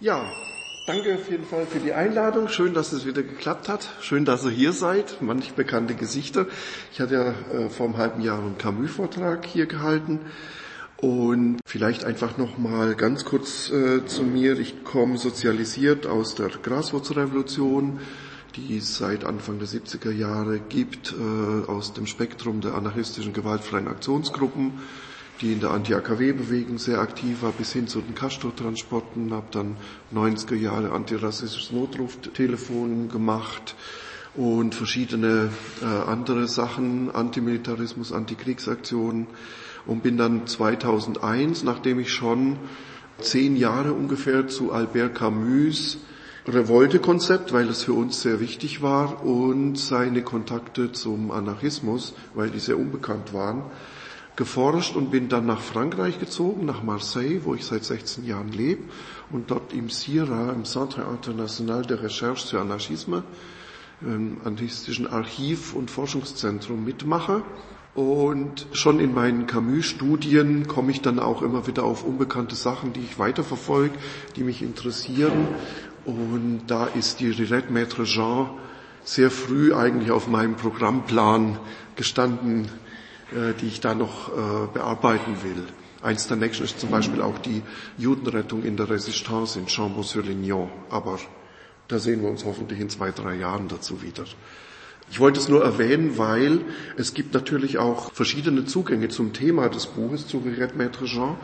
[0.00, 0.30] Ja,
[0.86, 2.46] danke auf jeden Fall für die Einladung.
[2.46, 3.88] Schön, dass es wieder geklappt hat.
[4.00, 5.20] Schön, dass ihr hier seid.
[5.20, 6.46] Manch bekannte Gesichter.
[6.92, 10.20] Ich hatte ja äh, vor einem halben Jahr einen Camus-Vortrag hier gehalten.
[10.98, 14.60] Und vielleicht einfach noch mal ganz kurz äh, zu mir.
[14.60, 17.98] Ich komme sozialisiert aus der Graswurzelrevolution,
[18.54, 23.88] die es seit Anfang der 70er Jahre gibt, äh, aus dem Spektrum der anarchistischen gewaltfreien
[23.88, 24.74] Aktionsgruppen
[25.40, 29.76] die in der Anti-AKW-Bewegung sehr aktiv war, bis hin zu den Castor-Transporten, habe dann
[30.12, 33.76] 90er Jahre antirassistisches Notruftelefon gemacht
[34.34, 39.26] und verschiedene äh, andere Sachen, Antimilitarismus, Antikriegsaktionen.
[39.86, 42.56] Und bin dann 2001, nachdem ich schon
[43.20, 45.98] zehn Jahre ungefähr zu Albert Camus
[46.46, 52.58] Revolte-Konzept, weil es für uns sehr wichtig war und seine Kontakte zum Anarchismus, weil die
[52.58, 53.64] sehr unbekannt waren,
[54.38, 58.84] geforscht und bin dann nach Frankreich gezogen, nach Marseille, wo ich seit 16 Jahren lebe
[59.32, 63.24] und dort im CIRA, im Centre International de Recherche sur Anarchisme,
[64.00, 67.42] im anarchistischen Archiv- und Forschungszentrum mitmache.
[67.96, 73.00] Und schon in meinen Camus-Studien komme ich dann auch immer wieder auf unbekannte Sachen, die
[73.00, 73.98] ich weiterverfolge,
[74.36, 75.48] die mich interessieren.
[76.04, 78.50] Und da ist die Rirette Maître Jean
[79.02, 81.58] sehr früh eigentlich auf meinem Programmplan
[81.96, 82.68] gestanden,
[83.30, 85.66] die ich da noch äh, bearbeiten will.
[86.00, 87.62] Eins der nächsten ist zum Beispiel auch die
[87.96, 90.70] Judenrettung in der Resistance in Chambon-sur-Lignon.
[90.90, 91.18] Aber
[91.88, 94.24] da sehen wir uns hoffentlich in zwei, drei Jahren dazu wieder.
[95.10, 96.60] Ich wollte es nur erwähnen, weil
[96.96, 101.36] es gibt natürlich auch verschiedene Zugänge zum Thema des Buches zu Rirette Maître Jean.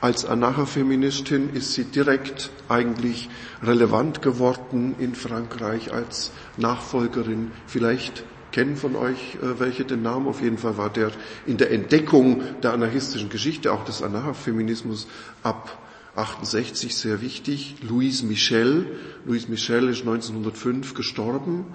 [0.00, 3.30] Als Anarcha-Feministin ist sie direkt eigentlich
[3.62, 10.28] relevant geworden in Frankreich als Nachfolgerin vielleicht kennen von euch äh, welche den Namen.
[10.28, 11.10] Auf jeden Fall war der
[11.46, 15.08] in der Entdeckung der anarchistischen Geschichte, auch des Anarchafeminismus
[15.42, 15.78] ab
[16.14, 17.76] 68 sehr wichtig.
[17.82, 18.86] Louise Michel.
[19.24, 21.66] Louise Michel ist 1905 gestorben.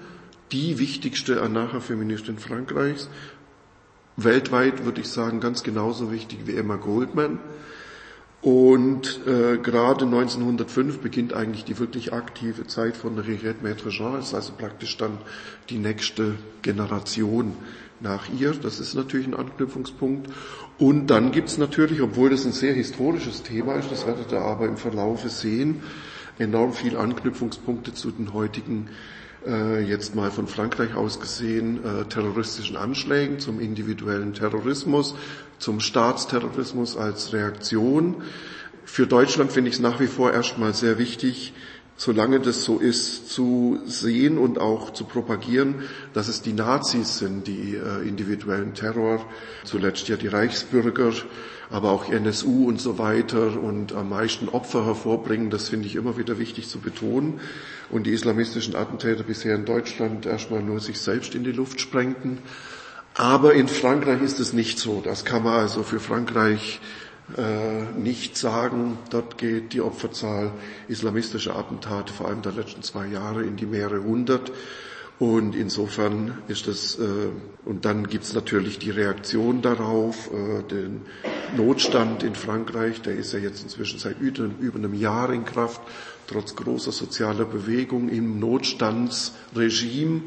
[0.52, 3.08] Die wichtigste Anarchafeministin Frankreichs.
[4.16, 7.38] Weltweit würde ich sagen ganz genauso wichtig wie Emma Goldman.
[8.40, 14.32] Und äh, gerade 1905 beginnt eigentlich die wirklich aktive Zeit von Rirette Maître Jean, ist
[14.32, 15.18] also praktisch dann
[15.70, 17.54] die nächste Generation
[18.00, 18.52] nach ihr.
[18.52, 20.30] Das ist natürlich ein Anknüpfungspunkt.
[20.78, 24.66] Und dann gibt's natürlich, obwohl das ein sehr historisches Thema ist, das werdet ihr aber
[24.66, 25.82] im Verlaufe sehen,
[26.38, 28.88] enorm viel Anknüpfungspunkte zu den heutigen
[29.46, 35.14] äh, jetzt mal von Frankreich aus gesehen, äh, terroristischen Anschlägen, zum individuellen Terrorismus,
[35.58, 38.22] zum Staatsterrorismus als Reaktion.
[38.84, 41.52] Für Deutschland finde ich es nach wie vor erstmal sehr wichtig,
[41.98, 45.82] solange das so ist, zu sehen und auch zu propagieren,
[46.14, 49.26] dass es die Nazis sind, die äh, individuellen Terror,
[49.64, 51.12] zuletzt ja die Reichsbürger,
[51.70, 55.50] aber auch NSU und so weiter und am meisten Opfer hervorbringen.
[55.50, 57.40] Das finde ich immer wieder wichtig zu betonen.
[57.90, 62.38] Und die islamistischen Attentäter bisher in Deutschland erstmal nur sich selbst in die Luft sprengten.
[63.14, 65.02] Aber in Frankreich ist es nicht so.
[65.04, 66.80] Das kann man also für Frankreich
[67.98, 68.96] nicht sagen.
[69.10, 70.50] Dort geht die Opferzahl
[70.88, 74.50] islamistischer Attentate, vor allem der letzten zwei Jahre, in die mehrere hundert.
[75.18, 77.02] Und insofern ist das, äh,
[77.64, 81.02] und dann gibt's natürlich die Reaktion darauf, äh, den
[81.56, 85.80] Notstand in Frankreich, der ist ja jetzt inzwischen seit über, einem Jahr in Kraft,
[86.28, 90.22] trotz großer sozialer Bewegung im Notstandsregime.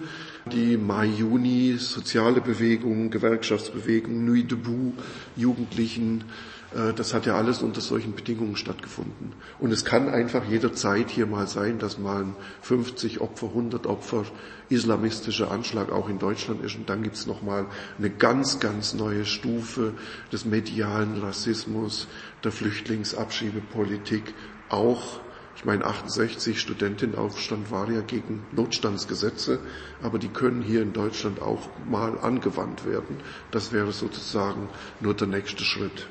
[0.51, 4.93] Die Mai-Juni, soziale Bewegung, Gewerkschaftsbewegung, Nuit debout,
[5.37, 6.50] Jugendlichen, äh,
[6.95, 9.33] das hat ja alles unter solchen Bedingungen stattgefunden.
[9.59, 14.23] Und es kann einfach jederzeit hier mal sein, dass mal ein 50 Opfer, 100 Opfer
[14.69, 16.75] islamistischer Anschlag auch in Deutschland ist.
[16.75, 17.65] Und dann gibt's nochmal
[17.97, 19.93] eine ganz, ganz neue Stufe
[20.31, 22.07] des medialen Rassismus,
[22.43, 24.33] der Flüchtlingsabschiebepolitik,
[24.69, 25.19] auch
[25.53, 29.59] ich meine, 68 Studentenaufstand war ja gegen Notstandsgesetze,
[30.01, 33.17] aber die können hier in Deutschland auch mal angewandt werden.
[33.51, 34.69] Das wäre sozusagen
[35.01, 36.07] nur der nächste Schritt.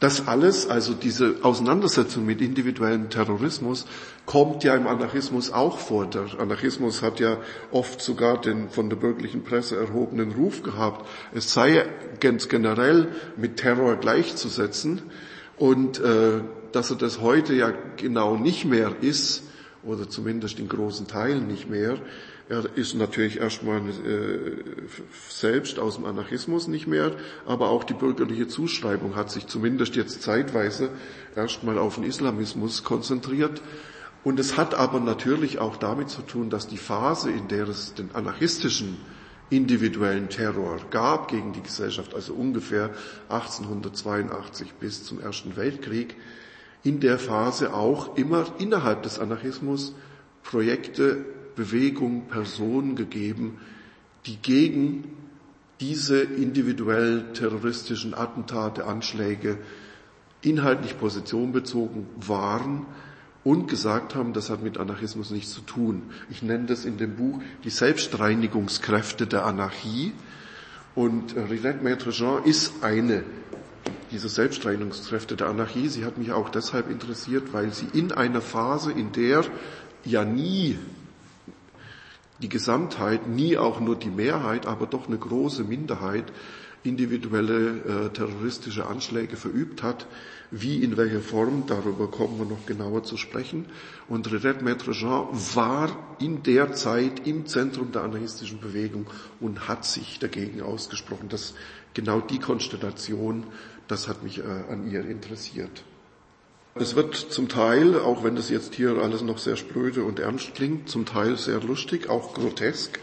[0.00, 3.84] Das alles, also diese Auseinandersetzung mit individuellem Terrorismus,
[4.26, 6.06] kommt ja im Anarchismus auch vor.
[6.06, 7.38] Der Anarchismus hat ja
[7.72, 11.84] oft sogar den von der bürgerlichen Presse erhobenen Ruf gehabt, es sei
[12.20, 15.02] ganz generell mit Terror gleichzusetzen
[15.56, 19.42] und äh, dass er das heute ja genau nicht mehr ist,
[19.82, 21.98] oder zumindest in großen Teilen nicht mehr,
[22.48, 24.64] er ist natürlich erstmal äh,
[25.28, 27.12] selbst aus dem Anarchismus nicht mehr,
[27.44, 30.90] aber auch die bürgerliche Zuschreibung hat sich zumindest jetzt zeitweise
[31.36, 33.60] erstmal auf den Islamismus konzentriert.
[34.24, 37.94] Und es hat aber natürlich auch damit zu tun, dass die Phase, in der es
[37.94, 38.96] den anarchistischen
[39.50, 42.90] individuellen Terror gab gegen die Gesellschaft, also ungefähr
[43.28, 46.16] 1882 bis zum Ersten Weltkrieg,
[46.82, 49.94] in der Phase auch immer innerhalb des Anarchismus
[50.42, 51.24] Projekte,
[51.58, 53.58] Bewegungen, Personen gegeben,
[54.26, 55.04] die gegen
[55.80, 59.58] diese individuell terroristischen Attentate, Anschläge
[60.40, 62.86] inhaltlich Position bezogen waren
[63.42, 66.02] und gesagt haben, das hat mit Anarchismus nichts zu tun.
[66.30, 70.12] Ich nenne das in dem Buch die Selbstreinigungskräfte der Anarchie.
[70.94, 73.24] Und Rinette Maître Jean ist eine
[74.12, 75.88] dieser Selbstreinigungskräfte der Anarchie.
[75.88, 79.44] Sie hat mich auch deshalb interessiert, weil sie in einer Phase, in der
[80.04, 80.78] ja nie
[82.40, 86.32] die Gesamtheit, nie auch nur die Mehrheit, aber doch eine große Minderheit
[86.84, 90.06] individuelle äh, terroristische Anschläge verübt hat.
[90.50, 93.66] Wie, in welcher Form, darüber kommen wir noch genauer zu sprechen.
[94.08, 99.06] Und Redet Maître Jean war in der Zeit im Zentrum der anarchistischen Bewegung
[99.40, 101.28] und hat sich dagegen ausgesprochen.
[101.28, 101.54] dass
[101.92, 103.44] genau die Konstellation,
[103.88, 105.84] das hat mich äh, an ihr interessiert.
[106.74, 110.54] Es wird zum Teil, auch wenn das jetzt hier alles noch sehr spröde und ernst
[110.54, 112.98] klingt, zum Teil sehr lustig, auch grotesk.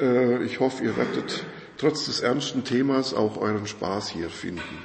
[0.00, 1.44] Äh, ich hoffe, ihr werdet
[1.76, 4.84] trotz des ernsten Themas auch euren Spaß hier finden.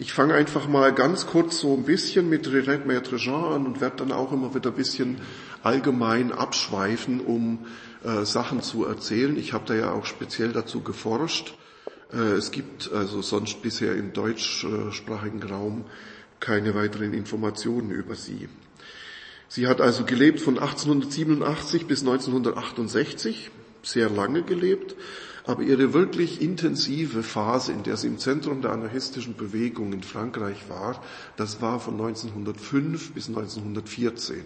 [0.00, 3.18] Ich fange einfach mal ganz kurz so ein bisschen mit Renette Maître
[3.54, 5.20] an und werde dann auch immer wieder ein bisschen
[5.62, 7.66] allgemein abschweifen, um
[8.04, 9.36] äh, Sachen zu erzählen.
[9.36, 11.54] Ich habe da ja auch speziell dazu geforscht.
[12.12, 15.84] Äh, es gibt also sonst bisher im deutschsprachigen Raum
[16.40, 18.48] keine weiteren Informationen über sie.
[19.48, 23.50] Sie hat also gelebt von 1887 bis 1968,
[23.82, 24.94] sehr lange gelebt,
[25.44, 30.68] aber ihre wirklich intensive Phase, in der sie im Zentrum der anarchistischen Bewegung in Frankreich
[30.68, 31.02] war,
[31.38, 34.44] das war von 1905 bis 1914.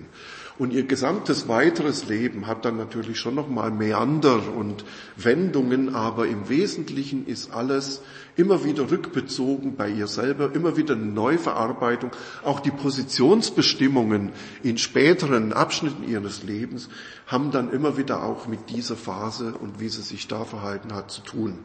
[0.58, 4.84] Und ihr gesamtes weiteres Leben hat dann natürlich schon nochmal Meander und
[5.16, 8.02] Wendungen, aber im Wesentlichen ist alles
[8.36, 12.10] immer wieder rückbezogen bei ihr selber, immer wieder eine Neuverarbeitung.
[12.44, 14.32] Auch die Positionsbestimmungen
[14.62, 16.90] in späteren Abschnitten ihres Lebens
[17.26, 21.10] haben dann immer wieder auch mit dieser Phase und wie sie sich da verhalten hat
[21.10, 21.58] zu tun.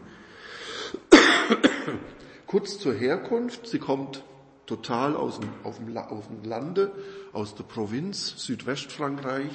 [2.47, 3.67] Kurz zur Herkunft.
[3.67, 4.23] Sie kommt
[4.67, 6.91] total aus dem, auf, dem, auf dem Lande,
[7.33, 9.49] aus der Provinz Südwestfrankreich.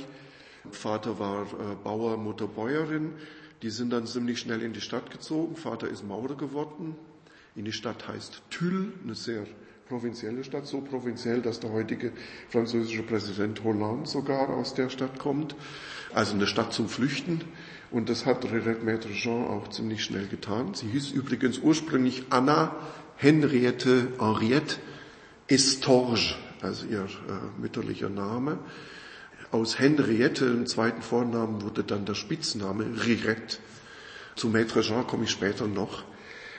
[0.70, 3.12] Vater war äh, Bauer, Mutter Bäuerin.
[3.62, 5.54] Die sind dann ziemlich schnell in die Stadt gezogen.
[5.54, 6.96] Vater ist Maurer geworden.
[7.54, 9.44] In die Stadt heißt Tulle, eine sehr
[9.88, 12.12] provinzielle Stadt, so provinziell, dass der heutige
[12.48, 15.54] französische Präsident Hollande sogar aus der Stadt kommt.
[16.14, 17.42] Also eine Stadt zum Flüchten.
[17.90, 20.72] Und das hat Renette Maître Jean auch ziemlich schnell getan.
[20.72, 22.74] Sie hieß übrigens ursprünglich Anna
[23.16, 24.78] Henriette Henriette
[25.52, 28.58] Estorge, also ihr äh, mütterlicher Name.
[29.50, 33.58] Aus Henriette, dem zweiten Vornamen, wurde dann der Spitzname Rirette.
[34.34, 36.04] Zu Maître Jean komme ich später noch.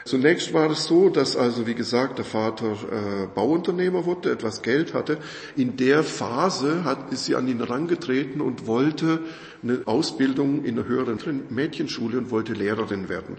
[0.05, 4.93] Zunächst war es so, dass also, wie gesagt, der Vater äh, Bauunternehmer wurde, etwas Geld
[4.93, 5.17] hatte.
[5.55, 9.21] In der Phase hat, ist sie an ihn herangetreten und wollte
[9.63, 11.19] eine Ausbildung in einer höheren
[11.49, 13.37] Mädchenschule und wollte Lehrerin werden.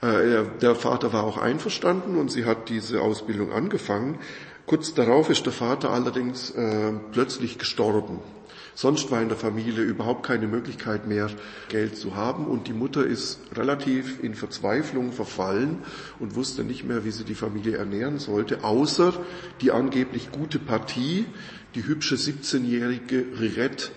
[0.00, 4.18] Äh, der Vater war auch einverstanden und sie hat diese Ausbildung angefangen.
[4.68, 8.18] Kurz darauf ist der Vater allerdings äh, plötzlich gestorben.
[8.74, 11.30] Sonst war in der Familie überhaupt keine Möglichkeit mehr,
[11.70, 15.78] Geld zu haben und die Mutter ist relativ in Verzweiflung verfallen
[16.20, 19.14] und wusste nicht mehr, wie sie die Familie ernähren sollte, außer
[19.62, 21.24] die angeblich gute Partie,
[21.74, 23.88] die hübsche 17-jährige Rirette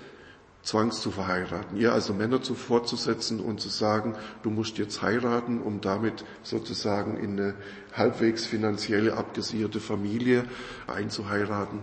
[0.63, 5.60] zwangs zu verheiraten, ihr also Männer zu fortzusetzen und zu sagen, du musst jetzt heiraten,
[5.60, 7.53] um damit sozusagen in eine
[7.94, 10.46] halbwegs finanzielle abgesicherte Familie
[10.88, 11.80] einzuheiraten.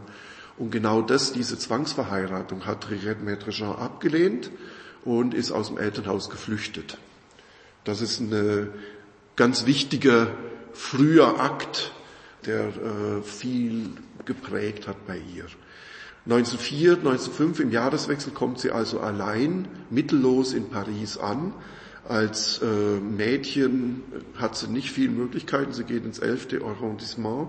[0.57, 4.51] Und genau das, diese Zwangsverheiratung hat Rirette Maître Jean abgelehnt
[5.05, 6.99] und ist aus dem Elternhaus geflüchtet.
[7.85, 8.71] Das ist ein
[9.37, 10.29] ganz wichtiger
[10.73, 11.93] früher Akt,
[12.47, 13.91] der äh, viel
[14.25, 15.47] geprägt hat bei ihr.
[16.29, 21.55] 1904, 1905 im Jahreswechsel kommt sie also allein, mittellos in Paris an.
[22.07, 24.03] Als äh, Mädchen
[24.37, 25.73] hat sie nicht viele Möglichkeiten.
[25.73, 26.63] Sie geht ins 11.
[26.63, 27.49] Arrondissement.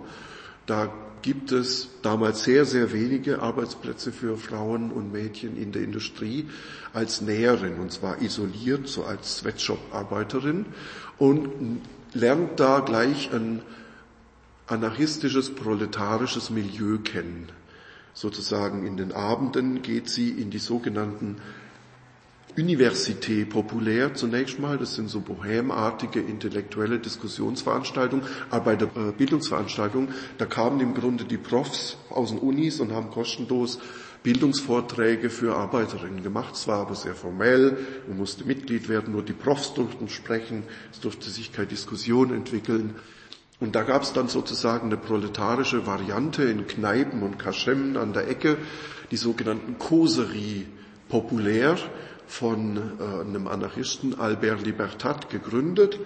[0.65, 6.47] Da gibt es damals sehr, sehr wenige Arbeitsplätze für Frauen und Mädchen in der Industrie
[6.93, 10.65] als Näherin, und zwar isoliert, so als Sweatshop-Arbeiterin
[11.17, 11.81] und
[12.13, 13.61] lernt da gleich ein
[14.67, 17.49] anarchistisches, proletarisches Milieu kennen
[18.13, 21.37] sozusagen in den Abenden geht sie in die sogenannten
[22.57, 30.09] Université populär zunächst mal, das sind so bohämartige intellektuelle Diskussionsveranstaltungen, aber bei der äh, Bildungsveranstaltung,
[30.37, 33.79] da kamen im Grunde die Profs aus den Unis und haben kostenlos
[34.23, 36.55] Bildungsvorträge für Arbeiterinnen gemacht.
[36.55, 40.99] Es war aber sehr formell, man musste Mitglied werden, nur die Profs durften sprechen, es
[40.99, 42.95] durfte sich keine Diskussion entwickeln.
[43.59, 48.29] Und da gab es dann sozusagen eine proletarische Variante in Kneipen und Kaschemmen an der
[48.29, 48.57] Ecke,
[49.11, 50.65] die sogenannten Koserie
[51.09, 51.77] populär
[52.25, 55.99] von äh, einem Anarchisten Albert Libertat gegründet.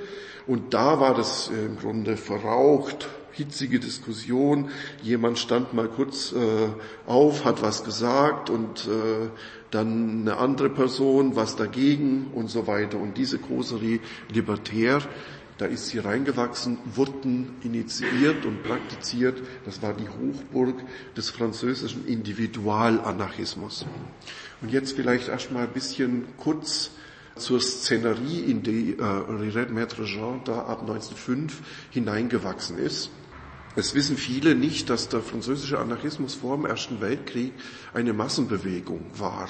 [0.48, 4.70] Und da war das äh, im Grunde verraucht, hitzige Diskussion.
[5.04, 6.70] Jemand stand mal kurz äh,
[7.06, 9.30] auf, hat was gesagt und äh,
[9.70, 12.98] dann eine andere Person was dagegen und so weiter.
[13.00, 14.00] Und diese Koserie
[14.32, 15.02] libertär
[15.64, 19.42] da ist sie reingewachsen, wurden initiiert und praktiziert.
[19.64, 20.76] Das war die Hochburg
[21.16, 23.86] des französischen Individualanarchismus.
[24.62, 26.92] Und jetzt vielleicht erstmal ein bisschen kurz
[27.38, 33.10] zur Szenerie, in die äh, Riret Maître Jean da ab 1905 hineingewachsen ist.
[33.78, 37.54] Es wissen viele nicht, dass der französische Anarchismus vor dem Ersten Weltkrieg
[37.94, 39.48] eine Massenbewegung war.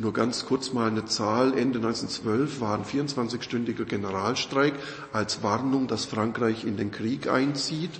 [0.00, 1.48] Nur ganz kurz mal eine Zahl.
[1.48, 4.72] Ende 1912 war ein 24-stündiger Generalstreik
[5.12, 7.90] als Warnung, dass Frankreich in den Krieg einzieht.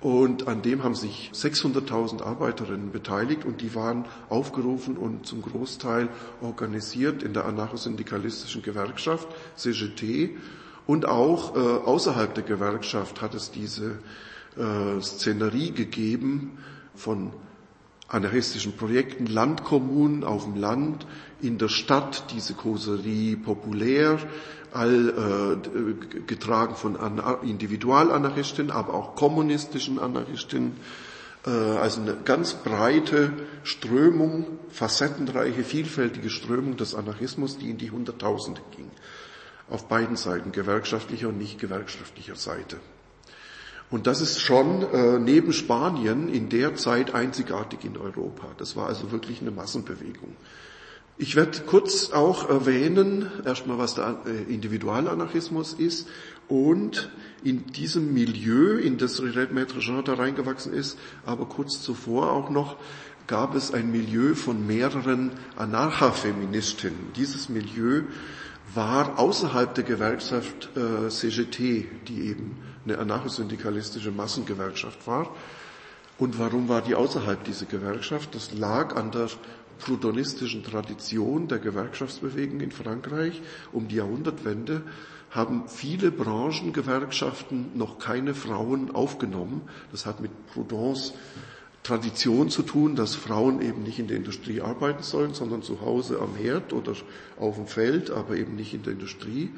[0.00, 6.08] Und an dem haben sich 600.000 Arbeiterinnen beteiligt und die waren aufgerufen und zum Großteil
[6.40, 10.38] organisiert in der anarchosyndikalistischen Gewerkschaft CGT
[10.86, 13.98] und auch äh, außerhalb der Gewerkschaft hat es diese
[14.56, 16.56] äh, Szenerie gegeben
[16.94, 17.32] von
[18.08, 21.06] anarchistischen Projekten, Landkommunen auf dem Land,
[21.42, 24.18] in der Stadt diese Koserie populär,
[24.72, 26.96] all äh, getragen von
[27.42, 30.76] Individualanarchistinnen, aber auch kommunistischen Anarchistinnen.
[31.46, 33.32] Äh, also eine ganz breite
[33.62, 38.90] Strömung, facettenreiche, vielfältige Strömung des Anarchismus, die in die Hunderttausende ging.
[39.68, 42.76] Auf beiden Seiten, gewerkschaftlicher und nicht gewerkschaftlicher Seite.
[43.90, 48.48] Und das ist schon äh, neben Spanien in der Zeit einzigartig in Europa.
[48.58, 50.34] Das war also wirklich eine Massenbewegung.
[51.18, 56.08] Ich werde kurz auch erwähnen, erstmal was der äh, Individualanarchismus ist
[56.48, 57.10] und
[57.42, 62.76] in diesem Milieu, in das Maître Jean da reingewachsen ist, aber kurz zuvor auch noch,
[63.26, 67.12] gab es ein Milieu von mehreren Anarchafeministinnen.
[67.16, 68.02] Dieses Milieu
[68.74, 75.34] war außerhalb der Gewerkschaft äh, CGT, die eben eine anarchosyndikalistische Massengewerkschaft war.
[76.18, 78.34] Und warum war die außerhalb dieser Gewerkschaft?
[78.34, 79.28] Das lag an der
[79.78, 84.82] proudhonistischen Tradition der Gewerkschaftsbewegung in Frankreich um die Jahrhundertwende
[85.30, 89.62] haben viele Branchengewerkschaften noch keine Frauen aufgenommen.
[89.90, 91.12] Das hat mit Proudhons
[91.82, 96.20] Tradition zu tun, dass Frauen eben nicht in der Industrie arbeiten sollen, sondern zu Hause
[96.20, 96.94] am Herd oder
[97.38, 99.50] auf dem Feld, aber eben nicht in der Industrie.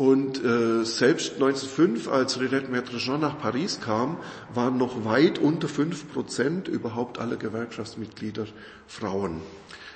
[0.00, 4.16] Und äh, selbst 1905, als Rilette Maître Jean nach Paris kam,
[4.54, 8.46] waren noch weit unter fünf Prozent überhaupt aller Gewerkschaftsmitglieder
[8.86, 9.42] Frauen.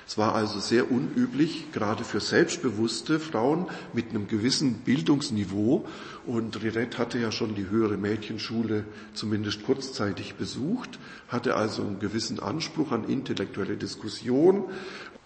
[0.07, 5.87] Es war also sehr unüblich, gerade für selbstbewusste Frauen mit einem gewissen Bildungsniveau.
[6.27, 8.83] Und Rirette hatte ja schon die höhere Mädchenschule
[9.15, 14.65] zumindest kurzzeitig besucht, hatte also einen gewissen Anspruch an intellektuelle Diskussion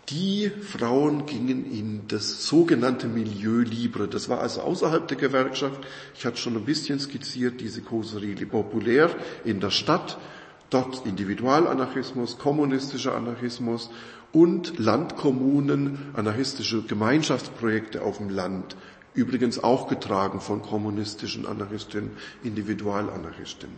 [0.10, 4.08] die Frauen gingen in das sogenannte Milieu Libre.
[4.08, 5.80] Das war also außerhalb der Gewerkschaft.
[6.16, 9.12] Ich hatte schon ein bisschen skizziert, diese Causerie populär
[9.44, 10.18] in der Stadt.
[10.70, 13.90] Dort Individualanarchismus, kommunistischer Anarchismus
[14.32, 18.76] und Landkommunen, anarchistische Gemeinschaftsprojekte auf dem Land.
[19.14, 22.12] Übrigens auch getragen von kommunistischen Anarchistinnen,
[22.44, 23.76] Individualanarchistinnen.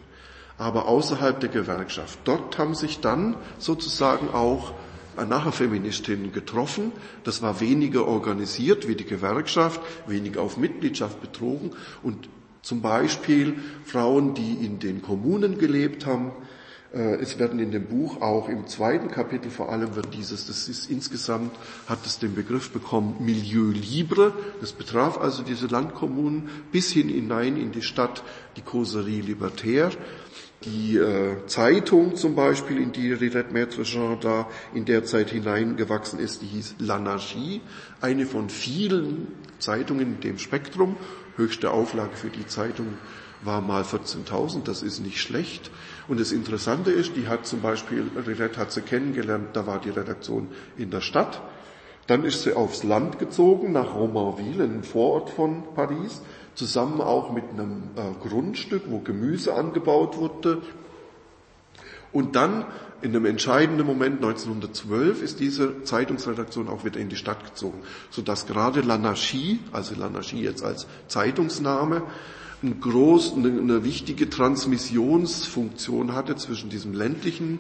[0.58, 2.20] Aber außerhalb der Gewerkschaft.
[2.26, 4.74] Dort haben sich dann sozusagen auch
[5.18, 6.92] Anarchofeministinnen getroffen.
[7.24, 11.72] Das war weniger organisiert wie die Gewerkschaft, weniger auf Mitgliedschaft betrogen
[12.04, 12.30] und
[12.62, 16.32] zum Beispiel Frauen, die in den Kommunen gelebt haben.
[16.94, 20.68] Äh, es werden in dem Buch auch im zweiten Kapitel vor allem wird dieses, das
[20.68, 21.56] ist insgesamt,
[21.88, 24.34] hat es den Begriff bekommen, Milieu libre.
[24.60, 28.24] Das betraf also diese Landkommunen bis hin hinein in die Stadt,
[28.58, 29.92] die Causerie libertaire.
[30.64, 36.20] Die äh, Zeitung zum Beispiel, in die Rirette Maître Jean da in der Zeit hineingewachsen
[36.20, 37.62] ist, die hieß L'Anarchie,
[38.00, 39.28] eine von vielen
[39.58, 40.98] Zeitungen in dem Spektrum.
[41.36, 42.90] Höchste Auflage für die Zeitung
[43.42, 45.72] war mal 14.000, das ist nicht schlecht.
[46.08, 49.90] Und das Interessante ist, die hat zum Beispiel, Rirette hat sie kennengelernt, da war die
[49.90, 51.42] Redaktion in der Stadt.
[52.06, 56.22] Dann ist sie aufs Land gezogen, nach Romainville, einem Vorort von Paris
[56.56, 60.62] zusammen auch mit einem äh, Grundstück, wo Gemüse angebaut wurde.
[62.12, 62.66] Und dann
[63.02, 67.80] in einem entscheidenden Moment 1912 ist diese Zeitungsredaktion auch wieder in die Stadt gezogen,
[68.10, 72.04] sodass gerade L'Anarchie, also L'Anarchie jetzt als Zeitungsname,
[72.62, 77.60] eine, groß, eine, wichtige Transmissionsfunktion hatte zwischen diesem ländlichen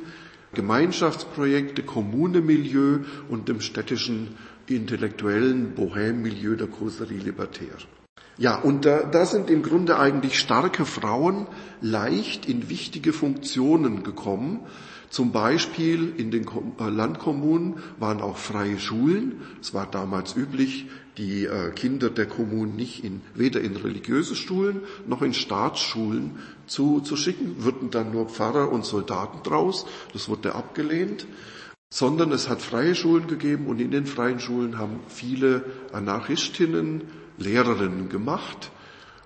[0.53, 4.35] Gemeinschaftsprojekte, Kommunemilieu und dem städtischen
[4.67, 7.77] intellektuellen Bohème-Milieu der Causerie Libertaire.
[8.41, 11.45] Ja, und da, da sind im Grunde eigentlich starke Frauen
[11.79, 14.61] leicht in wichtige Funktionen gekommen.
[15.11, 19.41] Zum Beispiel in den äh, Landkommunen waren auch freie Schulen.
[19.61, 20.87] Es war damals üblich,
[21.19, 26.99] die äh, Kinder der Kommunen nicht in, weder in religiöse Schulen noch in Staatsschulen zu,
[27.01, 29.85] zu schicken, würden dann nur Pfarrer und Soldaten draus.
[30.13, 31.27] Das wurde abgelehnt
[31.93, 37.01] sondern es hat freie Schulen gegeben und in den freien Schulen haben viele Anarchistinnen
[37.41, 38.71] Lehrerinnen gemacht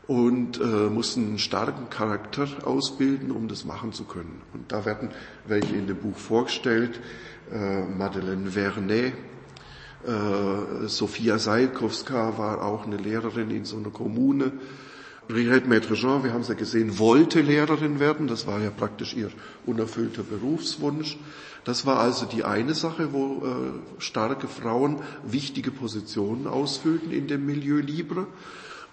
[0.08, 4.42] und äh, mussten einen starken Charakter ausbilden, um das machen zu können.
[4.54, 5.10] Und da werden
[5.48, 7.00] welche in dem Buch vorgestellt,
[7.52, 9.14] äh, Madeleine Vernet,
[10.06, 14.52] äh, Sophia Seilkowska war auch eine Lehrerin in so einer Kommune.
[15.28, 18.28] Brigitte Maître-Jean, wir haben es ja gesehen, wollte Lehrerin werden.
[18.28, 19.32] Das war ja praktisch ihr
[19.66, 21.18] unerfüllter Berufswunsch.
[21.66, 27.46] Das war also die eine Sache, wo äh, starke Frauen wichtige Positionen ausfüllten in dem
[27.46, 28.28] Milieu Libre.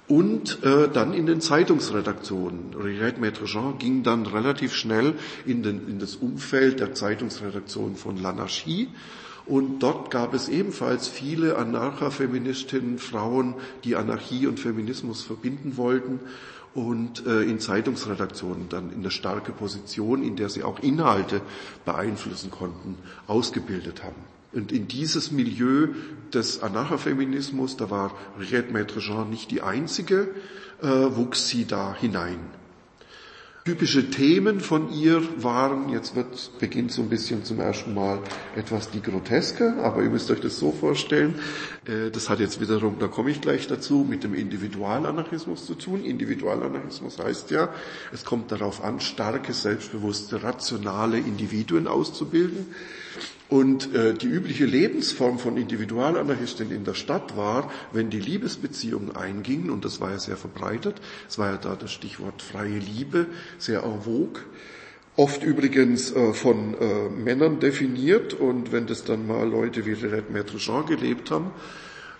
[0.08, 2.74] Und äh, dann in den Zeitungsredaktionen.
[2.74, 5.14] Riette Maître-Jean ging dann relativ schnell
[5.46, 8.88] in, den, in das Umfeld der Zeitungsredaktion von L'Anarchie.
[9.44, 16.20] Und dort gab es ebenfalls viele Anarcha-Feministinnen, Frauen, die Anarchie und Feminismus verbinden wollten
[16.74, 21.42] und äh, in Zeitungsredaktionen dann in eine starke Position, in der sie auch Inhalte
[21.84, 24.24] beeinflussen konnten, ausgebildet haben.
[24.52, 25.88] Und in dieses Milieu
[26.32, 30.28] des Anarchafeminismus, da war Riette Maître-Jean nicht die einzige,
[30.82, 32.38] äh, wuchs sie da hinein.
[33.64, 38.18] Typische Themen von ihr waren, jetzt wird, beginnt so ein bisschen zum ersten Mal
[38.56, 41.36] etwas die Groteske, aber ihr müsst euch das so vorstellen,
[41.86, 46.02] äh, das hat jetzt wiederum, da komme ich gleich dazu, mit dem Individualanarchismus zu tun.
[46.02, 47.68] Individualanarchismus heißt ja,
[48.12, 52.66] es kommt darauf an, starke, selbstbewusste, rationale Individuen auszubilden.
[53.48, 59.70] Und äh, die übliche Lebensform von Individualanarchisten in der Stadt war, wenn die Liebesbeziehungen eingingen,
[59.70, 63.26] und das war ja sehr verbreitet, es war ja da das Stichwort freie Liebe,
[63.58, 64.40] sehr vogue,
[65.16, 70.32] oft übrigens äh, von äh, Männern definiert, und wenn das dann mal Leute wie Renette
[70.32, 71.50] Maître gelebt haben,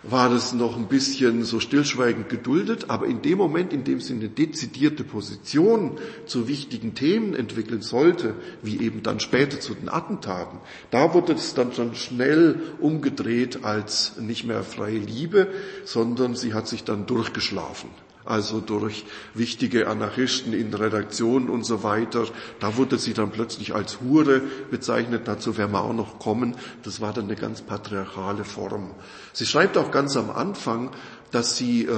[0.03, 4.15] war das noch ein bisschen so stillschweigend geduldet, aber in dem Moment, in dem sie
[4.15, 5.93] eine dezidierte Position
[6.27, 10.59] zu wichtigen Themen entwickeln sollte, wie eben dann später zu den Attentaten,
[10.91, 15.49] da wurde es dann schon schnell umgedreht als nicht mehr freie Liebe,
[15.85, 17.89] sondern sie hat sich dann durchgeschlafen
[18.25, 19.05] also durch
[19.35, 22.25] wichtige Anarchisten in Redaktionen und so weiter.
[22.61, 26.57] Da wurde sie dann plötzlich als Hure bezeichnet, dazu werden wir auch noch kommen.
[26.83, 28.91] Das war dann eine ganz patriarchale Form.
[29.33, 30.91] Sie schreibt auch ganz am Anfang,
[31.31, 31.91] dass sie äh,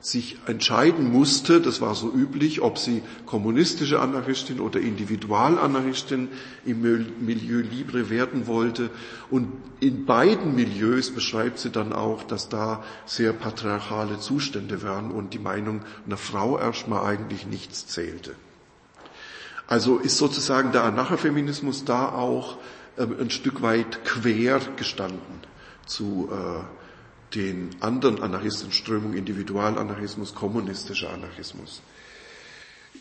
[0.00, 6.28] sich entscheiden musste, das war so üblich, ob sie kommunistische Anarchistin oder Individualanarchistin
[6.64, 6.82] im
[7.20, 8.90] Milieu Libre werden wollte.
[9.30, 15.34] Und in beiden Milieus beschreibt sie dann auch, dass da sehr patriarchale Zustände waren und
[15.34, 18.34] die Meinung einer Frau erstmal eigentlich nichts zählte.
[19.66, 22.56] Also ist sozusagen der Anarchafeminismus da auch
[22.96, 25.40] äh, ein Stück weit quer gestanden
[25.86, 26.77] zu äh,
[27.34, 31.82] den anderen Anarchistenströmungen, Individualanarchismus, kommunistischer Anarchismus.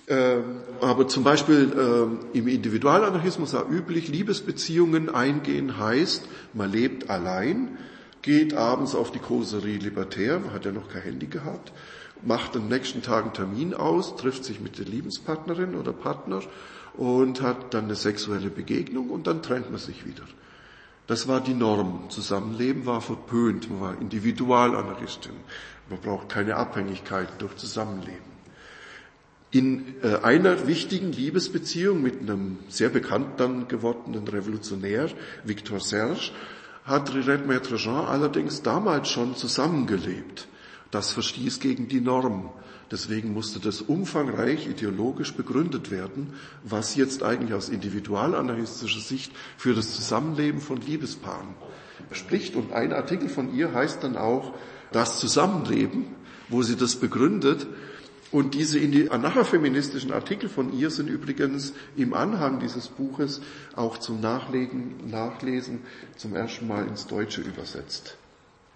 [0.10, 7.78] Ähm, aber zum Beispiel ähm, im Individualanarchismus war üblich, Liebesbeziehungen eingehen heißt, man lebt allein,
[8.22, 11.74] geht abends auf die Causerie Libertaire, man hat ja noch kein Handy gehabt,
[12.24, 16.42] macht am nächsten Tag einen Termin aus, trifft sich mit der Lebenspartnerin oder Partner
[16.96, 20.24] und hat dann eine sexuelle Begegnung und dann trennt man sich wieder.
[21.08, 22.10] Das war die Norm.
[22.10, 23.70] Zusammenleben war verpönt.
[23.70, 25.32] Man war Individualanarchistin.
[25.90, 28.38] Man braucht keine Abhängigkeit durch Zusammenleben.
[29.50, 35.10] In äh, einer wichtigen Liebesbeziehung mit einem sehr bekannt dann gewordenen Revolutionär,
[35.46, 36.32] Victor Serge,
[36.84, 40.50] hat Rirette Maître Jean allerdings damals schon zusammengelebt.
[40.92, 42.50] Das verstieß gegen die Norm.
[42.90, 49.94] Deswegen musste das umfangreich ideologisch begründet werden, was jetzt eigentlich aus individualanarchistischer Sicht für das
[49.94, 51.50] Zusammenleben von Liebespaaren
[52.12, 52.56] spricht.
[52.56, 54.54] Und ein Artikel von ihr heißt dann auch
[54.92, 56.06] das Zusammenleben,
[56.48, 57.68] wo sie das begründet.
[58.32, 58.80] Und diese
[59.12, 63.42] anarchofeministischen Artikel von ihr sind übrigens im Anhang dieses Buches
[63.76, 65.80] auch zum Nachlegen, Nachlesen
[66.18, 68.18] zum ersten Mal ins Deutsche übersetzt.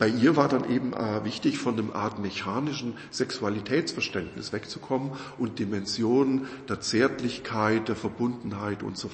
[0.01, 6.47] Bei ihr war dann eben äh, wichtig, von dem Art mechanischen Sexualitätsverständnis wegzukommen und Dimensionen
[6.67, 9.11] der Zärtlichkeit, der Verbundenheit und so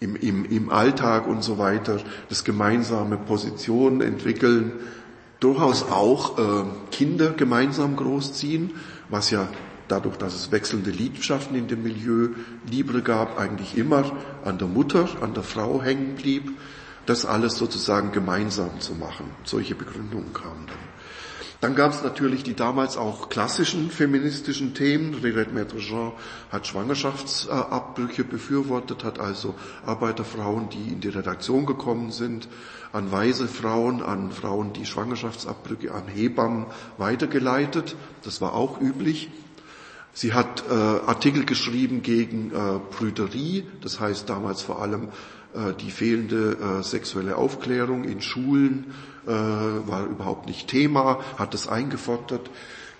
[0.00, 1.96] im, im, im Alltag und so weiter,
[2.28, 4.72] das gemeinsame Positionen entwickeln,
[5.40, 8.72] durchaus auch äh, Kinder gemeinsam großziehen,
[9.08, 9.48] was ja
[9.88, 12.34] dadurch, dass es wechselnde Liebschaften in dem Milieu
[12.70, 14.04] Libre gab, eigentlich immer
[14.44, 16.52] an der Mutter, an der Frau hängen blieb
[17.08, 19.30] das alles sozusagen gemeinsam zu machen.
[19.44, 20.76] Solche Begründungen kamen dann.
[21.60, 25.14] Dann gab es natürlich die damals auch klassischen feministischen Themen.
[25.14, 26.12] Rirette Maître Jean
[26.52, 32.46] hat Schwangerschaftsabbrüche befürwortet, hat also Arbeiterfrauen, die in die Redaktion gekommen sind,
[32.92, 36.66] an weise Frauen, an Frauen, die Schwangerschaftsabbrüche, an Hebammen
[36.96, 37.96] weitergeleitet.
[38.22, 39.28] Das war auch üblich.
[40.12, 45.08] Sie hat äh, Artikel geschrieben gegen äh, Prüderie, das heißt damals vor allem
[45.80, 48.92] die fehlende äh, sexuelle Aufklärung in Schulen
[49.26, 52.50] äh, war überhaupt nicht Thema, hat es eingefordert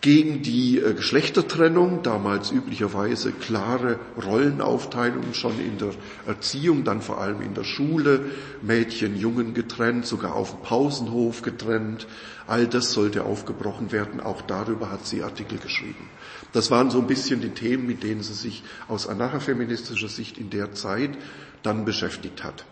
[0.01, 5.91] gegen die Geschlechtertrennung, damals üblicherweise klare Rollenaufteilungen schon in der
[6.27, 8.27] Erziehung, dann vor allem in der Schule,
[8.63, 12.07] Mädchen, Jungen getrennt, sogar auf dem Pausenhof getrennt.
[12.47, 16.09] All das sollte aufgebrochen werden, auch darüber hat sie Artikel geschrieben.
[16.53, 20.49] Das waren so ein bisschen die Themen, mit denen sie sich aus anarchofeministischer Sicht in
[20.49, 21.11] der Zeit
[21.63, 22.65] dann beschäftigt hat.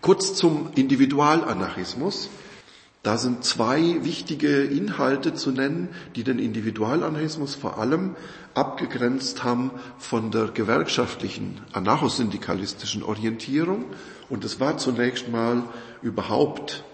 [0.00, 2.30] Kurz zum Individualanarchismus.
[3.02, 8.14] Da sind zwei wichtige Inhalte zu nennen, die den Individualanarchismus vor allem
[8.54, 13.86] abgegrenzt haben von der gewerkschaftlichen anarchosyndikalistischen Orientierung.
[14.28, 15.62] Und es war zunächst mal
[16.02, 16.84] überhaupt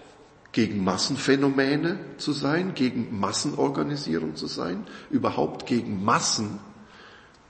[0.53, 6.59] gegen Massenphänomene zu sein, gegen Massenorganisierung zu sein, überhaupt gegen Massen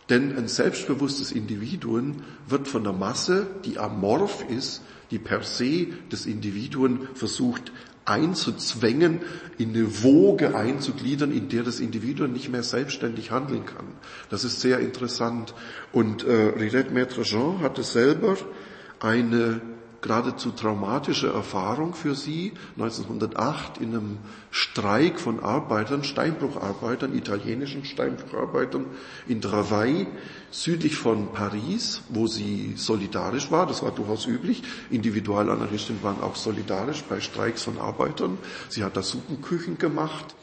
[0.10, 6.26] denn ein selbstbewusstes Individuum wird von der Masse, die amorph ist, die per se das
[6.26, 7.72] Individuum versucht
[8.06, 9.20] einzuzwängen,
[9.58, 13.86] in eine Woge einzugliedern, in der das Individuum nicht mehr selbstständig handeln kann.
[14.30, 15.54] Das ist sehr interessant.
[15.92, 18.38] Und äh, Rirette Maître Jean hatte selber
[19.00, 19.62] eine
[20.08, 24.18] geradezu traumatische Erfahrung für sie 1908 in einem
[24.52, 28.86] Streik von Arbeitern, Steinbrucharbeitern, italienischen Steinbrucharbeitern
[29.28, 30.08] in Travail
[30.50, 33.68] südlich von Paris, wo sie solidarisch war.
[33.68, 34.64] Das war durchaus üblich.
[34.90, 38.38] Individualanarchistinnen waren auch solidarisch bei Streiks von Arbeitern.
[38.70, 40.36] Sie hat da Suppenküchen gemacht.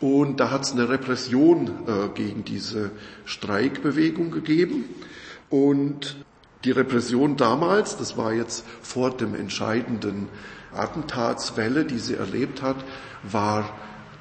[0.00, 2.90] Und da hat es eine Repression äh, gegen diese
[3.24, 4.84] Streikbewegung gegeben.
[5.48, 6.16] Und
[6.64, 10.28] die Repression damals, das war jetzt vor dem entscheidenden
[10.74, 12.76] Attentatswelle, die sie erlebt hat,
[13.22, 13.70] war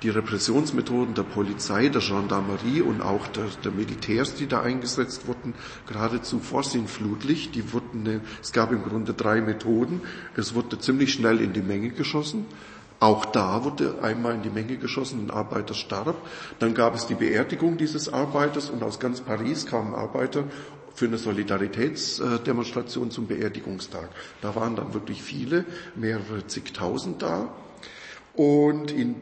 [0.04, 5.56] die Repressionsmethoden der Polizei, der Gendarmerie und auch der, der Militärs, die da eingesetzt wurden,
[5.88, 7.50] geradezu vorsinnflutlich.
[7.50, 10.02] Die wurden, es gab im Grunde drei Methoden.
[10.36, 12.46] Es wurde ziemlich schnell in die Menge geschossen.
[13.00, 16.16] Auch da wurde einmal in die Menge geschossen, ein Arbeiter starb.
[16.60, 20.44] Dann gab es die Beerdigung dieses Arbeiters und aus ganz Paris kamen Arbeiter
[20.98, 24.10] für eine Solidaritätsdemonstration zum Beerdigungstag.
[24.42, 25.64] Da waren dann wirklich viele,
[25.96, 27.50] mehrere zigtausend da.
[28.34, 29.14] Und in,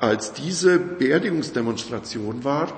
[0.00, 2.68] als diese Beerdigungsdemonstration war,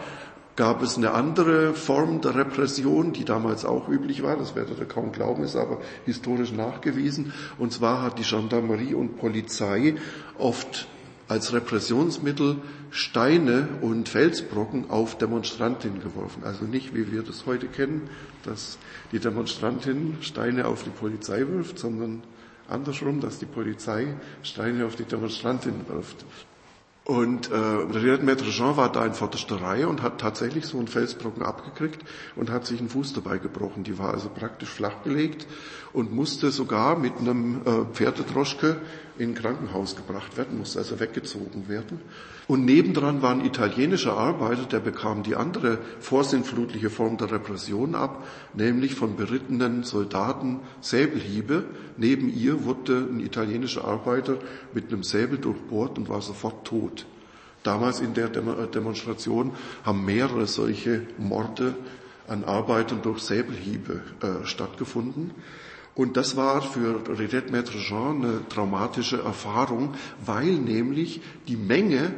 [0.54, 4.86] gab es eine andere Form der Repression, die damals auch üblich war, das werdet ihr
[4.86, 7.32] kaum glauben, ist aber historisch nachgewiesen.
[7.58, 9.96] Und zwar hat die Gendarmerie und Polizei
[10.38, 10.86] oft
[11.30, 12.56] als Repressionsmittel
[12.90, 16.42] Steine und Felsbrocken auf Demonstrantinnen geworfen.
[16.42, 18.10] Also nicht, wie wir das heute kennen,
[18.42, 18.78] dass
[19.12, 22.24] die Demonstrantin Steine auf die Polizei wirft, sondern
[22.68, 26.24] andersrum, dass die Polizei Steine auf die Demonstrantin wirft.
[27.10, 31.42] Und äh, Maître Jean war da in vorderster Reihe und hat tatsächlich so einen Felsbrocken
[31.42, 32.04] abgekriegt
[32.36, 33.82] und hat sich einen Fuß dabei gebrochen.
[33.82, 35.48] Die war also praktisch flachgelegt
[35.92, 38.76] und musste sogar mit einem äh, Pferdedroschke
[39.18, 42.00] in ein Krankenhaus gebracht werden, musste also weggezogen werden.
[42.50, 48.26] Und nebendran war ein italienischer Arbeiter, der bekam die andere vorsinnflutliche Form der Repression ab,
[48.54, 51.62] nämlich von berittenen Soldaten Säbelhiebe.
[51.96, 54.38] Neben ihr wurde ein italienischer Arbeiter
[54.74, 57.06] mit einem Säbel durchbohrt und war sofort tot.
[57.62, 59.52] Damals in der Demonstration
[59.84, 61.76] haben mehrere solche Morde
[62.26, 65.30] an Arbeitern durch Säbelhiebe äh, stattgefunden.
[65.94, 72.12] Und das war für Rirette Maître Jean eine traumatische Erfahrung, weil nämlich die Menge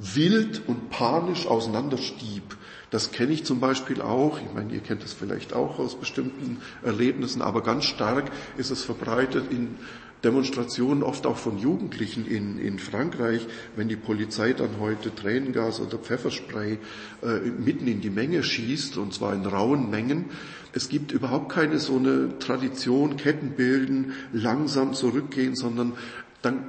[0.00, 2.56] wild und panisch auseinanderstieb.
[2.90, 6.58] Das kenne ich zum Beispiel auch, ich meine, ihr kennt das vielleicht auch aus bestimmten
[6.82, 9.76] Erlebnissen, aber ganz stark ist es verbreitet in
[10.24, 15.98] Demonstrationen, oft auch von Jugendlichen in, in Frankreich, wenn die Polizei dann heute Tränengas oder
[15.98, 16.78] Pfefferspray
[17.22, 20.26] äh, mitten in die Menge schießt, und zwar in rauen Mengen.
[20.72, 25.94] Es gibt überhaupt keine so eine Tradition, Ketten bilden, langsam zurückgehen, sondern
[26.42, 26.64] dann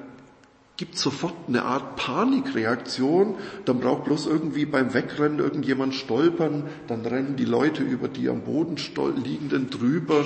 [0.77, 7.35] gibt sofort eine Art Panikreaktion, dann braucht bloß irgendwie beim Wegrennen irgendjemand stolpern, dann rennen
[7.35, 8.77] die Leute über die am Boden
[9.23, 10.25] liegenden drüber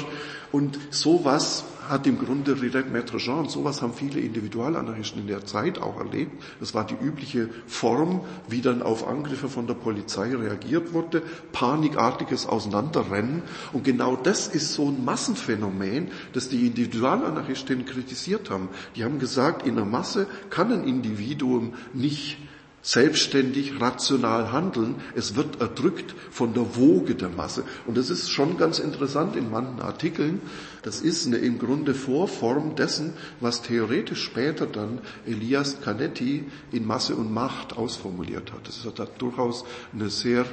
[0.55, 5.81] und sowas hat im Grunde Rirette Maître Jean, sowas haben viele Individualanarchisten in der Zeit
[5.81, 6.31] auch erlebt.
[6.61, 11.23] Das war die übliche Form, wie dann auf Angriffe von der Polizei reagiert wurde.
[11.51, 13.41] Panikartiges Auseinanderrennen.
[13.73, 18.69] Und genau das ist so ein Massenphänomen, das die Individualanarchisten kritisiert haben.
[18.95, 22.37] Die haben gesagt, in der Masse kann ein Individuum nicht
[22.85, 24.95] selbstständig, rational handeln.
[25.15, 27.63] Es wird erdrückt von der Woge der Masse.
[27.87, 30.39] Und das ist schon ganz interessant in manchen Artikeln.
[30.83, 37.15] Das ist eine im Grunde Vorform dessen, was theoretisch später dann Elias Canetti in Masse
[37.15, 38.67] und Macht ausformuliert hat.
[38.67, 40.45] Das hat durchaus eine sehr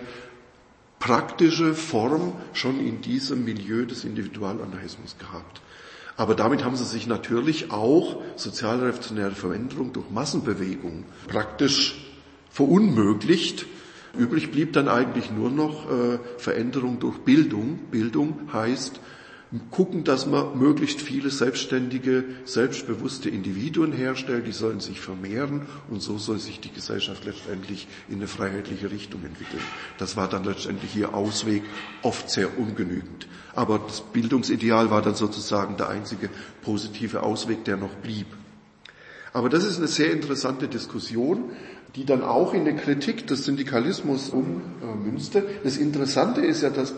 [0.99, 5.61] praktische Form schon in diesem Milieu des Individualanarchismus gehabt.
[6.17, 12.12] Aber damit haben sie sich natürlich auch sozialrevolutionäre Veränderung durch Massenbewegung praktisch
[12.53, 13.67] verunmöglicht.
[14.17, 17.79] Übrig blieb dann eigentlich nur noch äh, Veränderung durch Bildung.
[17.91, 19.01] Bildung heißt
[19.71, 26.17] gucken, dass man möglichst viele selbstständige, selbstbewusste Individuen herstellt, die sollen sich vermehren und so
[26.19, 29.63] soll sich die Gesellschaft letztendlich in eine freiheitliche Richtung entwickeln.
[29.99, 31.63] Das war dann letztendlich ihr Ausweg,
[32.03, 33.27] oft sehr ungenügend.
[33.55, 36.31] Aber das Bildungsideal war dann sozusagen der einzige
[36.63, 38.27] positive Ausweg, der noch blieb.
[39.33, 41.51] Aber das ist eine sehr interessante Diskussion,
[41.97, 45.45] die dann auch in der Kritik des Syndikalismus ummünzte.
[45.65, 46.95] Das Interessante ist ja, dass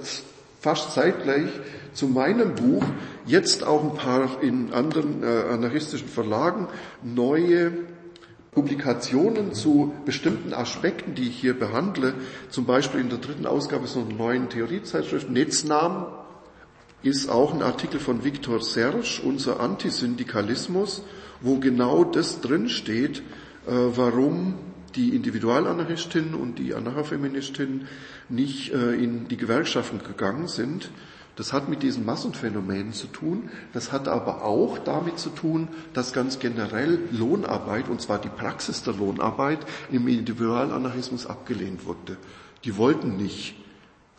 [0.61, 1.49] fast zeitgleich
[1.93, 2.85] zu meinem Buch
[3.27, 6.69] jetzt auch ein paar in anderen äh, anarchistischen Verlagen
[7.03, 7.73] neue
[8.53, 12.15] Publikationen zu bestimmten Aspekten, die ich hier behandle,
[12.51, 16.07] zum Beispiel in der dritten Ausgabe so einer neuen Theoriezeitschrift Netznam
[17.05, 21.03] ist auch ein Artikel von Viktor Serge, unser Antisyndikalismus,
[21.43, 23.19] wo genau das drinsteht,
[23.67, 24.55] äh, warum
[24.97, 27.89] die Individualanarchistinnen und die Anarchofeministinnen
[28.31, 30.91] nicht äh, in die Gewerkschaften gegangen sind.
[31.37, 33.51] Das hat mit diesen Massenphänomenen zu tun.
[33.75, 38.83] Das hat aber auch damit zu tun, dass ganz generell Lohnarbeit, und zwar die Praxis
[38.83, 39.59] der Lohnarbeit,
[39.91, 42.17] im Individualanarchismus abgelehnt wurde.
[42.65, 43.57] Die wollten nicht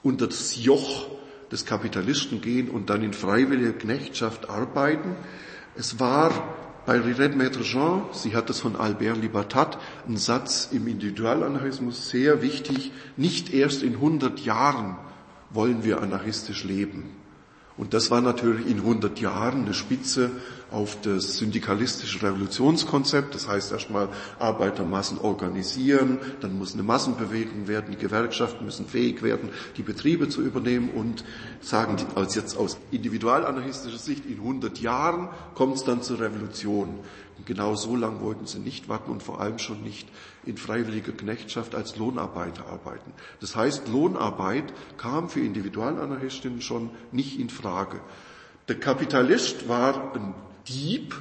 [0.03, 1.07] unter das Joch
[1.51, 5.15] des Kapitalisten gehen und dann in freiwilliger Knechtschaft arbeiten.
[5.75, 6.31] Es war
[6.85, 12.41] bei Rirette Maître Jean, sie hat das von Albert Libertat, ein Satz im Individualanarchismus sehr
[12.41, 14.97] wichtig, nicht erst in 100 Jahren
[15.49, 17.09] wollen wir anarchistisch leben.
[17.77, 20.31] Und das war natürlich in 100 Jahren eine Spitze
[20.71, 23.35] auf das syndikalistische Revolutionskonzept.
[23.35, 29.49] Das heißt erstmal Arbeitermassen organisieren, dann muss eine Massenbewegung werden, die Gewerkschaften müssen fähig werden,
[29.77, 31.23] die Betriebe zu übernehmen und
[31.61, 36.99] sagen als jetzt aus individualanarchistischer Sicht, in 100 Jahren kommt es dann zur Revolution.
[37.37, 40.07] Und genau so lang wollten sie nicht warten und vor allem schon nicht
[40.45, 43.11] in freiwilliger Knechtschaft als Lohnarbeiter arbeiten.
[43.41, 47.99] Das heißt, Lohnarbeit kam für Individualanarchistinnen schon nicht in Frage.
[48.67, 50.33] Der Kapitalist war ein
[50.67, 51.15] Dieb,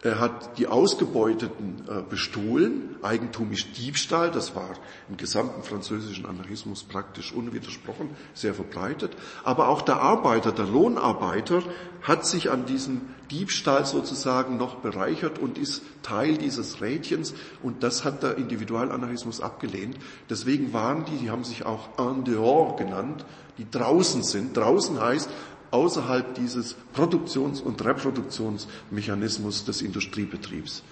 [0.00, 2.94] er hat die Ausgebeuteten äh, bestohlen.
[3.02, 4.30] Eigentum ist Diebstahl.
[4.30, 4.70] Das war
[5.08, 9.16] im gesamten französischen Anarchismus praktisch unwidersprochen, sehr verbreitet.
[9.42, 11.64] Aber auch der Arbeiter, der Lohnarbeiter,
[12.02, 13.00] hat sich an diesem
[13.32, 17.34] Diebstahl sozusagen noch bereichert und ist Teil dieses Rädchens.
[17.64, 19.96] Und das hat der Individualanarchismus abgelehnt.
[20.30, 23.24] Deswegen waren die, die haben sich auch en dehors genannt,
[23.58, 24.56] die draußen sind.
[24.56, 25.28] Draußen heißt,
[25.70, 30.82] außerhalb dieses Produktions- und Reproduktionsmechanismus des Industriebetriebs.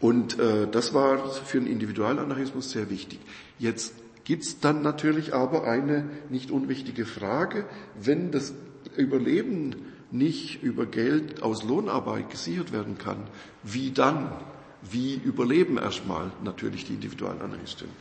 [0.00, 3.20] Und äh, das war für den Individualanarchismus sehr wichtig.
[3.58, 7.66] Jetzt gibt's dann natürlich aber eine nicht unwichtige Frage,
[8.00, 8.54] wenn das
[8.96, 9.76] Überleben
[10.10, 13.18] nicht über Geld aus Lohnarbeit gesichert werden kann,
[13.62, 14.32] wie dann?
[14.82, 17.94] Wie überleben erstmal natürlich die Individualanarchistinnen?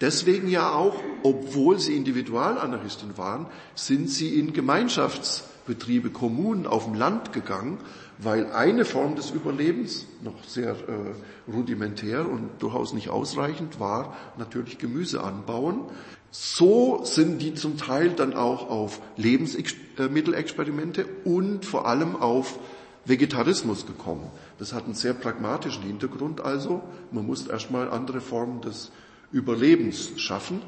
[0.00, 7.34] Deswegen ja auch, obwohl sie Individualanarchisten waren, sind sie in Gemeinschaftsbetriebe, Kommunen auf dem Land
[7.34, 7.78] gegangen,
[8.18, 14.78] weil eine Form des Überlebens, noch sehr äh, rudimentär und durchaus nicht ausreichend, war natürlich
[14.78, 15.82] Gemüse anbauen.
[16.30, 22.58] So sind die zum Teil dann auch auf Lebensmittelexperimente und vor allem auf
[23.04, 24.30] Vegetarismus gekommen.
[24.58, 26.82] Das hat einen sehr pragmatischen Hintergrund also.
[27.10, 28.92] Man muss erstmal andere Formen des
[29.32, 30.62] Überlebens schaffen.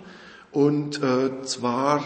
[0.51, 2.03] Und äh, zwar,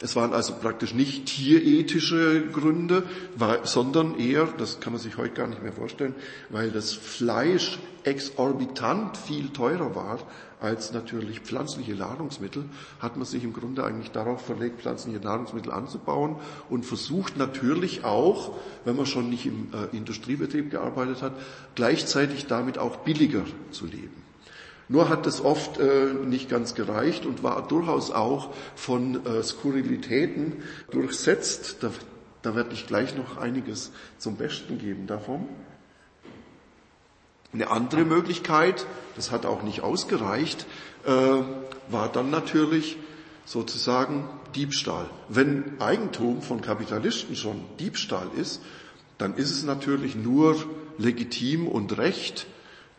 [0.00, 3.02] es waren also praktisch nicht tierethische Gründe,
[3.36, 6.14] war, sondern eher, das kann man sich heute gar nicht mehr vorstellen,
[6.48, 10.20] weil das Fleisch exorbitant viel teurer war
[10.60, 12.64] als natürlich pflanzliche Nahrungsmittel,
[13.00, 16.36] hat man sich im Grunde eigentlich darauf verlegt, pflanzliche Nahrungsmittel anzubauen
[16.68, 21.32] und versucht natürlich auch, wenn man schon nicht im äh, Industriebetrieb gearbeitet hat,
[21.74, 24.19] gleichzeitig damit auch billiger zu leben.
[24.90, 30.64] Nur hat es oft äh, nicht ganz gereicht und war durchaus auch von äh, Skurrilitäten
[30.90, 31.76] durchsetzt.
[31.84, 31.92] Da,
[32.42, 35.48] da werde ich gleich noch einiges zum Besten geben davon.
[37.52, 40.66] Eine andere Möglichkeit, das hat auch nicht ausgereicht,
[41.06, 41.10] äh,
[41.88, 42.96] war dann natürlich
[43.44, 45.08] sozusagen Diebstahl.
[45.28, 48.60] Wenn Eigentum von Kapitalisten schon Diebstahl ist,
[49.18, 50.56] dann ist es natürlich nur
[50.98, 52.48] legitim und recht,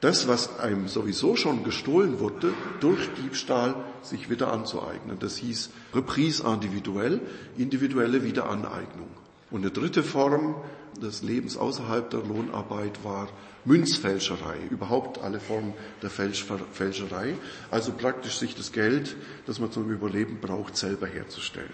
[0.02, 5.18] das, was einem sowieso schon gestohlen wurde, durch Diebstahl sich wieder anzueignen.
[5.20, 7.22] Das hieß Reprise individuell,
[7.58, 9.10] individuelle Wiederaneignung.
[9.52, 10.56] Und eine dritte Form
[11.02, 13.30] des Lebens außerhalb der Lohnarbeit war
[13.64, 17.36] Münzfälscherei, überhaupt alle Formen der Fälscherei,
[17.70, 21.70] also praktisch sich das Geld, das man zum Überleben braucht, selber herzustellen.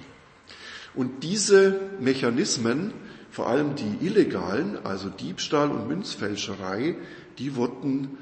[0.96, 2.94] Und diese Mechanismen,
[3.32, 6.98] vor allem die illegalen, also Diebstahl und Münzfälscherei,
[7.40, 8.18] die wurden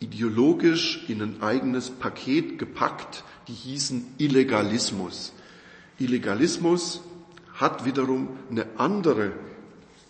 [0.00, 5.32] ideologisch in ein eigenes Paket gepackt, die hießen Illegalismus.
[5.98, 7.00] Illegalismus
[7.54, 9.32] hat wiederum eine andere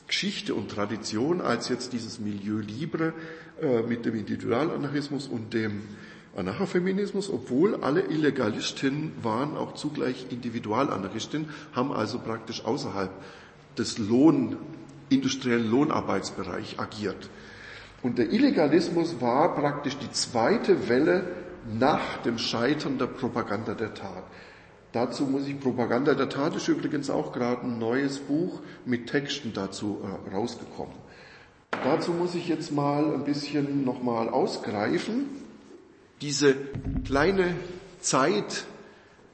[0.08, 3.12] Geschichte und Tradition als jetzt dieses Milieu Libre
[3.60, 5.82] äh, mit dem Individualanarchismus und dem
[6.36, 13.10] Anarchofeminismus, obwohl alle Illegalistinnen waren auch zugleich Individualanarchistinnen, haben also praktisch außerhalb
[13.78, 14.56] des Lohn,
[15.08, 17.30] industriellen Lohnarbeitsbereich agiert.
[18.02, 21.24] Und der Illegalismus war praktisch die zweite Welle
[21.78, 24.24] nach dem Scheitern der Propaganda der Tat.
[24.92, 29.52] Dazu muss ich, Propaganda der Tat ist übrigens auch gerade ein neues Buch mit Texten
[29.52, 30.94] dazu äh, rausgekommen.
[31.84, 35.26] Dazu muss ich jetzt mal ein bisschen nochmal ausgreifen.
[36.22, 36.54] Diese
[37.04, 37.56] kleine
[38.00, 38.64] Zeit,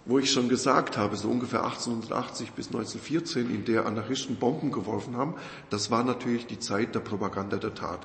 [0.04, 5.16] wo ich schon gesagt habe, so ungefähr 1880 bis 1914, in der Anarchisten Bomben geworfen
[5.16, 5.34] haben,
[5.70, 8.00] das war natürlich die Zeit der Propaganda der Tat.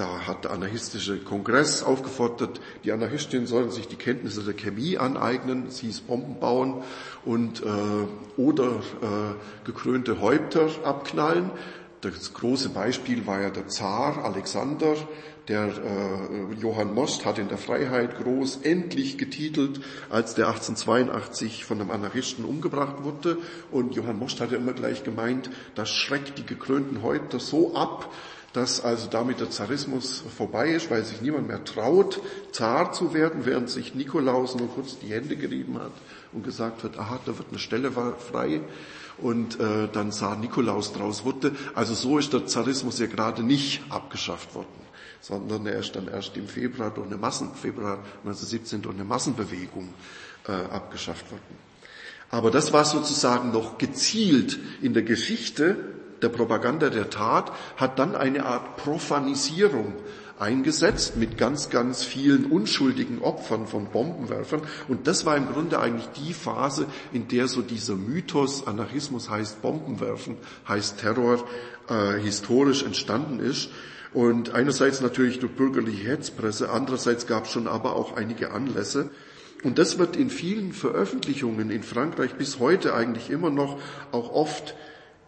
[0.00, 5.68] Da hat der anarchistische Kongress aufgefordert, die Anarchistinnen sollen sich die Kenntnisse der Chemie aneignen,
[5.68, 6.82] sie hieß Bomben bauen
[7.26, 11.50] und äh, oder äh, gekrönte Häupter abknallen.
[12.00, 14.96] Das große Beispiel war ja der Zar Alexander,
[15.48, 21.78] der äh, Johann Most hat in der Freiheit groß endlich getitelt, als der 1882 von
[21.78, 23.36] einem Anarchisten umgebracht wurde.
[23.70, 28.10] Und Johann Most hat ja immer gleich gemeint, das schreckt die gekrönten Häupter so ab,
[28.52, 33.46] dass also damit der Zarismus vorbei ist, weil sich niemand mehr traut, Zar zu werden,
[33.46, 35.92] während sich Nikolaus nur kurz die Hände gerieben hat
[36.32, 38.60] und gesagt wird, aha, da wird eine Stelle frei
[39.18, 41.52] und äh, dann Zar Nikolaus draus wurde.
[41.74, 44.66] Also so ist der Zarismus ja gerade nicht abgeschafft worden,
[45.20, 49.90] sondern er ist dann erst im Februar durch eine Massen, Februar 1917 durch eine Massenbewegung
[50.48, 51.70] äh, abgeschafft worden.
[52.30, 55.76] Aber das war sozusagen noch gezielt in der Geschichte
[56.22, 59.94] der Propaganda der Tat hat dann eine Art Profanisierung
[60.40, 64.62] eingesetzt mit ganz, ganz vielen unschuldigen Opfern von Bombenwerfern.
[64.88, 69.60] Und das war im Grunde eigentlich die Phase, in der so dieser Mythos, Anarchismus heißt
[69.60, 71.46] Bombenwerfen, heißt Terror,
[71.88, 73.70] äh, historisch entstanden ist.
[74.12, 79.10] Und einerseits natürlich durch bürgerliche Hetzpresse, andererseits gab es schon aber auch einige Anlässe.
[79.62, 83.78] Und das wird in vielen Veröffentlichungen in Frankreich bis heute eigentlich immer noch
[84.10, 84.74] auch oft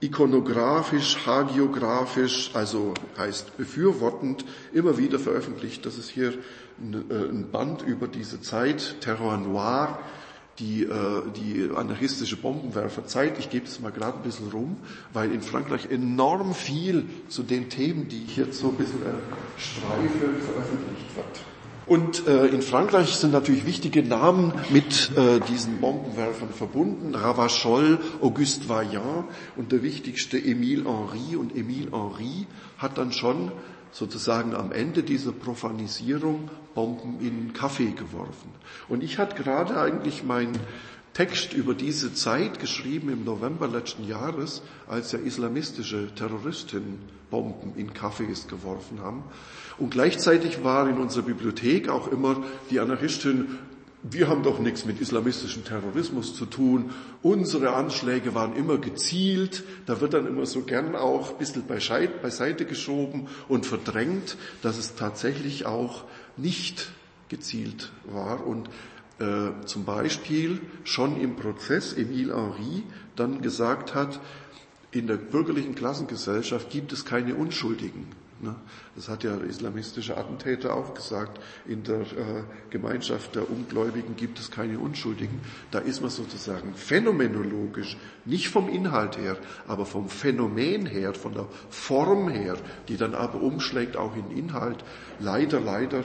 [0.02, 5.86] ikonografisch, hagiografisch, also heißt befürwortend, immer wieder veröffentlicht.
[5.86, 10.00] Das ist hier äh, ein Band über diese Zeit, Terror Noir,
[10.58, 13.38] die, äh, die anarchistische Bombenwerferzeit.
[13.38, 14.76] Ich gebe es mal gerade ein bisschen rum,
[15.12, 19.00] weil in Frankreich enorm viel zu den Themen, die ich jetzt so ein bisschen
[19.56, 21.51] streife, veröffentlicht wird.
[21.86, 27.14] Und äh, in Frankreich sind natürlich wichtige Namen mit äh, diesen Bombenwerfern verbunden.
[27.14, 29.24] Ravachol, Auguste Vaillant
[29.56, 31.36] und der wichtigste Émile Henry.
[31.36, 32.46] Und Émile Henry
[32.78, 33.50] hat dann schon
[33.90, 38.50] sozusagen am Ende dieser Profanisierung Bomben in Kaffee geworfen.
[38.88, 40.58] Und ich hatte gerade eigentlich meinen
[41.14, 46.98] Text über diese Zeit geschrieben im November letzten Jahres, als ja islamistische Terroristinnen
[47.30, 49.24] Bomben in Cafés geworfen haben.
[49.78, 53.58] Und gleichzeitig war in unserer Bibliothek auch immer die Anarchistin,
[54.04, 56.90] wir haben doch nichts mit islamistischem Terrorismus zu tun.
[57.22, 59.62] Unsere Anschläge waren immer gezielt.
[59.86, 64.96] Da wird dann immer so gern auch ein bisschen beiseite geschoben und verdrängt, dass es
[64.96, 66.02] tatsächlich auch
[66.36, 66.90] nicht
[67.28, 68.44] gezielt war.
[68.44, 68.68] Und
[69.22, 72.82] äh, zum Beispiel schon im Prozess Emile Henry
[73.14, 74.20] dann gesagt hat,
[74.90, 78.08] in der bürgerlichen Klassengesellschaft gibt es keine Unschuldigen.
[78.40, 78.56] Ne?
[78.96, 81.40] Das hat ja der islamistische Attentäter auch gesagt.
[81.66, 85.40] In der äh, Gemeinschaft der Ungläubigen gibt es keine Unschuldigen.
[85.70, 89.36] Da ist man sozusagen phänomenologisch, nicht vom Inhalt her,
[89.68, 92.56] aber vom Phänomen her, von der Form her,
[92.88, 94.84] die dann aber umschlägt auch in Inhalt,
[95.20, 96.02] leider, leider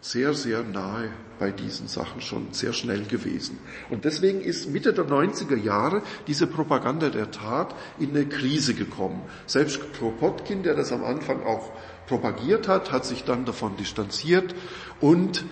[0.00, 3.58] sehr, sehr nahe bei diesen Sachen schon sehr schnell gewesen.
[3.90, 9.22] Und deswegen ist Mitte der 90er Jahre diese Propaganda der Tat in eine Krise gekommen.
[9.46, 11.70] Selbst Kropotkin, der das am Anfang auch
[12.06, 14.54] propagiert hat, hat sich dann davon distanziert
[15.00, 15.44] und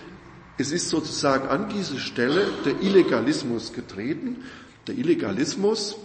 [0.57, 4.43] es ist sozusagen an diese Stelle der Illegalismus getreten.
[4.87, 5.95] Der Illegalismus,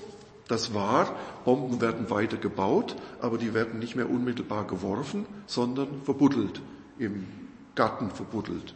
[0.47, 6.61] das war, Bomben werden weiter gebaut, aber die werden nicht mehr unmittelbar geworfen, sondern verbuddelt
[6.99, 7.27] im
[7.75, 8.75] Garten verbuddelt.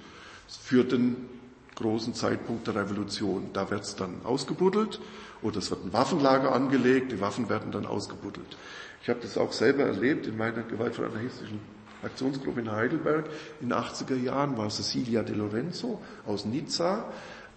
[0.49, 1.29] Für den
[1.79, 3.51] großen Zeitpunkt der Revolution.
[3.53, 5.01] Da wird es dann ausgebuddelt
[5.43, 8.57] oder es wird ein Waffenlager angelegt, die Waffen werden dann ausgebuddelt.
[9.03, 11.61] Ich habe das auch selber erlebt in meiner gewaltfrei-anarchistischen
[12.03, 13.27] Aktionsgruppe in Heidelberg.
[13.61, 17.13] In den 80er Jahren war Cecilia De Lorenzo aus Nizza,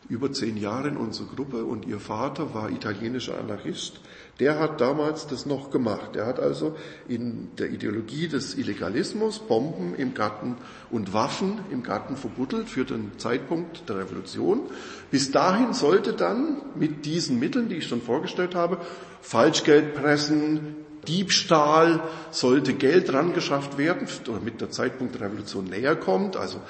[0.09, 4.01] über zehn Jahre in unserer Gruppe und ihr Vater war italienischer Anarchist.
[4.39, 6.15] Der hat damals das noch gemacht.
[6.15, 6.75] Er hat also
[7.07, 10.57] in der Ideologie des Illegalismus Bomben im Garten
[10.89, 14.61] und Waffen im Garten verbuddelt für den Zeitpunkt der Revolution.
[15.11, 18.79] Bis dahin sollte dann mit diesen Mitteln, die ich schon vorgestellt habe,
[19.21, 20.75] Falschgeldpressen,
[21.07, 26.37] Diebstahl sollte Geld rangeschafft werden, damit der Zeitpunkt der Revolution näher kommt.
[26.37, 26.61] Also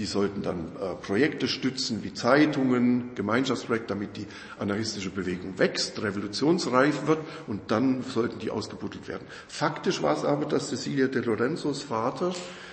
[0.00, 4.26] die sollten dann äh, Projekte stützen wie Zeitungen, Gemeinschaftsprojekte, damit die
[4.58, 9.26] anarchistische Bewegung wächst, revolutionsreif wird und dann sollten die ausgebuddelt werden.
[9.46, 12.32] Faktisch war es aber, dass Cecilia de Lorenzos Vater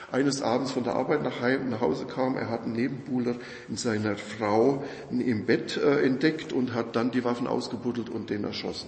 [0.09, 2.37] eines Abends von der Arbeit nach, Hause kam.
[2.37, 3.35] Er hat einen Nebenbuhler
[3.67, 8.45] in seiner Frau im Bett äh, entdeckt und hat dann die Waffen ausgebuddelt und den
[8.45, 8.87] erschossen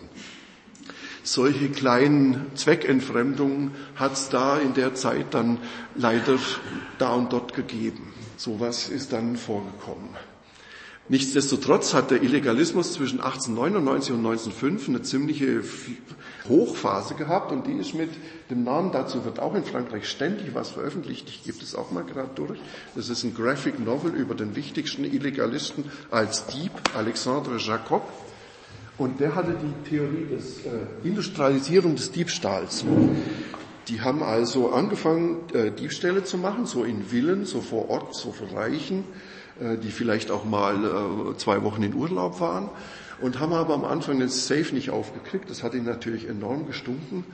[1.21, 5.59] solche kleinen Zweckentfremdungen hat es da in der Zeit dann
[5.95, 6.39] leider
[6.97, 8.13] da und dort gegeben.
[8.39, 10.15] Sowas ist dann vorgekommen.
[11.09, 15.61] Nichtsdestotrotz hat der Illegalismus zwischen 1899 und 1905 eine ziemliche
[16.47, 18.11] Hochphase gehabt und die ist mit
[18.49, 22.05] dem Namen, dazu wird auch in Frankreich ständig was veröffentlicht, ich gebe das auch mal
[22.05, 22.59] gerade durch.
[22.95, 28.07] Das ist ein Graphic Novel über den wichtigsten Illegalisten als Dieb, Alexandre Jacob.
[28.97, 32.85] Und der hatte die Theorie des äh, Industrialisierung des Diebstahls.
[33.89, 38.31] Die haben also angefangen, äh, Diebstähle zu machen, so in Villen, so vor Ort, so
[38.31, 39.03] für Reichen,
[39.59, 42.69] äh, die vielleicht auch mal äh, zwei Wochen in Urlaub waren
[43.19, 45.49] und haben aber am Anfang den Safe nicht aufgekriegt.
[45.49, 47.25] Das hat ihn natürlich enorm gestunken.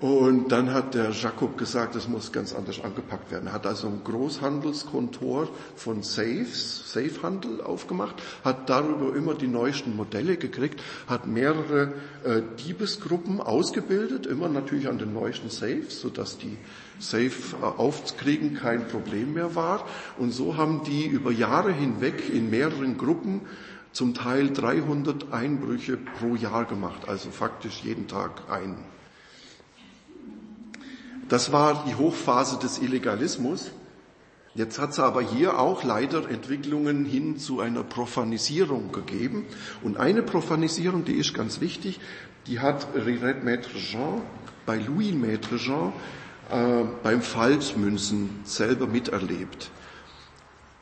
[0.00, 3.48] Und dann hat der Jakob gesagt, das muss ganz anders angepackt werden.
[3.48, 10.38] Er hat also ein Großhandelskontor von Safes, Safehandel aufgemacht, hat darüber immer die neuesten Modelle
[10.38, 11.92] gekriegt, hat mehrere
[12.24, 16.56] äh, Diebesgruppen ausgebildet, immer natürlich an den neuesten Safes, sodass die
[16.98, 17.30] Safe
[17.60, 19.86] äh, aufkriegen kein Problem mehr war.
[20.16, 23.42] Und so haben die über Jahre hinweg in mehreren Gruppen
[23.92, 28.78] zum Teil 300 Einbrüche pro Jahr gemacht, also faktisch jeden Tag einen.
[31.30, 33.70] Das war die Hochphase des Illegalismus.
[34.56, 39.46] Jetzt hat es aber hier auch leider Entwicklungen hin zu einer Profanisierung gegeben.
[39.80, 42.00] Und eine Profanisierung, die ist ganz wichtig,
[42.48, 44.22] die hat Rirette Maître Jean
[44.66, 45.92] bei Louis Maître Jean
[46.50, 49.70] äh, beim Falschmünzen selber miterlebt.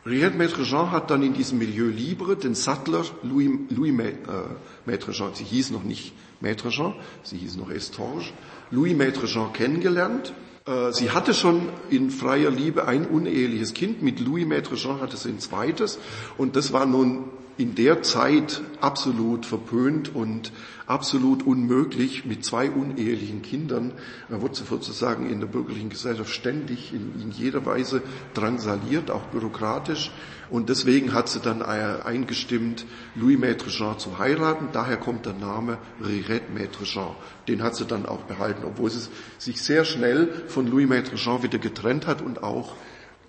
[0.07, 5.13] Rirette Maître Jean hat dann in diesem Milieu Libre den Sattler Louis, Louis äh, Maître
[5.13, 8.33] Jean, sie hieß noch nicht Maître Jean, sie hieß noch Estorge,
[8.71, 10.33] Louis Maître Jean kennengelernt.
[10.67, 15.17] Äh, sie hatte schon in freier Liebe ein uneheliches Kind, mit Louis Maître Jean hatte
[15.17, 15.99] sie ein zweites
[16.37, 17.25] und das war nun
[17.59, 20.53] in der Zeit absolut verpönt und
[20.87, 23.93] absolut unmöglich mit zwei unehelichen Kindern.
[24.29, 28.01] Man wurde sozusagen in der bürgerlichen Gesellschaft ständig in, in jeder Weise
[28.35, 30.13] drangsaliert, auch bürokratisch.
[30.51, 32.87] Und deswegen hat sie dann eingestimmt,
[33.17, 34.69] Louis Maître Jean zu heiraten.
[34.73, 37.17] Daher kommt der Name Rirette Maître Jean.
[37.49, 41.43] Den hat sie dann auch behalten, obwohl sie sich sehr schnell von Louis Maître Jean
[41.43, 42.77] wieder getrennt hat und auch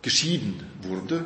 [0.01, 1.25] geschieden wurde.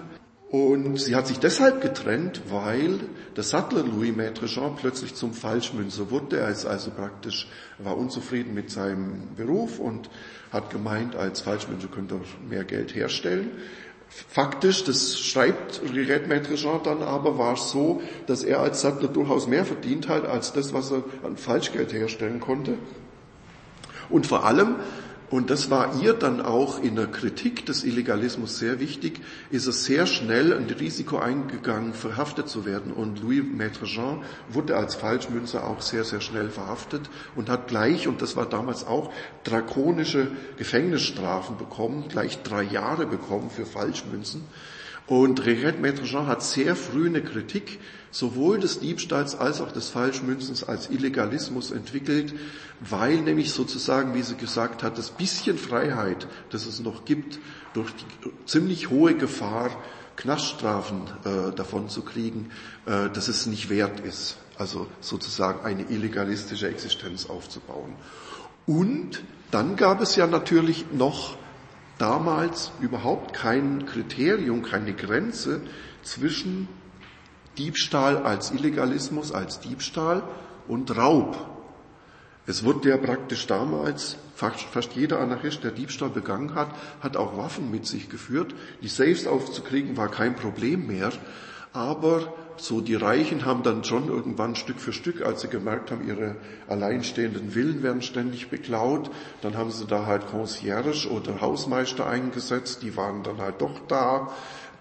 [0.54, 3.00] Und sie hat sich deshalb getrennt, weil
[3.36, 6.38] der Sattler Louis Maître Jean plötzlich zum Falschmünzer wurde.
[6.38, 7.48] Er ist also praktisch,
[7.80, 10.12] war unzufrieden mit seinem Beruf und
[10.52, 13.50] hat gemeint, als Falschmünzer könnte er mehr Geld herstellen.
[14.10, 19.08] Faktisch, das schreibt Rirette Maître Jean dann aber, war es so, dass er als Sattler
[19.08, 22.78] durchaus mehr verdient hat, als das, was er an Falschgeld herstellen konnte.
[24.08, 24.76] Und vor allem
[25.34, 29.20] und das war ihr dann auch in der Kritik des Illegalismus sehr wichtig,
[29.50, 32.94] ist es sehr schnell ein Risiko eingegangen, verhaftet zu werden.
[32.94, 38.08] Und Louis Maître Jean wurde als Falschmünzer auch sehr, sehr schnell verhaftet und hat gleich,
[38.08, 39.12] und das war damals auch,
[39.44, 40.28] drakonische
[40.58, 44.44] Gefängnisstrafen bekommen, gleich drei Jahre bekommen für Falschmünzen.
[45.08, 47.80] Und Regret Maître Jean hat sehr früh eine Kritik
[48.14, 52.34] sowohl des Diebstahls als auch des Falschmünzens als Illegalismus entwickelt,
[52.80, 57.40] weil nämlich sozusagen, wie sie gesagt hat, das bisschen Freiheit, das es noch gibt,
[57.74, 59.72] durch die ziemlich hohe Gefahr,
[60.16, 62.52] Knaststrafen äh, davon zu kriegen,
[62.86, 67.96] äh, dass es nicht wert ist, also sozusagen eine illegalistische Existenz aufzubauen.
[68.68, 71.36] Und dann gab es ja natürlich noch
[71.98, 75.62] damals überhaupt kein Kriterium, keine Grenze
[76.04, 76.68] zwischen
[77.58, 80.24] Diebstahl als Illegalismus, als Diebstahl
[80.68, 81.38] und Raub.
[82.46, 86.70] Es wurde ja praktisch damals fast, jeder Anarchist, der Diebstahl begangen hat,
[87.02, 88.54] hat auch Waffen mit sich geführt.
[88.82, 91.12] Die Safes aufzukriegen war kein Problem mehr.
[91.72, 96.08] Aber so die Reichen haben dann schon irgendwann Stück für Stück, als sie gemerkt haben,
[96.08, 96.36] ihre
[96.68, 99.10] alleinstehenden Villen werden ständig beklaut,
[99.42, 104.32] dann haben sie da halt Concierge oder Hausmeister eingesetzt, die waren dann halt doch da.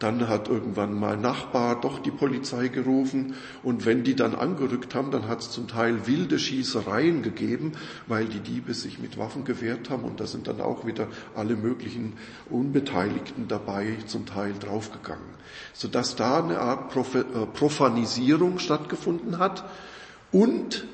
[0.02, 5.12] Dann hat irgendwann mal Nachbar doch die Polizei gerufen und wenn die dann angerückt haben,
[5.12, 7.72] dann hat es zum Teil wilde Schießereien gegeben,
[8.08, 11.54] weil die Diebe sich mit Waffen gewehrt haben und da sind dann auch wieder alle
[11.54, 12.14] möglichen
[12.50, 15.22] Unbeteiligten dabei zum Teil draufgegangen.
[15.72, 19.64] Sodass da eine Art äh, Profanisierung stattgefunden hat
[20.32, 20.84] und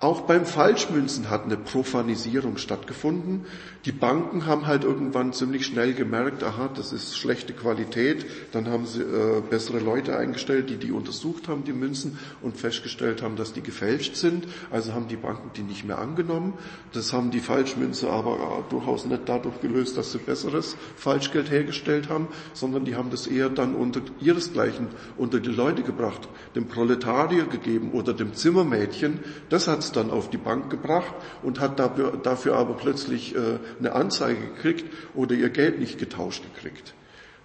[0.00, 3.46] auch beim Falschmünzen hat eine Profanisierung stattgefunden.
[3.88, 8.26] Die Banken haben halt irgendwann ziemlich schnell gemerkt, aha, das ist schlechte Qualität.
[8.52, 13.22] Dann haben sie äh, bessere Leute eingestellt, die die untersucht haben, die Münzen, und festgestellt
[13.22, 14.46] haben, dass die gefälscht sind.
[14.70, 16.52] Also haben die Banken die nicht mehr angenommen.
[16.92, 22.10] Das haben die Falschmünze aber äh, durchaus nicht dadurch gelöst, dass sie besseres Falschgeld hergestellt
[22.10, 27.46] haben, sondern die haben das eher dann unter ihresgleichen unter die Leute gebracht, dem Proletarier
[27.46, 29.20] gegeben oder dem Zimmermädchen.
[29.48, 33.56] Das hat es dann auf die Bank gebracht und hat dafür, dafür aber plötzlich äh,
[33.78, 36.94] eine Anzeige gekriegt oder ihr Geld nicht getauscht gekriegt.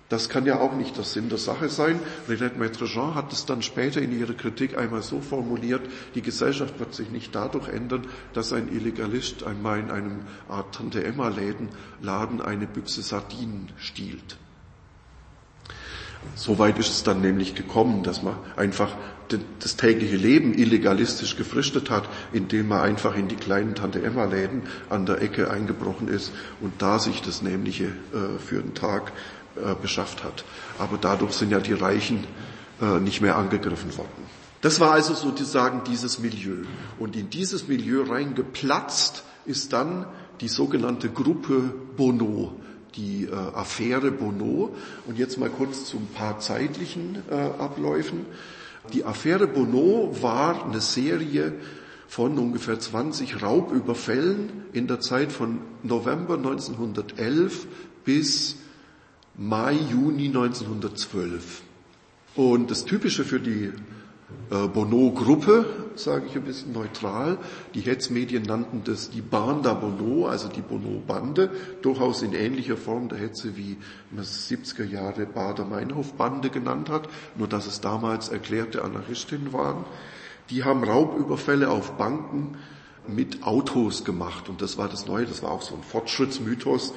[0.10, 2.00] Das kann ja auch nicht der Sinn der Sache sein.
[2.28, 5.82] Renette Maître-Jean hat es dann später in ihrer Kritik einmal so formuliert,
[6.14, 10.20] die Gesellschaft wird sich nicht dadurch ändern, dass ein Illegalist einmal in einem
[10.50, 11.70] Art Tante-Emma-Laden
[12.02, 14.38] Laden eine Büchse Sardinen stiehlt.
[16.36, 18.96] So weit ist es dann nämlich gekommen, dass man einfach
[19.60, 25.22] das tägliche Leben illegalistisch gefristet hat, indem man einfach in die kleinen Tante-Emma-Läden an der
[25.22, 29.12] Ecke eingebrochen ist und da sich das Nämliche äh, für den Tag
[29.56, 30.44] äh, beschafft hat.
[30.80, 32.26] Aber dadurch sind ja die Reichen
[32.82, 34.24] äh, nicht mehr angegriffen worden.
[34.62, 36.64] Das war also sozusagen dieses Milieu.
[36.98, 40.06] Und in dieses Milieu reingeplatzt ist dann
[40.42, 42.60] die sogenannte Gruppe Bono,
[42.96, 44.76] die äh, Affäre Bono.
[45.06, 48.26] Und jetzt mal kurz zu ein paar zeitlichen äh, Abläufen.
[48.92, 51.54] Die Affäre Bono war eine Serie
[52.08, 57.66] von ungefähr 20 Raubüberfällen in der Zeit von November 1911
[58.04, 58.58] bis
[59.36, 61.64] Mai, Juni 1912.
[62.36, 63.72] Und das Typische für die
[64.50, 65.66] Bono-Gruppe,
[65.96, 67.38] sage ich ein bisschen neutral.
[67.74, 71.50] Die Hetzmedien nannten das die Banda Bono, also die Bono-Bande,
[71.82, 73.78] durchaus in ähnlicher Form der Hetze, wie
[74.12, 79.86] man es 70er Jahre Bader-Meinhof-Bande genannt hat, nur dass es damals erklärte Anarchistinnen waren.
[80.50, 82.58] Die haben Raubüberfälle auf Banken
[83.08, 84.50] mit Autos gemacht.
[84.50, 86.94] Und das war das Neue, das war auch so ein Fortschrittsmythos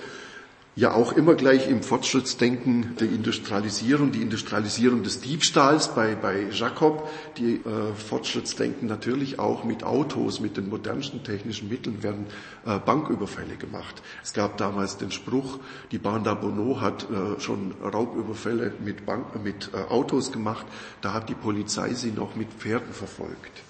[0.76, 7.08] ja auch immer gleich im Fortschrittsdenken der Industrialisierung, die Industrialisierung des Diebstahls bei, bei Jacob,
[7.38, 12.26] die äh, Fortschrittsdenken natürlich auch mit Autos, mit den modernsten technischen Mitteln werden
[12.66, 14.02] äh, Banküberfälle gemacht.
[14.22, 15.58] Es gab damals den Spruch,
[15.92, 20.66] die Banda Bono hat äh, schon Raubüberfälle mit, Bank, mit äh, Autos gemacht,
[21.00, 23.62] da hat die Polizei sie noch mit Pferden verfolgt.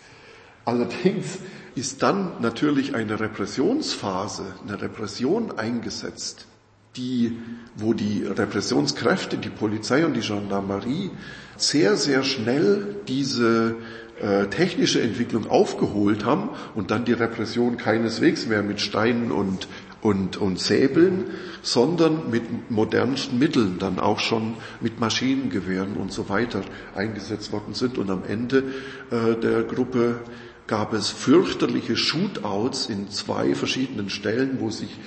[0.65, 1.39] Allerdings
[1.77, 6.49] ist dann natürlich eine Repressionsphase, eine Repression eingesetzt
[6.97, 7.37] die,
[7.77, 11.11] wo die Repressionskräfte, die Polizei und die Gendarmerie
[11.57, 13.77] sehr, sehr schnell diese
[14.21, 19.69] äh, technische Entwicklung aufgeholt haben und dann die Repression keineswegs mehr mit Steinen und,
[20.01, 21.25] und, und Säbeln,
[21.63, 26.63] sondern mit modernsten Mitteln, dann auch schon mit Maschinengewehren und so weiter
[26.95, 27.99] eingesetzt worden sind.
[27.99, 28.65] Und am Ende
[29.11, 30.21] äh, der Gruppe
[30.67, 34.99] gab es fürchterliche Shootouts in zwei verschiedenen Stellen, wo sich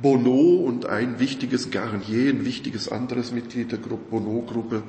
[0.00, 4.84] Bono und ein wichtiges Garnier, ein wichtiges anderes Mitglied der Bono-Gruppe,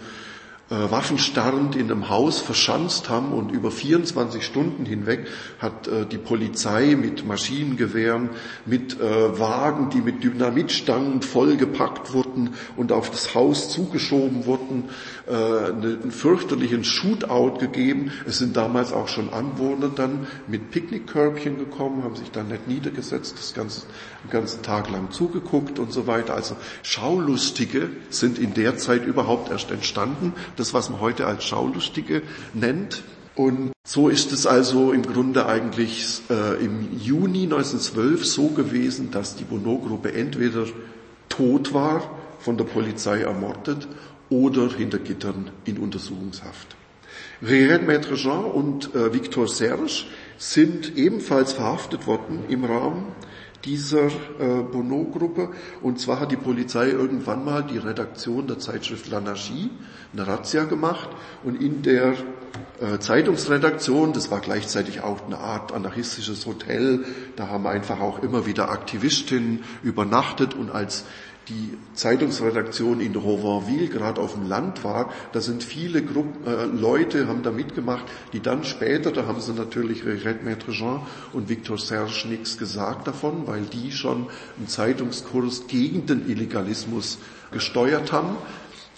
[0.70, 6.20] äh, waffenstarrend in einem Haus verschanzt haben und über 24 Stunden hinweg hat äh, die
[6.20, 8.30] Polizei mit Maschinengewehren,
[8.68, 14.90] mit äh, Wagen, die mit Dynamitstangen vollgepackt wurden und auf das Haus zugeschoben wurden,
[15.28, 18.12] äh, einen fürchterlichen Shootout gegeben.
[18.28, 23.38] Es sind damals auch schon Anwohner dann mit Picknickkörbchen gekommen, haben sich dann nicht niedergesetzt,
[23.40, 23.88] das ganze,
[24.24, 26.36] den ganzen Tag lang zugeguckt und so weiter.
[26.36, 32.22] Also Schaulustige sind in der Zeit überhaupt erst entstanden das, was man heute als Schaulustige
[32.54, 33.04] nennt.
[33.36, 39.36] Und so ist es also im Grunde eigentlich äh, im Juni 1912 so gewesen, dass
[39.36, 40.66] die Bono-Gruppe entweder
[41.30, 43.88] tot war, von der Polizei ermordet
[44.30, 46.76] oder hinter Gittern in Untersuchungshaft.
[47.42, 50.06] Réen Maître Jean und äh, Victor Serge
[50.38, 53.06] sind ebenfalls verhaftet worden im Raum
[53.66, 55.50] dieser äh, Bono-Gruppe.
[55.82, 59.70] Und zwar hat die Polizei irgendwann mal die Redaktion der Zeitschrift L'Anarchie
[60.14, 61.10] eine Razzia gemacht
[61.44, 62.14] und in der
[62.80, 67.06] äh, Zeitungsredaktion, das war gleichzeitig auch eine Art anarchistisches Hotel,
[67.36, 71.06] da haben einfach auch immer wieder Aktivistinnen übernachtet und als
[71.50, 77.28] die Zeitungsredaktion in Rovanville gerade auf dem Land war, da sind viele Gruppen, äh, Leute
[77.28, 81.02] haben da mitgemacht, die dann später, da haben sie natürlich Red Maître Jean
[81.34, 84.28] und Victor Serge nichts gesagt davon, weil die schon
[84.58, 87.18] einen Zeitungskurs gegen den Illegalismus
[87.52, 88.38] gesteuert haben,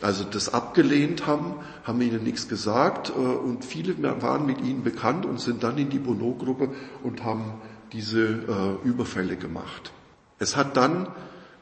[0.02, 5.26] also das abgelehnt haben, haben ihnen nichts gesagt äh, und viele waren mit ihnen bekannt
[5.26, 6.70] und sind dann in die Bono-Gruppe
[7.04, 7.62] und haben
[7.94, 9.92] diese äh, Überfälle gemacht.
[10.40, 11.08] Es hat dann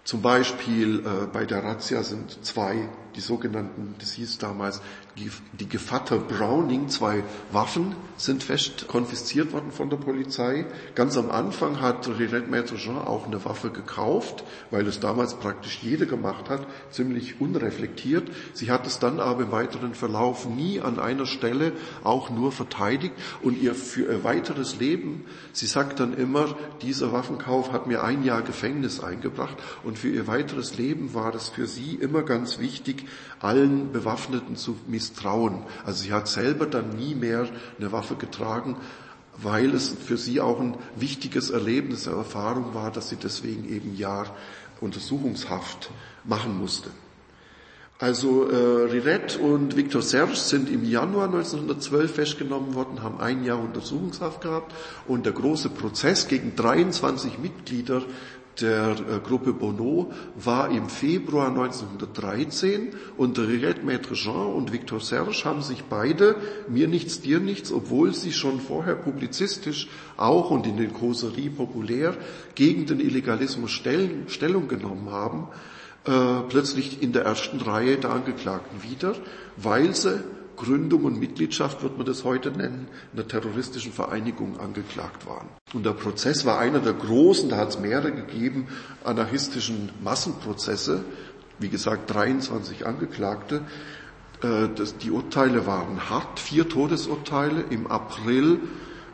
[0.10, 4.82] zum Beispiel äh, bei der Razzia sind zwei, die sogenannten, das hieß damals,
[5.18, 10.66] die Gevatter Browning, zwei Waffen sind fest konfisziert worden von der Polizei.
[10.96, 15.80] Ganz am Anfang hat Rirette Maître Jean auch eine Waffe gekauft, weil es damals praktisch
[15.82, 18.30] jeder gemacht hat, ziemlich unreflektiert.
[18.54, 23.16] Sie hat es dann aber im weiteren Verlauf nie an einer Stelle auch nur verteidigt
[23.42, 28.24] und ihr für ihr weiteres Leben, sie sagt dann immer, dieser Waffenkauf hat mir ein
[28.24, 32.99] Jahr Gefängnis eingebracht und für ihr weiteres Leben war es für sie immer ganz wichtig,
[33.40, 35.64] allen Bewaffneten zu misstrauen.
[35.86, 37.48] Also sie hat selber dann nie mehr
[37.78, 38.78] eine Waffe getragen,
[39.38, 43.96] weil es für sie auch ein wichtiges Erlebnis, eine Erfahrung war, dass sie deswegen eben
[43.96, 44.36] Jahr
[44.82, 45.92] Untersuchungshaft
[46.24, 46.90] machen musste.
[48.02, 53.60] Also äh, Rirette und Victor Serge sind im Januar 1912 festgenommen worden, haben ein Jahr
[53.60, 54.74] Untersuchungshaft gehabt
[55.06, 58.04] und der große Prozess gegen 23 Mitglieder
[58.62, 65.44] der äh, Gruppe Bono war im Februar 1913 und Rirette Maître Jean und Victor Serge
[65.46, 66.36] haben sich beide,
[66.68, 69.88] mir nichts, dir nichts, obwohl sie schon vorher publizistisch
[70.18, 72.16] auch und in den Causeries populär
[72.56, 75.48] gegen den Illegalismus Stellung genommen haben,
[76.06, 79.16] äh, plötzlich in der ersten Reihe der Angeklagten wieder,
[79.58, 80.24] weil sie
[80.60, 85.48] Gründung und Mitgliedschaft, wird man das heute nennen, einer terroristischen Vereinigung angeklagt waren.
[85.74, 88.68] Und der Prozess war einer der großen, da hat es mehrere gegeben,
[89.04, 91.06] anarchistischen Massenprozesse,
[91.60, 93.62] wie gesagt 23 Angeklagte.
[94.44, 94.68] Äh,
[95.02, 97.64] die Urteile waren hart, vier Todesurteile.
[97.70, 98.60] Im April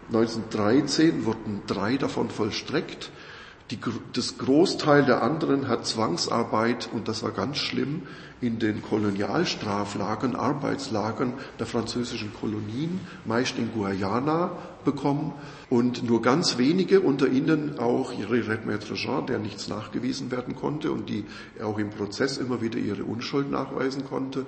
[0.07, 3.11] 1913 wurden drei davon vollstreckt.
[3.71, 3.79] Die,
[4.13, 8.03] das Großteil der anderen hat Zwangsarbeit, und das war ganz schlimm,
[8.39, 14.51] in den Kolonialstraflagern, Arbeitslagern der französischen Kolonien, meist in Guayana,
[14.83, 15.33] bekommen.
[15.69, 20.91] Und nur ganz wenige, unter ihnen auch Rirette Maître Jean, der nichts nachgewiesen werden konnte
[20.91, 21.25] und die
[21.63, 24.45] auch im Prozess immer wieder ihre Unschuld nachweisen konnte,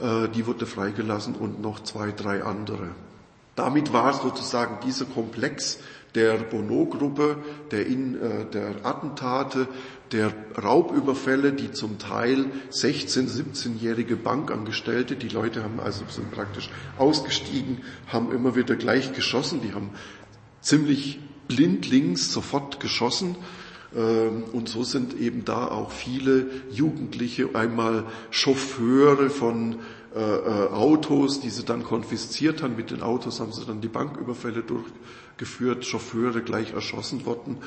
[0.00, 2.90] äh, die wurde freigelassen und noch zwei, drei andere.
[3.56, 5.78] Damit war sozusagen dieser Komplex
[6.14, 7.36] der Bono-Gruppe,
[7.70, 9.68] der, äh, der Attentate,
[10.12, 17.78] der Raubüberfälle, die zum Teil 16-, 17-jährige Bankangestellte, die Leute haben also sind praktisch ausgestiegen,
[18.08, 19.90] haben immer wieder gleich geschossen, die haben
[20.60, 23.36] ziemlich blindlings sofort geschossen.
[23.94, 29.76] Ähm, und so sind eben da auch viele Jugendliche, einmal Chauffeure von
[30.14, 32.74] äh, äh, Autos, die sie dann konfisziert haben.
[32.74, 34.62] Mit den Autos haben sie dann die Banküberfälle
[35.40, 37.58] durchgeführt, Chauffeure gleich erschossen worden,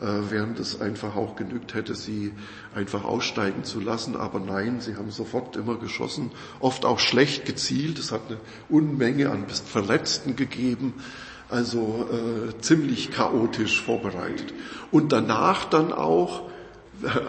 [0.00, 2.32] äh, während es einfach auch genügt hätte, sie
[2.74, 4.16] einfach aussteigen zu lassen.
[4.16, 6.30] Aber nein, sie haben sofort immer geschossen,
[6.60, 7.98] oft auch schlecht gezielt.
[7.98, 10.94] Es hat eine Unmenge an Verletzten gegeben
[11.48, 14.54] also äh, ziemlich chaotisch vorbereitet.
[14.90, 16.48] Und danach dann auch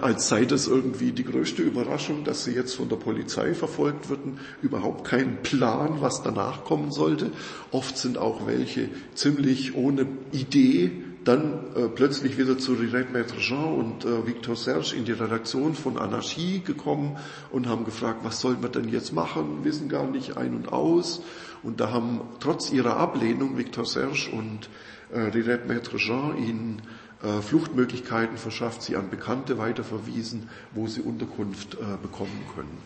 [0.02, 4.40] als sei das irgendwie die größte Überraschung, dass sie jetzt von der Polizei verfolgt würden,
[4.62, 7.32] überhaupt keinen Plan, was danach kommen sollte.
[7.72, 10.92] Oft sind auch welche ziemlich ohne Idee
[11.24, 15.74] dann äh, plötzlich wieder zu Rirette Maître Jean und äh, Victor Serge in die Redaktion
[15.74, 17.18] von Anarchie gekommen
[17.52, 21.22] und haben gefragt, was soll man denn jetzt machen, wissen gar nicht ein und aus.
[21.62, 24.70] Und da haben trotz ihrer Ablehnung Victor Serge und
[25.14, 26.82] äh, Rirette Maître Jean ihnen
[27.24, 32.78] äh, Fluchtmöglichkeiten verschafft, sie an Bekannte weiterverwiesen, wo sie Unterkunft äh, bekommen können.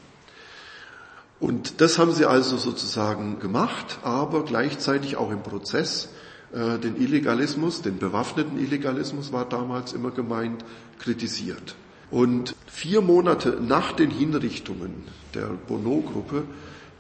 [1.40, 6.10] Und das haben sie also sozusagen gemacht, aber gleichzeitig auch im Prozess
[6.52, 10.64] äh, den Illegalismus, den bewaffneten Illegalismus war damals immer gemeint,
[11.00, 11.76] kritisiert.
[12.10, 16.44] Und vier Monate nach den Hinrichtungen der Bono-Gruppe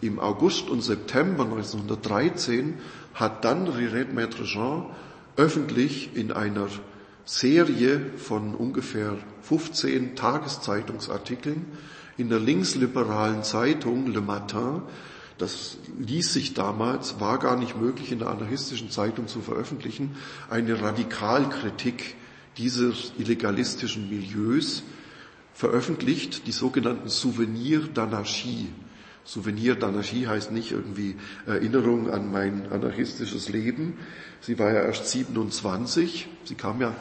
[0.01, 2.75] im August und September 1913
[3.13, 4.85] hat dann Rirette Maître Jean
[5.37, 6.67] öffentlich in einer
[7.27, 11.65] Serie von ungefähr 15 Tageszeitungsartikeln
[12.17, 14.81] in der linksliberalen Zeitung Le Matin.
[15.37, 20.15] Das ließ sich damals, war gar nicht möglich in der anarchistischen Zeitung zu veröffentlichen,
[20.49, 22.15] eine Radikalkritik
[22.57, 24.83] dieser illegalistischen Milieus
[25.53, 28.67] veröffentlicht, die sogenannten Souvenir d'Anarchie.
[29.27, 33.97] Souvenir d'Anarchie heißt nicht irgendwie Erinnerung an mein anarchistisches Leben.
[34.39, 36.29] Sie war ja erst 27.
[36.45, 36.95] Sie kam ja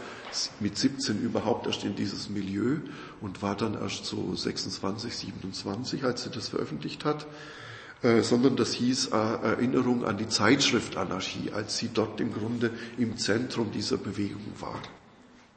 [0.58, 2.78] mit 17 überhaupt erst in dieses Milieu
[3.20, 7.26] und war dann erst so 26, 27, als sie das veröffentlicht hat.
[8.02, 12.70] Äh, sondern das hieß äh, Erinnerung an die Zeitschrift Anarchie, als sie dort im Grunde
[12.98, 14.82] im Zentrum dieser Bewegung war.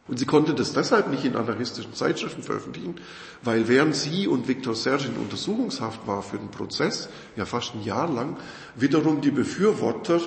[0.10, 2.96] Und sie konnte das deshalb nicht in anarchistischen Zeitschriften veröffentlichen,
[3.44, 7.84] weil während sie und Viktor Serge in Untersuchungshaft war für den Prozess, ja fast ein
[7.84, 8.38] Jahr lang,
[8.76, 10.20] wiederum die Befürworter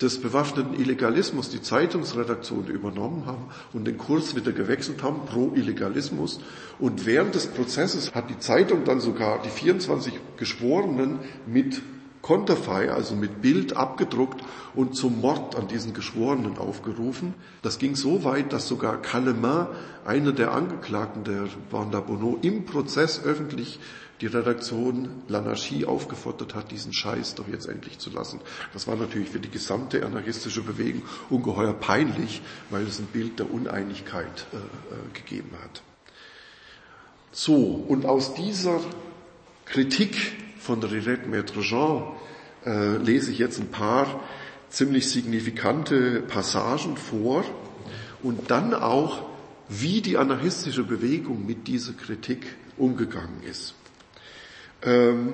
[0.00, 6.40] des bewaffneten Illegalismus die Zeitungsredaktion übernommen haben und den Kurs wieder gewechselt haben pro Illegalismus.
[6.78, 11.82] Und während des Prozesses hat die Zeitung dann sogar die 24 Geschworenen mit
[12.22, 14.42] Konterfei, also mit Bild abgedruckt
[14.74, 17.34] und zum Mord an diesen Geschworenen aufgerufen.
[17.62, 19.66] Das ging so weit, dass sogar Callemin,
[20.04, 23.80] einer der Angeklagten der Banda Bono, im Prozess öffentlich
[24.20, 28.40] die Redaktion L'Anarchie aufgefordert hat, diesen Scheiß doch jetzt endlich zu lassen.
[28.72, 33.50] Das war natürlich für die gesamte anarchistische Bewegung ungeheuer peinlich, weil es ein Bild der
[33.50, 34.60] Uneinigkeit äh, äh,
[35.14, 35.82] gegeben hat.
[37.32, 38.80] So, und aus dieser
[39.64, 40.16] Kritik
[40.60, 42.12] von Rirette Maître Jean
[42.66, 44.20] äh, lese ich jetzt ein paar
[44.68, 47.44] ziemlich signifikante Passagen vor
[48.22, 49.28] und dann auch,
[49.68, 52.46] wie die anarchistische Bewegung mit dieser Kritik
[52.76, 53.74] umgegangen ist.
[54.82, 55.32] Ähm,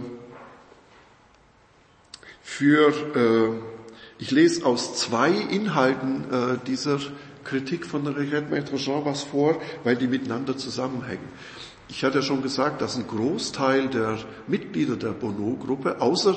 [2.43, 7.01] für, äh, ich lese aus zwei Inhalten äh, dieser
[7.45, 11.29] Kritik von Rirette Maître Jean was vor, weil die miteinander zusammenhängen.
[11.89, 14.18] Ich hatte ja schon gesagt, dass ein Großteil der
[14.49, 16.37] Mitglieder der Bonneau-Gruppe, außer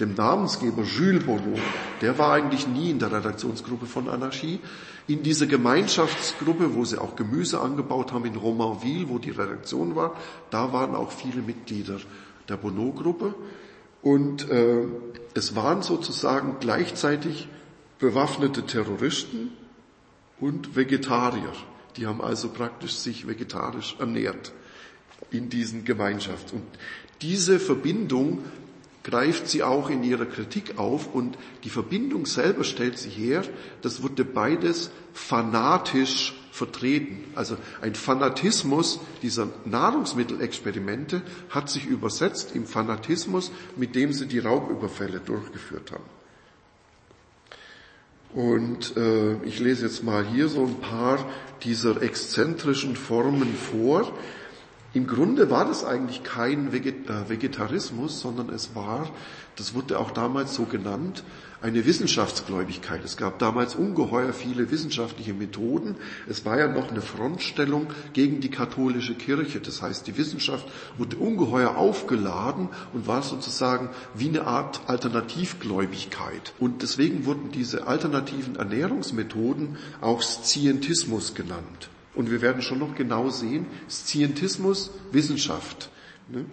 [0.00, 1.58] dem Namensgeber Jules Bonneau,
[2.00, 4.60] der war eigentlich nie in der Redaktionsgruppe von Anarchie.
[5.06, 10.16] In dieser Gemeinschaftsgruppe, wo sie auch Gemüse angebaut haben in Romainville, wo die Redaktion war,
[10.50, 11.98] da waren auch viele Mitglieder
[12.48, 13.34] der Bonneau-Gruppe.
[14.02, 14.86] Und äh,
[15.34, 17.48] es waren sozusagen gleichzeitig
[17.98, 19.52] bewaffnete Terroristen
[20.40, 21.52] und Vegetarier.
[21.96, 24.52] Die haben also praktisch sich vegetarisch ernährt
[25.30, 26.56] in diesen Gemeinschaften.
[26.56, 26.66] Und
[27.22, 28.44] diese Verbindung
[29.04, 33.44] greift sie auch in ihrer Kritik auf und die Verbindung selber stellt sie her,
[33.82, 37.24] das wurde beides fanatisch vertreten.
[37.34, 45.20] Also ein Fanatismus dieser Nahrungsmittelexperimente hat sich übersetzt im Fanatismus, mit dem sie die Raubüberfälle
[45.20, 46.04] durchgeführt haben.
[48.34, 51.24] Und äh, ich lese jetzt mal hier so ein paar
[51.62, 54.12] dieser exzentrischen Formen vor.
[54.94, 59.10] Im Grunde war das eigentlich kein äh, Vegetarismus, sondern es war,
[59.56, 61.24] das wurde auch damals so genannt,
[61.60, 63.04] eine Wissenschaftsgläubigkeit.
[63.04, 65.96] Es gab damals ungeheuer viele wissenschaftliche Methoden.
[66.28, 69.58] Es war ja noch eine Frontstellung gegen die katholische Kirche.
[69.58, 76.52] Das heißt, die Wissenschaft wurde ungeheuer aufgeladen und war sozusagen wie eine Art Alternativgläubigkeit.
[76.60, 81.88] Und deswegen wurden diese alternativen Ernährungsmethoden auch Scientismus genannt.
[82.14, 85.90] Und wir werden schon noch genau sehen, Scientismus, Wissenschaft.
[86.28, 86.44] Ne?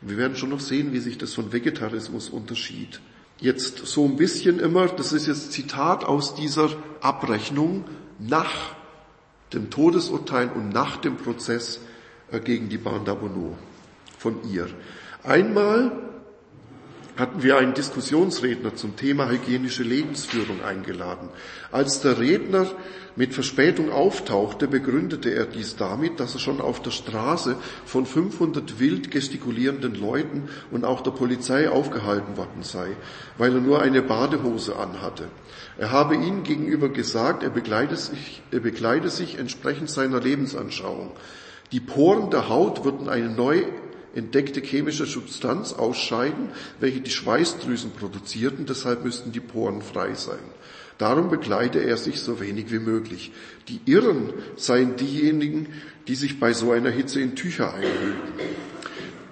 [0.00, 3.00] Wir werden schon noch sehen, wie sich das von Vegetarismus unterschied
[3.40, 7.84] jetzt so ein bisschen immer, das ist jetzt Zitat aus dieser Abrechnung
[8.18, 8.74] nach
[9.52, 11.80] dem Todesurteil und nach dem Prozess
[12.30, 13.16] äh, gegen die Banda
[14.18, 14.68] von ihr.
[15.22, 15.92] Einmal
[17.16, 21.28] hatten wir einen Diskussionsredner zum Thema hygienische Lebensführung eingeladen.
[21.70, 22.66] Als der Redner
[23.16, 28.80] mit Verspätung auftauchte, begründete er dies damit, dass er schon auf der Straße von 500
[28.80, 32.88] wild gestikulierenden Leuten und auch der Polizei aufgehalten worden sei,
[33.38, 35.28] weil er nur eine Badehose anhatte.
[35.78, 41.12] Er habe ihnen gegenüber gesagt, er bekleide sich, er bekleide sich entsprechend seiner Lebensanschauung.
[41.70, 43.64] Die Poren der Haut würden eine neu
[44.14, 46.50] entdeckte chemische Substanz ausscheiden,
[46.80, 50.38] welche die Schweißdrüsen produzierten, deshalb müssten die Poren frei sein.
[50.98, 53.32] Darum bekleide er sich so wenig wie möglich.
[53.68, 55.68] Die Irren seien diejenigen,
[56.06, 58.34] die sich bei so einer Hitze in Tücher einhüllten.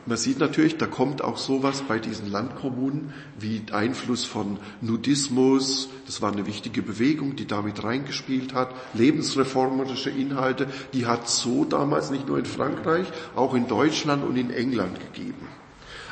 [0.05, 6.21] Man sieht natürlich, da kommt auch sowas bei diesen Landkommunen wie Einfluss von Nudismus, das
[6.21, 12.27] war eine wichtige Bewegung, die damit reingespielt hat, lebensreformerische Inhalte, die hat so damals nicht
[12.27, 15.47] nur in Frankreich, auch in Deutschland und in England gegeben.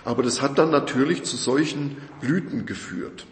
[0.05, 3.27] Aber das hat dann natürlich zu solchen Blüten geführt.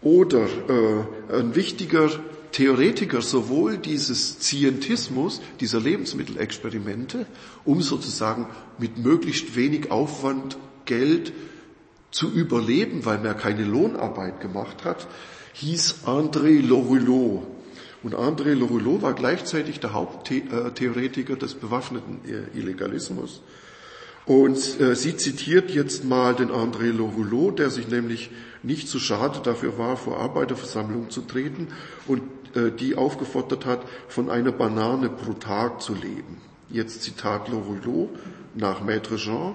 [0.00, 2.10] Oder äh, ein wichtiger
[2.56, 7.26] Theoretiker sowohl dieses Scientismus, dieser Lebensmittelexperimente,
[7.66, 8.46] um sozusagen
[8.78, 11.34] mit möglichst wenig Aufwand Geld
[12.10, 15.06] zu überleben, weil man keine Lohnarbeit gemacht hat,
[15.52, 17.46] hieß André Lorulot.
[18.02, 22.20] Und André Lorulot war gleichzeitig der Haupttheoretiker des bewaffneten
[22.54, 23.42] Illegalismus.
[24.24, 28.30] Und äh, sie zitiert jetzt mal den André Lorulot, der sich nämlich
[28.64, 31.68] nicht zu schade dafür war, vor Arbeiterversammlungen zu treten
[32.08, 36.40] und äh, die aufgefordert hat, von einer Banane pro Tag zu leben.
[36.68, 38.10] Jetzt Zitat Lorulot
[38.54, 39.54] nach Maître Jean.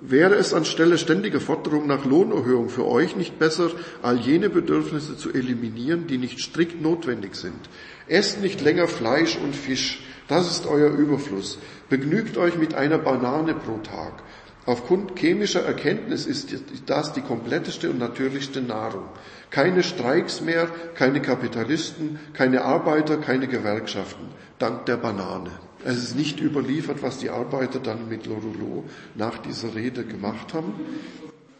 [0.00, 3.70] Wäre es anstelle ständiger Forderung nach Lohnerhöhung für euch nicht besser,
[4.00, 7.68] all jene Bedürfnisse zu eliminieren, die nicht strikt notwendig sind?
[8.08, 11.58] Esst nicht länger Fleisch und Fisch, das ist euer Überfluss.
[11.90, 14.22] Begnügt euch mit einer Banane pro Tag.
[14.70, 16.54] Aufgrund chemischer Erkenntnis ist
[16.86, 19.02] das die kompletteste und natürlichste Nahrung.
[19.50, 24.28] Keine Streiks mehr, keine Kapitalisten, keine Arbeiter, keine Gewerkschaften.
[24.60, 25.50] Dank der Banane.
[25.84, 28.84] Es ist nicht überliefert, was die Arbeiter dann mit Lorulot
[29.16, 30.74] nach dieser Rede gemacht haben.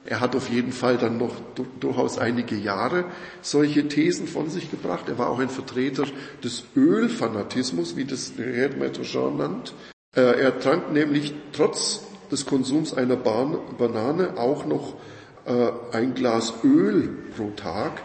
[0.05, 1.35] Er hat auf jeden Fall dann noch
[1.81, 3.07] durchaus einige Jahre
[3.43, 5.09] solche Thesen von sich gebracht.
[5.09, 6.05] Er war auch ein Vertreter
[6.45, 9.75] des Ölfanatismus, wie das Redmaître Jean nannt.
[10.15, 14.95] Äh, er trank nämlich trotz des Konsums einer Banane auch noch
[15.45, 18.03] äh, ein Glas Öl pro Tag.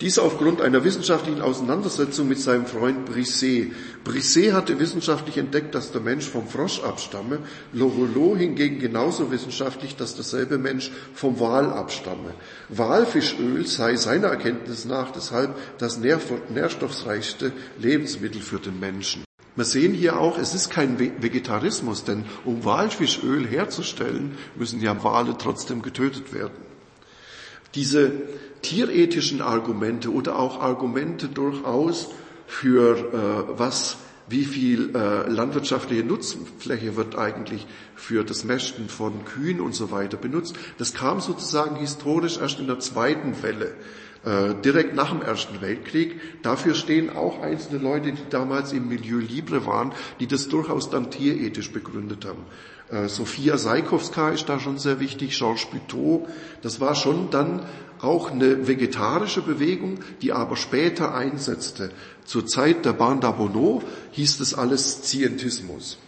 [0.00, 3.72] Dies aufgrund einer wissenschaftlichen Auseinandersetzung mit seinem Freund Brisset.
[4.04, 7.40] Brisset hatte wissenschaftlich entdeckt, dass der Mensch vom Frosch abstamme,
[7.72, 12.34] Lorelot hingegen genauso wissenschaftlich, dass derselbe Mensch vom Wal abstamme.
[12.68, 17.50] Walfischöl sei seiner Erkenntnis nach deshalb das nährstoffreichste
[17.80, 19.27] Lebensmittel für den Menschen.
[19.58, 25.36] Wir sehen hier auch, es ist kein Vegetarismus, denn um Walfischöl herzustellen, müssen ja Wale
[25.36, 26.54] trotzdem getötet werden.
[27.74, 28.12] Diese
[28.62, 32.10] tierethischen Argumente oder auch Argumente durchaus
[32.46, 33.96] für äh, was,
[34.28, 40.18] wie viel äh, landwirtschaftliche Nutzfläche wird eigentlich für das Mästen von Kühen und so weiter
[40.18, 40.54] benutzt.
[40.78, 43.74] Das kam sozusagen historisch erst in der zweiten Welle,
[44.24, 46.20] direkt nach dem Ersten Weltkrieg.
[46.42, 51.10] Dafür stehen auch einzelne Leute, die damals im Milieu Libre waren, die das durchaus dann
[51.10, 52.44] tierethisch begründet haben.
[52.90, 56.26] Äh, Sophia Seikowska ist da schon sehr wichtig, Georges Buteau.
[56.62, 57.66] Das war schon dann
[58.00, 61.90] auch eine vegetarische Bewegung, die aber später einsetzte.
[62.24, 65.98] Zur Zeit der Banda Bono hieß das alles Zientismus.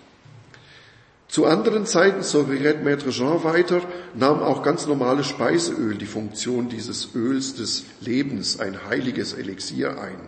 [1.30, 3.82] Zu anderen Zeiten, so berät Maître Jean weiter,
[4.16, 10.18] nahm auch ganz normales Speiseöl die Funktion dieses Öls des Lebens, ein heiliges Elixier ein.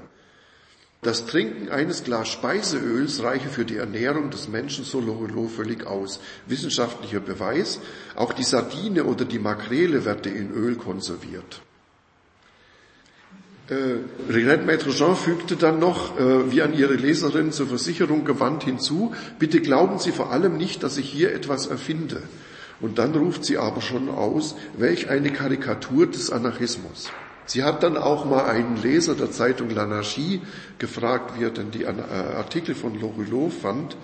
[1.00, 6.20] Das Trinken eines Glas Speiseöls reiche für die Ernährung des Menschen so Lorelot völlig aus.
[6.46, 7.80] Wissenschaftlicher Beweis,
[8.14, 11.62] auch die Sardine oder die Makrele werde in Öl konserviert.
[13.68, 18.64] Äh, Renette Maître Jean fügte dann noch, äh, wie an ihre Leserin zur Versicherung gewandt
[18.64, 22.22] hinzu, bitte glauben Sie vor allem nicht, dass ich hier etwas erfinde.
[22.80, 27.10] Und dann ruft sie aber schon aus, welch eine Karikatur des Anarchismus.
[27.46, 30.40] Sie hat dann auch mal einen Leser der Zeitung L'Anarchie
[30.78, 31.92] gefragt, wie er denn die äh,
[32.36, 33.96] Artikel von Lorillot fand.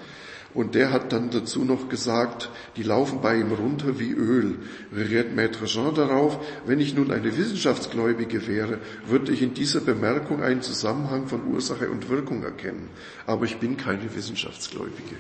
[0.55, 4.59] Und der hat dann dazu noch gesagt, die laufen bei ihm runter wie Öl.
[4.94, 10.42] Reagiert Maître Jean darauf, wenn ich nun eine Wissenschaftsgläubige wäre, würde ich in dieser Bemerkung
[10.42, 12.88] einen Zusammenhang von Ursache und Wirkung erkennen.
[13.26, 15.16] Aber ich bin keine Wissenschaftsgläubige.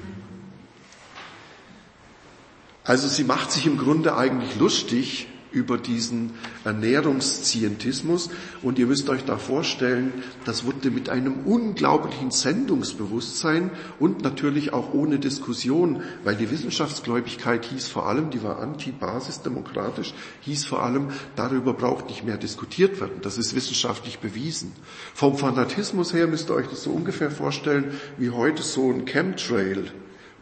[2.84, 5.28] Also sie macht sich im Grunde eigentlich lustig
[5.58, 6.30] über diesen
[6.64, 8.30] Ernährungszientismus.
[8.62, 10.12] Und ihr müsst euch da vorstellen,
[10.44, 17.88] das wurde mit einem unglaublichen Sendungsbewusstsein und natürlich auch ohne Diskussion, weil die Wissenschaftsgläubigkeit hieß
[17.88, 23.20] vor allem, die war antibasisdemokratisch, hieß vor allem, darüber braucht nicht mehr diskutiert werden.
[23.22, 24.72] Das ist wissenschaftlich bewiesen.
[25.12, 29.90] Vom Fanatismus her müsst ihr euch das so ungefähr vorstellen, wie heute so ein Chemtrail.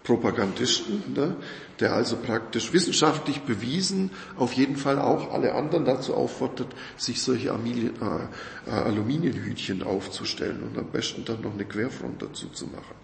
[0.06, 1.34] Propagandisten, ne,
[1.80, 7.48] der also praktisch wissenschaftlich bewiesen auf jeden Fall auch alle anderen dazu auffordert, sich solche
[7.48, 12.94] äh, äh, Aluminiumhütchen aufzustellen und am besten dann noch eine Querfront dazu zu machen.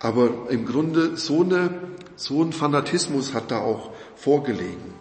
[0.00, 1.74] Aber im Grunde so, eine,
[2.16, 4.94] so ein Fanatismus hat da auch vorgelegen.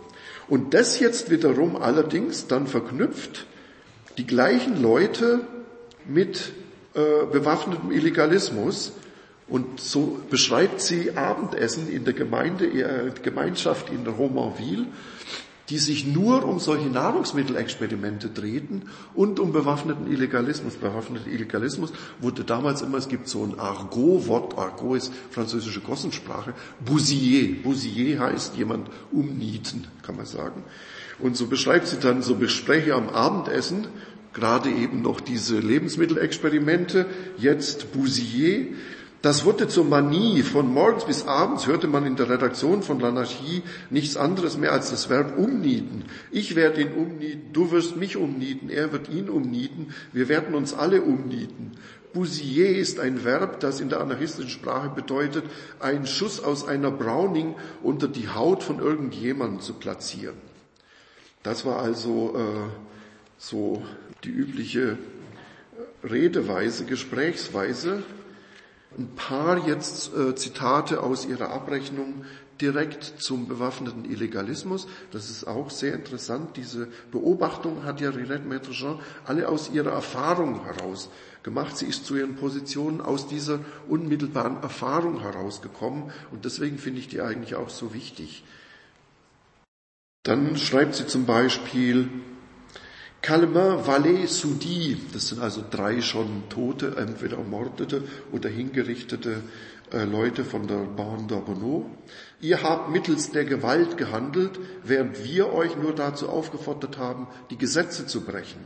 [0.49, 3.47] Und das jetzt wiederum allerdings dann verknüpft
[4.17, 5.39] die gleichen Leute
[6.05, 6.51] mit
[6.93, 8.91] äh, bewaffnetem Illegalismus,
[9.51, 14.87] und so beschreibt sie Abendessen in der Gemeinde, äh, Gemeinschaft in Romainville,
[15.69, 18.83] die sich nur um solche Nahrungsmittelexperimente drehten
[19.13, 20.75] und um bewaffneten Illegalismus.
[20.75, 21.91] Bewaffneter Illegalismus
[22.21, 26.53] wurde damals immer, es gibt so ein Argot-Wort, Argot ist französische Gossensprache,
[26.85, 27.61] Bousier.
[27.61, 30.63] Bousier heißt jemand umnieten, kann man sagen.
[31.19, 33.87] Und so beschreibt sie dann so Gespräche am Abendessen,
[34.31, 37.05] gerade eben noch diese Lebensmittelexperimente,
[37.37, 38.67] jetzt Bousier,
[39.21, 40.41] Das wurde zur Manie.
[40.41, 43.61] Von morgens bis abends hörte man in der Redaktion von L'Anarchie
[43.91, 46.05] nichts anderes mehr als das Verb umnieten.
[46.31, 50.73] Ich werde ihn umnieten, du wirst mich umnieten, er wird ihn umnieten, wir werden uns
[50.73, 51.73] alle umnieten.
[52.13, 55.45] Bousier ist ein Verb, das in der anarchistischen Sprache bedeutet,
[55.79, 60.35] einen Schuss aus einer Browning unter die Haut von irgendjemandem zu platzieren.
[61.43, 62.69] Das war also äh,
[63.37, 63.83] so
[64.23, 64.97] die übliche
[66.03, 68.03] Redeweise, Gesprächsweise
[68.97, 72.25] ein paar jetzt äh, Zitate aus ihrer Abrechnung
[72.59, 74.87] direkt zum bewaffneten Illegalismus.
[75.11, 76.57] Das ist auch sehr interessant.
[76.57, 81.09] Diese Beobachtung hat ja Rirette Maître alle aus ihrer Erfahrung heraus
[81.43, 81.75] gemacht.
[81.77, 87.21] Sie ist zu ihren Positionen aus dieser unmittelbaren Erfahrung herausgekommen und deswegen finde ich die
[87.21, 88.43] eigentlich auch so wichtig.
[90.23, 92.09] Dann schreibt sie zum Beispiel,
[93.21, 99.43] Calmin, Valais, Soudi, das sind also drei schon tote, entweder ermordete oder hingerichtete
[99.93, 101.85] äh, Leute von der Bande d'Arbonneau.
[102.39, 108.07] Ihr habt mittels der Gewalt gehandelt, während wir euch nur dazu aufgefordert haben, die Gesetze
[108.07, 108.61] zu brechen.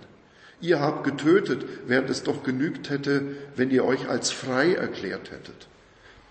[0.61, 5.67] Ihr habt getötet, während es doch genügt hätte, wenn ihr euch als frei erklärt hättet.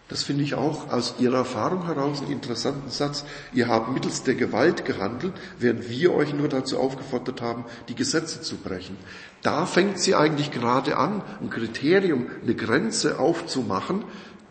[0.08, 3.24] Das finde ich auch aus Ihrer Erfahrung heraus einen interessanten Satz.
[3.54, 8.42] Ihr habt mittels der Gewalt gehandelt, während wir euch nur dazu aufgefordert haben, die Gesetze
[8.42, 8.96] zu brechen.
[9.42, 14.04] Da fängt sie eigentlich gerade an, ein Kriterium, eine Grenze aufzumachen,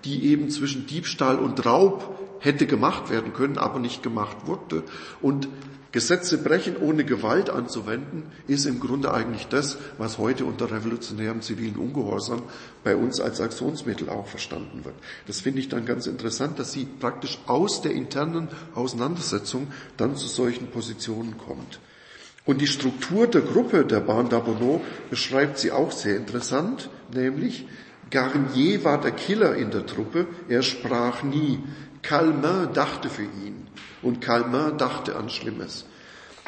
[0.06, 4.84] die eben zwischen Diebstahl und Raub hätte gemacht werden können, aber nicht gemacht wurde.
[5.22, 5.48] Und
[5.94, 11.76] Gesetze brechen ohne Gewalt anzuwenden, ist im Grunde eigentlich das, was heute unter revolutionärem zivilen
[11.76, 12.42] Ungehorsam
[12.84, 14.96] bei uns als Aktionsmittel auch verstanden wird.
[15.28, 20.28] Das finde ich dann ganz interessant, dass sie praktisch aus der internen Auseinandersetzung dann zu
[20.28, 21.80] solchen Positionen kommt.
[22.44, 24.82] Und die Struktur der Gruppe der Bahn d'Abonneau
[25.12, 27.68] beschreibt sie auch sehr interessant, nämlich
[28.10, 31.60] Garnier war der Killer in der Truppe, er sprach nie.
[32.04, 33.68] Calmin dachte für ihn
[34.02, 35.86] und Calmin dachte an Schlimmes.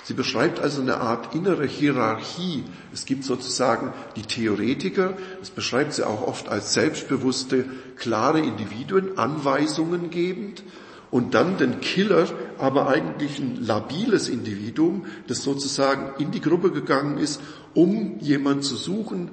[0.03, 2.63] Sie beschreibt also eine Art innere Hierarchie.
[2.93, 10.11] Es gibt sozusagen die Theoretiker, das beschreibt sie auch oft als selbstbewusste, klare Individuen, Anweisungen
[10.11, 10.63] gebend,
[11.11, 12.27] und dann den Killer,
[12.57, 17.41] aber eigentlich ein labiles Individuum, das sozusagen in die Gruppe gegangen ist,
[17.73, 19.31] um jemand zu suchen,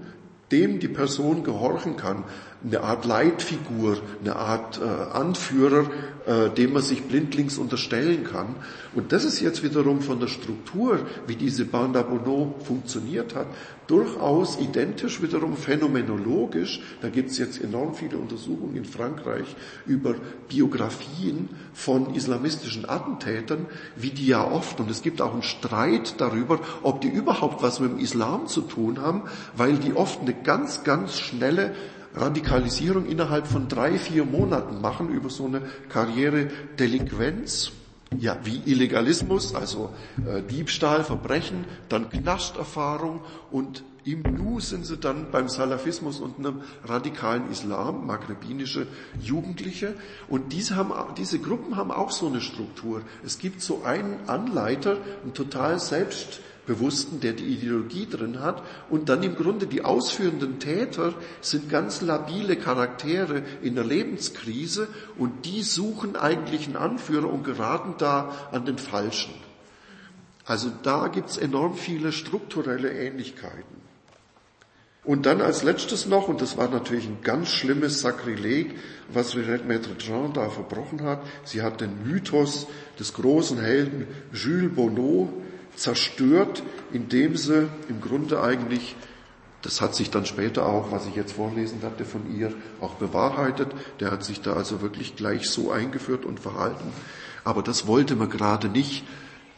[0.53, 2.25] dem die Person gehorchen kann,
[2.65, 5.87] eine Art Leitfigur, eine Art äh, Anführer,
[6.27, 8.55] äh, dem man sich blindlings unterstellen kann.
[8.95, 13.47] Und das ist jetzt wiederum von der Struktur, wie diese Banda Bono funktioniert hat,
[13.89, 16.81] durchaus identisch wiederum phänomenologisch.
[17.01, 20.15] Da gibt es jetzt enorm viele Untersuchungen in Frankreich über
[20.49, 26.61] Biografien von islamistischen Attentätern, wie die ja oft, und es gibt auch einen Streit darüber,
[26.83, 29.23] ob die überhaupt was mit dem Islam zu tun haben,
[29.57, 31.75] weil die oft eine ganz, ganz schnelle
[32.15, 36.49] Radikalisierung innerhalb von drei, vier Monaten machen über so eine Karriere
[36.79, 37.73] Delinquenz.
[38.19, 39.91] Ja, wie Illegalismus, also
[40.27, 46.63] äh, Diebstahl, Verbrechen, dann Knasterfahrung und im Nu sind sie dann beim Salafismus und einem
[46.85, 48.89] radikalen Islam, maghrebinische
[49.21, 49.95] Jugendliche.
[50.29, 53.03] Und diese, haben, diese Gruppen haben auch so eine Struktur.
[53.25, 58.63] Es gibt so einen Anleiter, einen total selbst Bewussten, der die Ideologie drin hat.
[58.89, 64.89] Und dann im Grunde die ausführenden Täter sind ganz labile Charaktere in der Lebenskrise
[65.19, 69.35] und die suchen eigentlich einen Anführer und geraten da an den Falschen.
[70.45, 73.83] Also da gibt's enorm viele strukturelle Ähnlichkeiten.
[75.05, 78.77] Und dann als letztes noch, und das war natürlich ein ganz schlimmes Sakrileg,
[79.13, 82.69] was Renette Maître Jean da verbrochen hat, sie hat den Mythos
[83.01, 85.29] des großen Helden Jules Bonneau
[85.77, 86.63] zerstört,
[86.93, 88.97] indem sie im Grunde eigentlich,
[89.63, 93.69] das hat sich dann später auch, was ich jetzt vorlesen hatte von ihr, auch bewahrheitet.
[94.01, 96.93] Der hat sich da also wirklich gleich so eingeführt und verhalten.
[97.45, 99.05] Aber das wollte man gerade nicht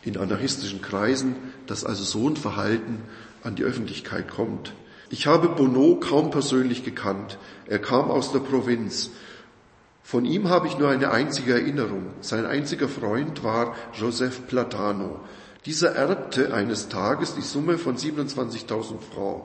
[0.03, 1.37] in anarchistischen Kreisen,
[1.67, 3.03] dass also so ein Verhalten
[3.43, 4.75] an die Öffentlichkeit kommt.
[5.11, 7.39] Ich habe Bonneau kaum persönlich gekannt.
[7.67, 9.11] Er kam aus der Provinz.
[10.03, 12.07] Von ihm habe ich nur eine einzige Erinnerung.
[12.21, 15.21] Sein einziger Freund war Joseph Platano.
[15.67, 19.45] Dieser erbte eines Tages die Summe von 27.000 Francs.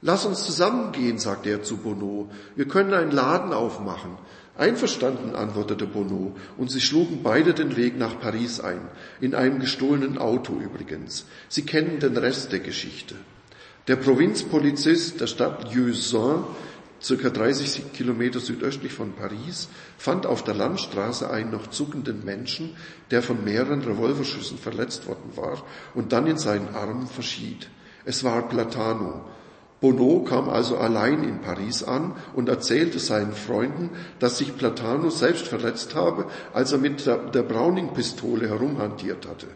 [0.00, 2.28] Lass uns zusammengehen, sagte er zu Bonneau.
[2.54, 4.16] Wir können einen Laden aufmachen.
[4.56, 8.80] Einverstanden, antwortete Bonneau, und sie schlugen beide den Weg nach Paris ein,
[9.20, 11.26] in einem gestohlenen Auto übrigens.
[11.48, 13.14] Sie kennen den Rest der Geschichte.
[13.86, 16.44] Der Provinzpolizist der Stadt Lieusaint
[17.02, 22.76] circa 30 Kilometer südöstlich von Paris, fand auf der Landstraße einen noch zuckenden Menschen,
[23.10, 25.62] der von mehreren Revolverschüssen verletzt worden war
[25.94, 27.68] und dann in seinen Armen verschied.
[28.04, 29.24] Es war Platano.
[29.80, 35.46] Bonneau kam also allein in Paris an und erzählte seinen Freunden, dass sich Platano selbst
[35.46, 39.46] verletzt habe, als er mit der Browning-Pistole herumhantiert hatte.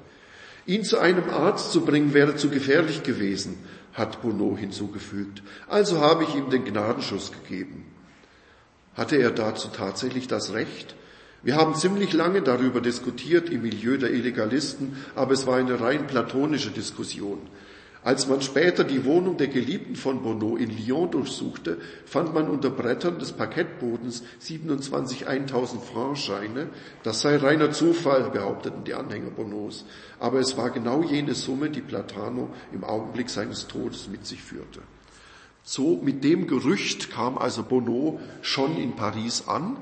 [0.64, 3.58] Ihn zu einem Arzt zu bringen wäre zu gefährlich gewesen,
[3.92, 5.42] hat Bonneau hinzugefügt.
[5.68, 7.84] Also habe ich ihm den Gnadenschuss gegeben.
[8.94, 10.94] Hatte er dazu tatsächlich das Recht?
[11.42, 16.06] Wir haben ziemlich lange darüber diskutiert im Milieu der Illegalisten, aber es war eine rein
[16.06, 17.38] platonische Diskussion.
[18.04, 22.68] Als man später die Wohnung der Geliebten von Bonneau in Lyon durchsuchte, fand man unter
[22.68, 26.70] Brettern des Parkettbodens 27 1000 Franc Scheine.
[27.04, 29.84] Das sei reiner Zufall, behaupteten die Anhänger Bonneaus.
[30.18, 34.80] Aber es war genau jene Summe, die Platano im Augenblick seines Todes mit sich führte.
[35.62, 39.76] So mit dem Gerücht kam also Bonneau schon in Paris an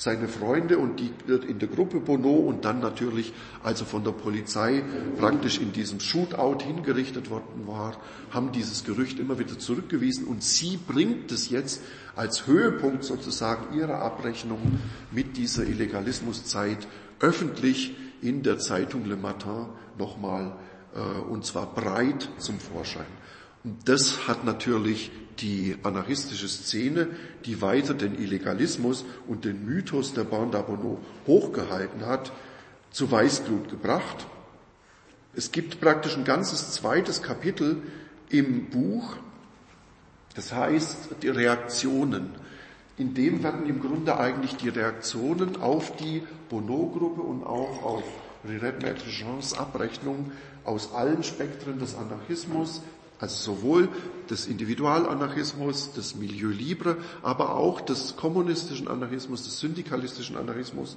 [0.00, 1.12] seine Freunde und die
[1.46, 4.82] in der Gruppe Bono und dann natürlich, als er von der Polizei
[5.18, 7.98] praktisch in diesem Shootout hingerichtet worden war,
[8.30, 11.82] haben dieses Gerücht immer wieder zurückgewiesen und sie bringt es jetzt
[12.16, 14.78] als Höhepunkt sozusagen ihrer Abrechnung
[15.10, 16.88] mit dieser Illegalismuszeit
[17.20, 19.66] öffentlich in der Zeitung Le Matin
[19.98, 20.56] nochmal
[20.94, 23.04] äh, und zwar breit zum Vorschein.
[23.64, 25.10] Und das hat natürlich
[25.40, 27.08] die anarchistische Szene,
[27.44, 30.64] die weiter den Illegalismus und den Mythos der Bande
[31.26, 32.32] hochgehalten hat,
[32.90, 34.26] zu Weißglut gebracht.
[35.34, 37.82] Es gibt praktisch ein ganzes zweites Kapitel
[38.28, 39.16] im Buch,
[40.34, 42.30] das heißt die Reaktionen.
[42.96, 48.02] In dem werden im Grunde eigentlich die Reaktionen auf die Bonneau-Gruppe und auch auf
[48.46, 50.32] Rirette Maître Jeans Abrechnung
[50.64, 52.82] aus allen Spektren des Anarchismus,
[53.20, 53.88] also sowohl
[54.30, 60.96] des Individualanarchismus, des Milieu Libre, aber auch des kommunistischen Anarchismus, des syndikalistischen Anarchismus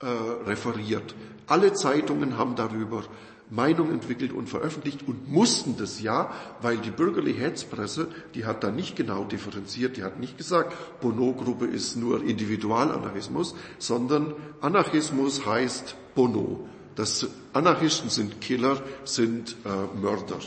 [0.00, 0.06] äh,
[0.46, 1.14] referiert.
[1.46, 3.02] Alle Zeitungen haben darüber
[3.50, 8.70] Meinung entwickelt und veröffentlicht und mussten das ja, weil die bürgerliche Hetzpresse, die hat da
[8.70, 16.68] nicht genau differenziert, die hat nicht gesagt, Bono-Gruppe ist nur Individualanarchismus, sondern Anarchismus heißt Bono.
[16.94, 20.38] Das Anarchisten sind Killer, sind äh, Mörder.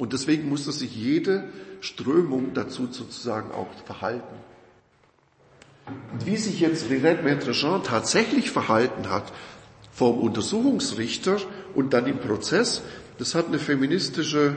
[0.00, 1.44] Und deswegen musste sich jede
[1.82, 4.34] Strömung dazu sozusagen auch verhalten.
[6.14, 9.30] Und wie sich jetzt Rirette Maître tatsächlich verhalten hat
[9.92, 11.36] vom Untersuchungsrichter
[11.74, 12.80] und dann im Prozess,
[13.18, 14.56] das hat eine feministische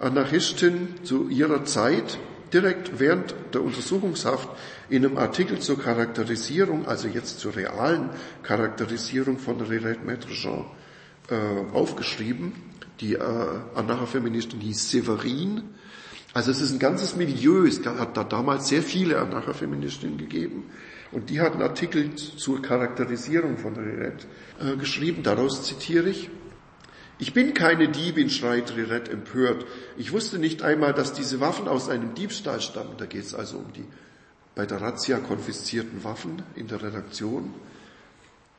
[0.00, 2.18] Anarchistin zu ihrer Zeit
[2.52, 4.48] direkt während der Untersuchungshaft
[4.88, 8.10] in einem Artikel zur Charakterisierung, also jetzt zur realen
[8.42, 10.64] Charakterisierung von Rirette Maître
[11.30, 12.69] äh, aufgeschrieben.
[13.00, 13.18] Die äh,
[13.74, 15.62] Anarcha-Feministin hieß Severin.
[16.32, 17.66] Also es ist ein ganzes Milieu.
[17.66, 20.70] Es hat da damals sehr viele Anarcha-Feministinnen gegeben.
[21.12, 24.26] Und die hat einen Artikel zur Charakterisierung von Rirette
[24.60, 25.22] äh, geschrieben.
[25.22, 26.30] Daraus zitiere ich.
[27.18, 29.66] Ich bin keine Diebin, schreit Rirette empört.
[29.98, 32.94] Ich wusste nicht einmal, dass diese Waffen aus einem Diebstahl stammen.
[32.96, 33.84] Da geht es also um die
[34.54, 37.54] bei der Razzia konfiszierten Waffen in der Redaktion.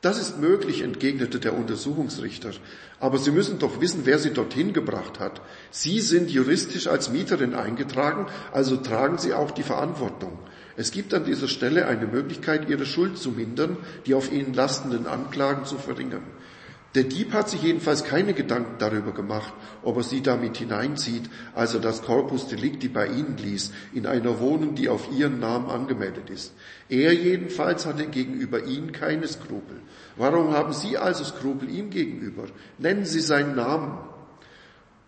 [0.02, 2.50] Das ist möglich, entgegnete der Untersuchungsrichter.
[2.98, 5.40] Aber Sie müssen doch wissen, wer Sie dorthin gebracht hat.
[5.70, 10.40] Sie sind juristisch als Mieterin eingetragen, also tragen Sie auch die Verantwortung.
[10.76, 13.76] Es gibt an dieser Stelle eine Möglichkeit, Ihre Schuld zu mindern,
[14.06, 16.24] die auf Ihnen lastenden Anklagen zu verringern.
[16.94, 21.72] Der Dieb hat sich jedenfalls keine Gedanken darüber gemacht, ob er sie damit hineinzieht, als
[21.72, 26.28] er das Corpus Delicti bei Ihnen ließ, in einer Wohnung, die auf Ihren Namen angemeldet
[26.28, 26.52] ist.
[26.90, 29.80] Er jedenfalls hatte gegenüber Ihnen keine Skrupel.
[30.16, 32.44] Warum haben Sie also Skrupel ihm gegenüber?
[32.78, 33.96] Nennen Sie seinen Namen.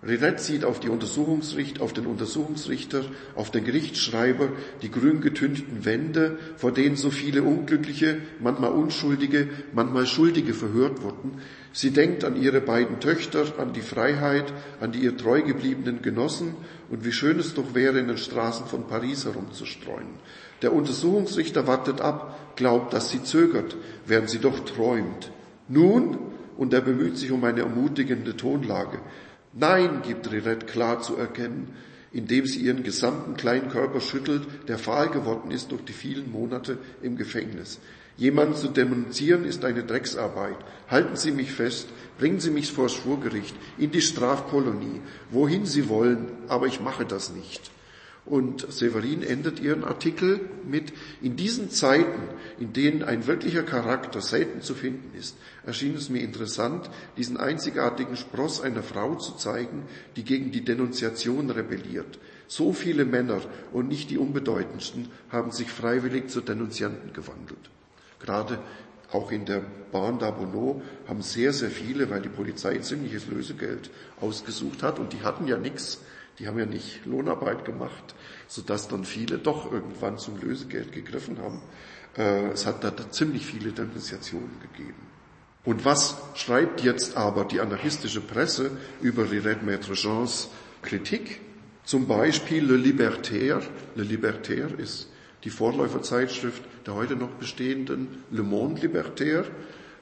[0.06, 3.04] Rirette sieht auf, die Untersuchungsrichter, auf den Untersuchungsrichter,
[3.34, 4.50] auf den Gerichtsschreiber,
[4.82, 11.40] die grün getünchten Wände, vor denen so viele Unglückliche, manchmal Unschuldige, manchmal Schuldige verhört wurden.
[11.76, 16.54] Sie denkt an ihre beiden Töchter, an die Freiheit, an die ihr treu gebliebenen Genossen
[16.88, 20.06] und wie schön es doch wäre, in den Straßen von Paris herumzustreuen.
[20.62, 25.32] Der Untersuchungsrichter wartet ab, glaubt, dass sie zögert, während sie doch träumt.
[25.66, 26.16] Nun,
[26.56, 29.00] und er bemüht sich um eine ermutigende Tonlage,
[29.56, 31.74] Nein, gibt Rirette klar zu erkennen,
[32.12, 36.78] indem sie ihren gesamten kleinen Körper schüttelt, der fahl geworden ist durch die vielen Monate
[37.02, 37.78] im Gefängnis.
[38.16, 40.56] Jemanden zu denunzieren ist eine Drecksarbeit.
[40.88, 45.00] Halten Sie mich fest, bringen Sie mich vor Schwurgericht, in die Strafkolonie,
[45.30, 47.72] wohin Sie wollen, aber ich mache das nicht.
[48.26, 52.22] Und Severin endet ihren Artikel mit, in diesen Zeiten,
[52.58, 55.36] in denen ein wirklicher Charakter selten zu finden ist,
[55.66, 56.88] erschien es mir interessant,
[57.18, 59.82] diesen einzigartigen Spross einer Frau zu zeigen,
[60.16, 62.18] die gegen die Denunziation rebelliert.
[62.46, 63.42] So viele Männer
[63.72, 67.70] und nicht die unbedeutendsten haben sich freiwillig zu Denunzianten gewandelt.
[68.24, 68.58] Gerade
[69.12, 73.90] auch in der Bahn d'Abonneau haben sehr, sehr viele, weil die Polizei ziemliches Lösegeld
[74.20, 76.00] ausgesucht hat und die hatten ja nichts
[76.38, 78.14] Die haben ja nicht Lohnarbeit gemacht,
[78.48, 81.62] sodass dann viele doch irgendwann zum Lösegeld gegriffen haben.
[82.16, 85.00] Äh, es hat da ziemlich viele Denunziationen gegeben.
[85.64, 90.48] Und was schreibt jetzt aber die anarchistische Presse über Rirette Maître Jeans
[90.82, 91.40] Kritik?
[91.84, 93.62] Zum Beispiel Le Libertaire.
[93.94, 95.08] Le Libertaire ist
[95.44, 99.44] die Vorläuferzeitschrift der heute noch bestehenden Le Monde Libertaire.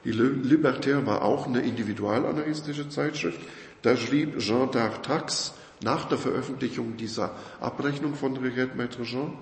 [0.05, 3.39] Die Le Libertaire war auch eine individualanarchistische Zeitschrift.
[3.81, 5.51] Da schrieb Jean d'Artax
[5.83, 9.33] nach der Veröffentlichung dieser Abrechnung von Rirette Maître Jean,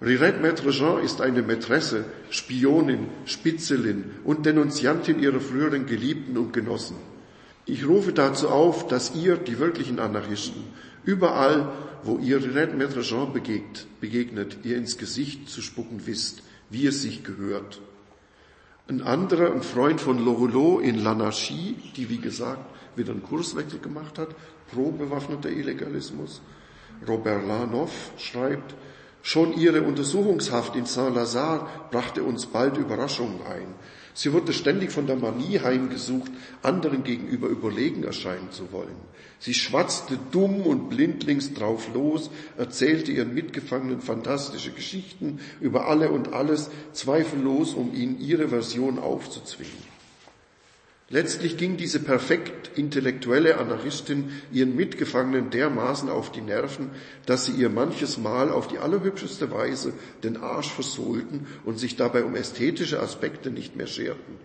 [0.00, 6.96] Rirette Maître Jean ist eine Mätresse, Spionin, Spitzelin und Denunziantin ihrer früheren Geliebten und Genossen.
[7.66, 10.62] Ich rufe dazu auf, dass ihr, die wirklichen Anarchisten,
[11.04, 11.72] überall,
[12.08, 17.22] wo ihr Maître Jean begegnet, begegnet, ihr ins Gesicht zu spucken wisst, wie es sich
[17.22, 17.82] gehört.
[18.88, 22.64] Ein anderer, ein Freund von Lorelot in Lanarchie, die wie gesagt
[22.96, 24.28] wieder einen Kurswechsel gemacht hat,
[24.72, 26.40] pro bewaffneter Illegalismus,
[27.06, 28.74] Robert Lanoff schreibt,
[29.20, 33.74] Schon ihre Untersuchungshaft in Saint-Lazare brachte uns bald Überraschungen ein.
[34.18, 36.32] Sie wurde ständig von der Manie heimgesucht,
[36.64, 38.96] anderen gegenüber überlegen erscheinen zu wollen.
[39.38, 46.32] Sie schwatzte dumm und blindlings drauf los, erzählte ihren Mitgefangenen fantastische Geschichten über alle und
[46.32, 49.87] alles, zweifellos, um ihnen ihre Version aufzuzwingen.
[51.10, 56.90] Letztlich ging diese perfekt intellektuelle Anarchistin ihren Mitgefangenen dermaßen auf die Nerven,
[57.24, 62.24] dass sie ihr manches Mal auf die allerhübscheste Weise den Arsch versohlten und sich dabei
[62.24, 64.36] um ästhetische Aspekte nicht mehr scherten.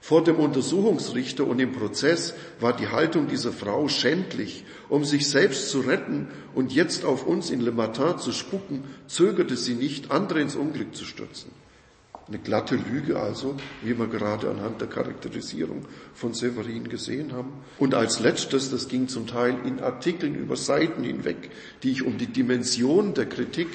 [0.00, 4.64] Vor dem Untersuchungsrichter und im Prozess war die Haltung dieser Frau schändlich.
[4.88, 9.56] Um sich selbst zu retten und jetzt auf uns in Le Matin zu spucken, zögerte
[9.56, 11.50] sie nicht, andere ins Unglück zu stürzen.
[12.28, 17.52] Eine glatte Lüge also, wie wir gerade anhand der Charakterisierung von Severin gesehen haben.
[17.78, 21.50] Und als letztes, das ging zum Teil in Artikeln über Seiten hinweg,
[21.82, 23.68] die ich um die Dimension der Kritik,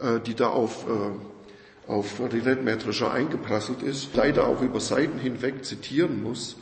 [0.00, 5.64] äh, die da auf, äh, auf Rinette Maître eingeprasselt ist, leider auch über Seiten hinweg
[5.64, 6.56] zitieren muss.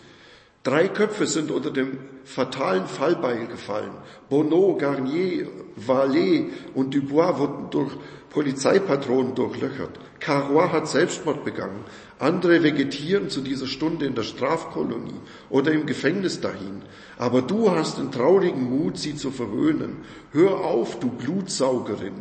[0.64, 3.90] Drei Köpfe sind unter dem fatalen Fallbeil gefallen.
[4.28, 7.92] Bonneau, Garnier, Vallet und Dubois wurden durch
[8.32, 9.90] Polizeipatronen durchlöchert.
[10.18, 11.84] Carrois hat Selbstmord begangen.
[12.18, 16.82] Andere vegetieren zu dieser Stunde in der Strafkolonie oder im Gefängnis dahin.
[17.18, 19.98] Aber du hast den traurigen Mut, sie zu verwöhnen.
[20.32, 22.14] Hör auf, du Blutsaugerin.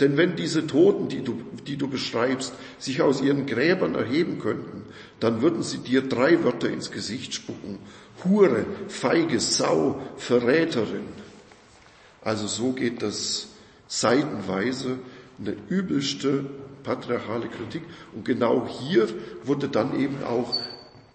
[0.00, 4.82] Denn wenn diese Toten, die du, die du beschreibst, sich aus ihren Gräbern erheben könnten,
[5.20, 7.78] dann würden sie dir drei Wörter ins Gesicht spucken.
[8.24, 11.06] Hure, feige Sau, Verräterin.
[12.22, 13.48] Also so geht das
[13.86, 14.98] seitenweise
[15.38, 16.44] eine übelste
[16.82, 17.82] patriarchale Kritik.
[18.14, 19.08] Und genau hier
[19.44, 20.54] wurde dann eben auch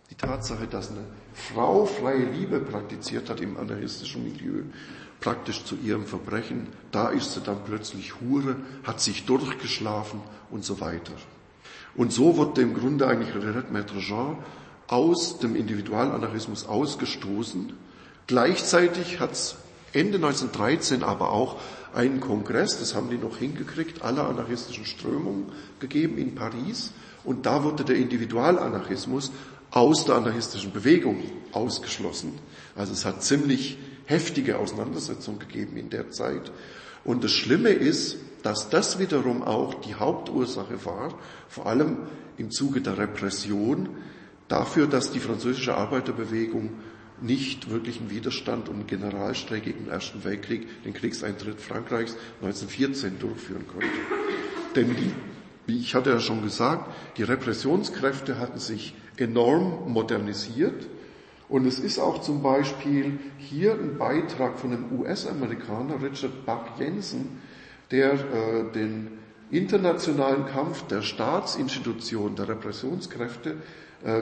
[0.10, 4.64] die Tatsache, dass eine Frau freie Liebe praktiziert hat im anarchistischen Milieu,
[5.20, 6.68] praktisch zu ihrem Verbrechen.
[6.92, 11.14] Da ist sie dann plötzlich Hure, hat sich durchgeschlafen und so weiter.
[11.96, 14.38] Und so wurde im Grunde eigentlich Renette Maître Jean
[14.88, 17.74] aus dem Individualanarchismus ausgestoßen.
[18.28, 19.58] Gleichzeitig hat es
[19.94, 21.58] Ende 1913 aber auch
[21.98, 25.48] einen Kongress, das haben die noch hingekriegt, aller anarchistischen Strömungen
[25.80, 26.92] gegeben in Paris.
[27.24, 29.32] Und da wurde der Individualanarchismus
[29.72, 31.20] aus der anarchistischen Bewegung
[31.52, 32.34] ausgeschlossen.
[32.76, 36.52] Also es hat ziemlich heftige Auseinandersetzungen gegeben in der Zeit.
[37.04, 41.18] Und das Schlimme ist, dass das wiederum auch die Hauptursache war,
[41.50, 41.98] vor allem
[42.38, 43.90] im Zuge der Repression,
[44.48, 46.70] dafür, dass die französische Arbeiterbewegung
[47.22, 53.88] nicht wirklichen Widerstand und Generalstreik den Ersten Weltkrieg, den Kriegseintritt Frankreichs 1914 durchführen konnte.
[54.76, 55.12] Denn die,
[55.66, 60.88] wie ich hatte ja schon gesagt, die Repressionskräfte hatten sich enorm modernisiert
[61.50, 67.42] und es ist auch zum Beispiel hier ein Beitrag von einem US-Amerikaner, Richard Buck Jensen,
[67.90, 69.18] der äh, den
[69.50, 73.56] internationalen Kampf der Staatsinstitutionen, der Repressionskräfte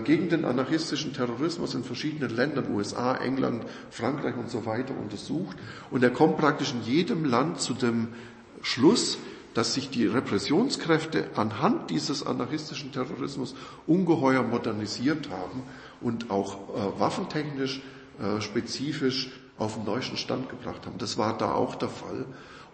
[0.05, 5.57] gegen den anarchistischen Terrorismus in verschiedenen Ländern, USA, England, Frankreich und so weiter untersucht.
[5.91, 8.07] Und er kommt praktisch in jedem Land zu dem
[8.61, 9.17] Schluss,
[9.55, 13.55] dass sich die Repressionskräfte anhand dieses anarchistischen Terrorismus
[13.87, 15.63] ungeheuer modernisiert haben
[16.01, 17.81] und auch äh, waffentechnisch
[18.19, 20.97] äh, spezifisch auf den neuesten Stand gebracht haben.
[20.97, 22.25] Das war da auch der Fall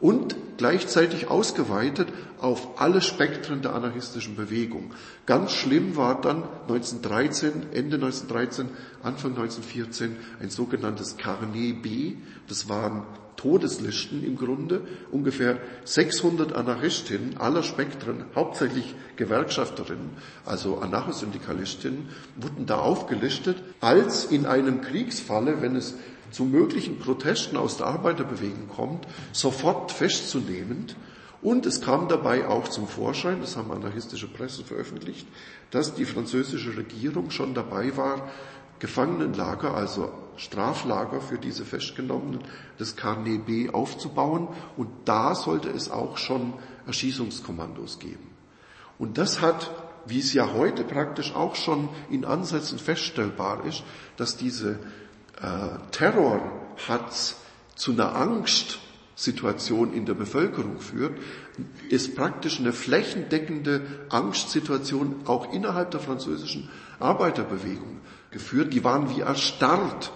[0.01, 2.09] und gleichzeitig ausgeweitet
[2.39, 4.93] auf alle Spektren der anarchistischen Bewegung.
[5.25, 8.69] Ganz schlimm war dann 1913, Ende 1913,
[9.03, 12.15] Anfang 1914 ein sogenanntes Carnet B.
[12.47, 13.03] Das waren
[13.37, 14.81] Todeslisten im Grunde.
[15.11, 20.11] Ungefähr 600 Anarchistinnen aller Spektren, hauptsächlich Gewerkschafterinnen,
[20.45, 25.95] also Anarchosyndikalistinnen, wurden da aufgelistet, als in einem Kriegsfalle, wenn es
[26.31, 30.87] zu möglichen Protesten aus der Arbeiterbewegung kommt, sofort festzunehmen.
[31.41, 35.27] Und es kam dabei auch zum Vorschein, das haben anarchistische Presse veröffentlicht,
[35.71, 38.29] dass die französische Regierung schon dabei war,
[38.79, 42.39] Gefangenenlager, also Straflager für diese Festgenommenen
[42.79, 44.47] des Carnet B aufzubauen.
[44.75, 46.53] Und da sollte es auch schon
[46.87, 48.31] Erschießungskommandos geben.
[48.97, 49.71] Und das hat,
[50.07, 53.83] wie es ja heute praktisch auch schon in Ansätzen feststellbar ist,
[54.17, 54.79] dass diese
[55.91, 56.41] Terror
[56.87, 57.35] hat
[57.75, 61.17] zu einer Angstsituation in der Bevölkerung führt,
[61.89, 66.69] ist praktisch eine flächendeckende Angstsituation auch innerhalb der französischen
[66.99, 68.73] Arbeiterbewegung geführt.
[68.73, 70.11] Die waren wie erstarrt.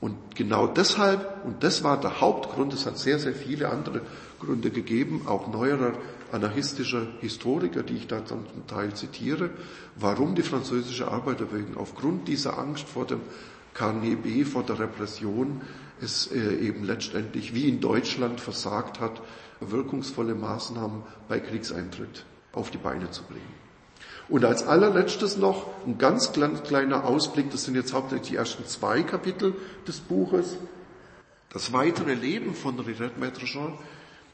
[0.00, 4.02] Und genau deshalb, und das war der Hauptgrund, es hat sehr, sehr viele andere
[4.38, 5.92] Gründe gegeben, auch neuerer
[6.32, 9.50] anarchistischer Historiker, die ich da zum Teil zitiere,
[9.96, 13.20] warum die französische Arbeiterbewegung aufgrund dieser Angst vor dem
[13.74, 15.60] Carnet B, vor der Repression,
[16.00, 19.20] es äh, eben letztendlich wie in Deutschland versagt hat,
[19.60, 23.64] wirkungsvolle Maßnahmen bei Kriegseintritt auf die Beine zu bringen.
[24.28, 29.02] Und als allerletztes noch ein ganz kleiner Ausblick, das sind jetzt hauptsächlich die ersten zwei
[29.02, 29.54] Kapitel
[29.86, 30.56] des Buches.
[31.50, 33.46] Das weitere Leben von Rirette Maître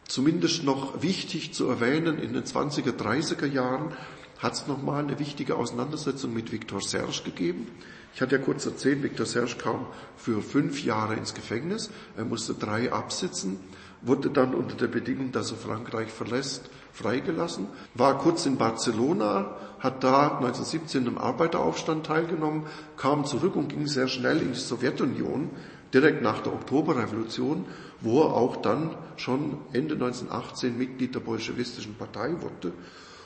[0.06, 3.92] zumindest noch wichtig zu erwähnen, in den 20er, 30er Jahren
[4.40, 7.68] hat es nochmal eine wichtige Auseinandersetzung mit Victor Serge gegeben.
[8.14, 9.86] Ich hatte ja kurz erzählt, Victor Serge kam
[10.16, 11.90] für fünf Jahre ins Gefängnis.
[12.16, 13.60] Er musste drei absitzen,
[14.02, 20.02] wurde dann unter der Bedingung, dass er Frankreich verlässt, freigelassen, war kurz in Barcelona, hat
[20.02, 22.64] da 1917 im Arbeiteraufstand teilgenommen,
[22.96, 25.50] kam zurück und ging sehr schnell in die Sowjetunion,
[25.92, 27.66] direkt nach der Oktoberrevolution,
[28.00, 32.72] wo er auch dann schon Ende 1918 Mitglied der bolschewistischen Partei wurde.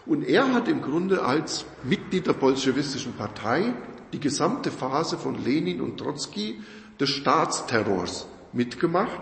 [0.06, 3.72] Und er hat im Grunde als Mitglied der bolschewistischen Partei
[4.12, 6.60] die gesamte Phase von Lenin und Trotzki
[7.00, 9.20] des Staatsterrors mitgemacht,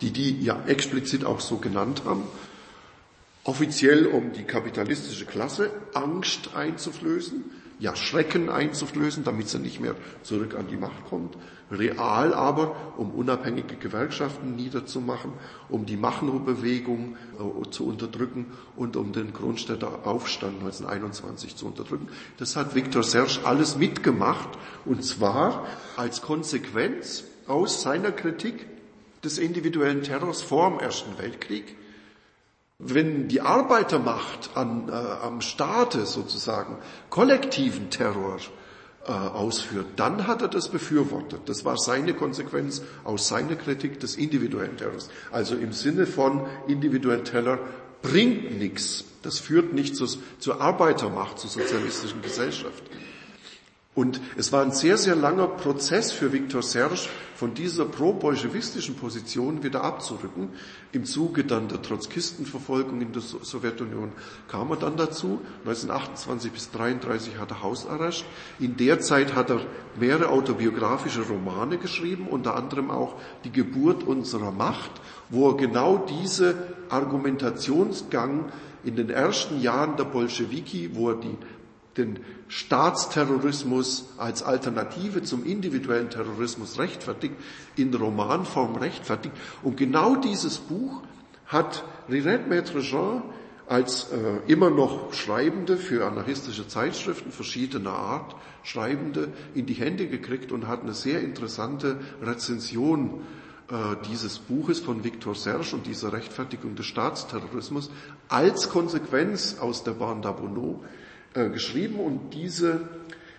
[0.00, 2.22] die die ja explizit auch so genannt haben,
[3.44, 7.44] offiziell um die kapitalistische Klasse Angst einzuflößen,
[7.78, 11.36] ja Schrecken einzuflößen, damit sie nicht mehr zurück an die Macht kommt,
[11.70, 15.32] real aber, um unabhängige Gewerkschaften niederzumachen,
[15.68, 22.08] um die Machno-Bewegung äh, zu unterdrücken und um den Kronstädter Aufstand 1921 zu unterdrücken.
[22.38, 24.48] Das hat Viktor Serge alles mitgemacht
[24.84, 25.66] und zwar
[25.96, 28.66] als Konsequenz aus seiner Kritik
[29.22, 31.76] des individuellen Terrors vor dem Ersten Weltkrieg
[32.80, 36.78] wenn die Arbeitermacht an, äh, am Staate sozusagen
[37.10, 38.38] kollektiven Terror
[39.10, 41.40] äh, ausführt, dann hat er das befürwortet.
[41.46, 45.10] Das war seine Konsequenz aus seiner Kritik des individuellen Terrors.
[45.32, 47.58] Also im Sinne von individuellen Terror
[48.02, 49.04] bringt nichts.
[49.22, 50.06] Das führt nicht zu,
[50.38, 52.84] zur Arbeitermacht, zur sozialistischen Gesellschaft.
[53.96, 59.64] Und es war ein sehr, sehr langer Prozess für Viktor Serge, von dieser pro-bolschewistischen Position
[59.64, 60.50] wieder abzurücken.
[60.92, 64.12] Im Zuge dann der Trotzkistenverfolgung in der Sowjetunion
[64.46, 65.40] kam er dann dazu.
[65.64, 68.24] 1928 bis 1933 hat er Hausarrest.
[68.60, 69.62] In der Zeit hat er
[69.98, 74.92] mehrere autobiografische Romane geschrieben, unter anderem auch Die Geburt unserer Macht,
[75.30, 76.54] wo er genau diese
[76.90, 78.52] Argumentationsgang
[78.84, 81.36] in den ersten Jahren der Bolschewiki, wo er die
[81.96, 87.34] den Staatsterrorismus als Alternative zum individuellen Terrorismus rechtfertigt,
[87.76, 89.34] in Romanform rechtfertigt.
[89.62, 91.02] Und genau dieses Buch
[91.46, 93.22] hat Rirette Maître Jean
[93.66, 98.34] als äh, immer noch Schreibende für anarchistische Zeitschriften verschiedener Art,
[98.64, 103.20] Schreibende in die Hände gekriegt und hat eine sehr interessante Rezension
[103.70, 107.92] äh, dieses Buches von Victor Serge und dieser Rechtfertigung des Staatsterrorismus
[108.28, 110.80] als Konsequenz aus der Bande d'Abonneau
[111.34, 112.80] äh, geschrieben und diese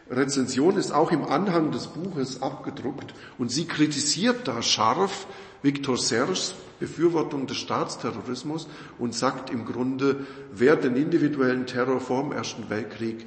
[0.09, 5.27] Rezension ist auch im Anhang des Buches abgedruckt und sie kritisiert da scharf
[5.61, 12.31] Victor Serges Befürwortung des Staatsterrorismus und sagt im Grunde, wer den individuellen Terror vor dem
[12.31, 13.25] Ersten Weltkrieg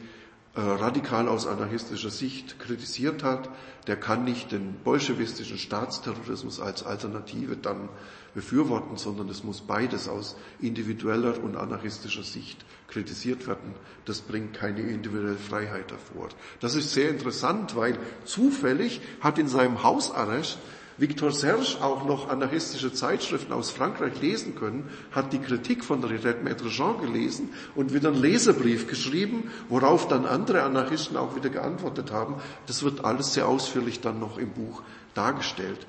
[0.57, 3.49] äh, radikal aus anarchistischer Sicht kritisiert hat,
[3.86, 7.89] der kann nicht den bolschewistischen Staatsterrorismus als Alternative dann
[8.35, 13.74] befürworten, sondern es muss beides aus individueller und anarchistischer Sicht kritisiert werden.
[14.05, 16.28] Das bringt keine individuelle Freiheit hervor.
[16.61, 20.59] Das ist sehr interessant, weil zufällig hat in seinem Hausarrest
[20.97, 26.44] Victor Serge auch noch anarchistische Zeitschriften aus Frankreich lesen können, hat die Kritik von Rirette
[26.44, 32.12] Maître Jean gelesen und wieder einen Leserbrief geschrieben, worauf dann andere Anarchisten auch wieder geantwortet
[32.12, 32.36] haben.
[32.66, 34.82] Das wird alles sehr ausführlich dann noch im Buch
[35.15, 35.85] dargestellt.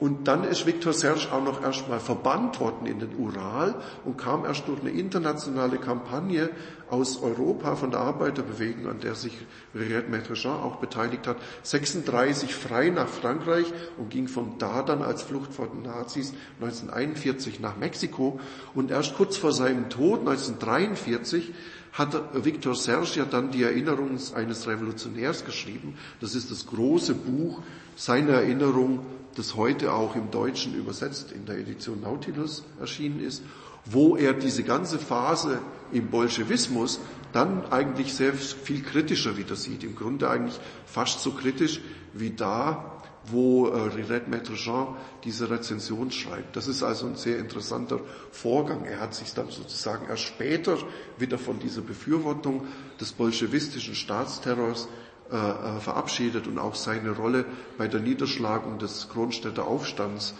[0.00, 4.44] Und dann ist Viktor Serge auch noch erstmal verbannt worden in den Ural und kam
[4.44, 6.50] erst durch eine internationale Kampagne
[6.88, 9.36] aus Europa von der Arbeiterbewegung, an der sich
[9.74, 13.66] Riet Maître auch beteiligt hat, 36 frei nach Frankreich
[13.96, 18.38] und ging von da dann als Flucht vor den Nazis 1941 nach Mexiko.
[18.76, 21.52] Und erst kurz vor seinem Tod 1943
[21.92, 25.96] hat Victor Serge ja dann die Erinnerungen eines Revolutionärs geschrieben.
[26.20, 27.62] Das ist das große Buch
[27.96, 29.00] seiner Erinnerung
[29.38, 33.42] das heute auch im Deutschen übersetzt in der Edition Nautilus erschienen ist,
[33.84, 35.60] wo er diese ganze Phase
[35.92, 37.00] im Bolschewismus
[37.32, 39.84] dann eigentlich sehr viel kritischer wieder sieht.
[39.84, 41.80] Im Grunde eigentlich fast so kritisch
[42.12, 46.56] wie da, wo äh, Rirette Maître Jean diese Rezension schreibt.
[46.56, 48.00] Das ist also ein sehr interessanter
[48.30, 48.84] Vorgang.
[48.84, 50.78] Er hat sich dann sozusagen erst später
[51.18, 52.66] wieder von dieser Befürwortung
[53.00, 54.88] des bolschewistischen Staatsterrors
[55.30, 57.44] äh, äh, verabschiedet und auch seine Rolle
[57.76, 60.34] bei der Niederschlagung des Kronstädter Aufstands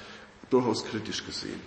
[0.49, 1.61] durchaus kritisch gesehen.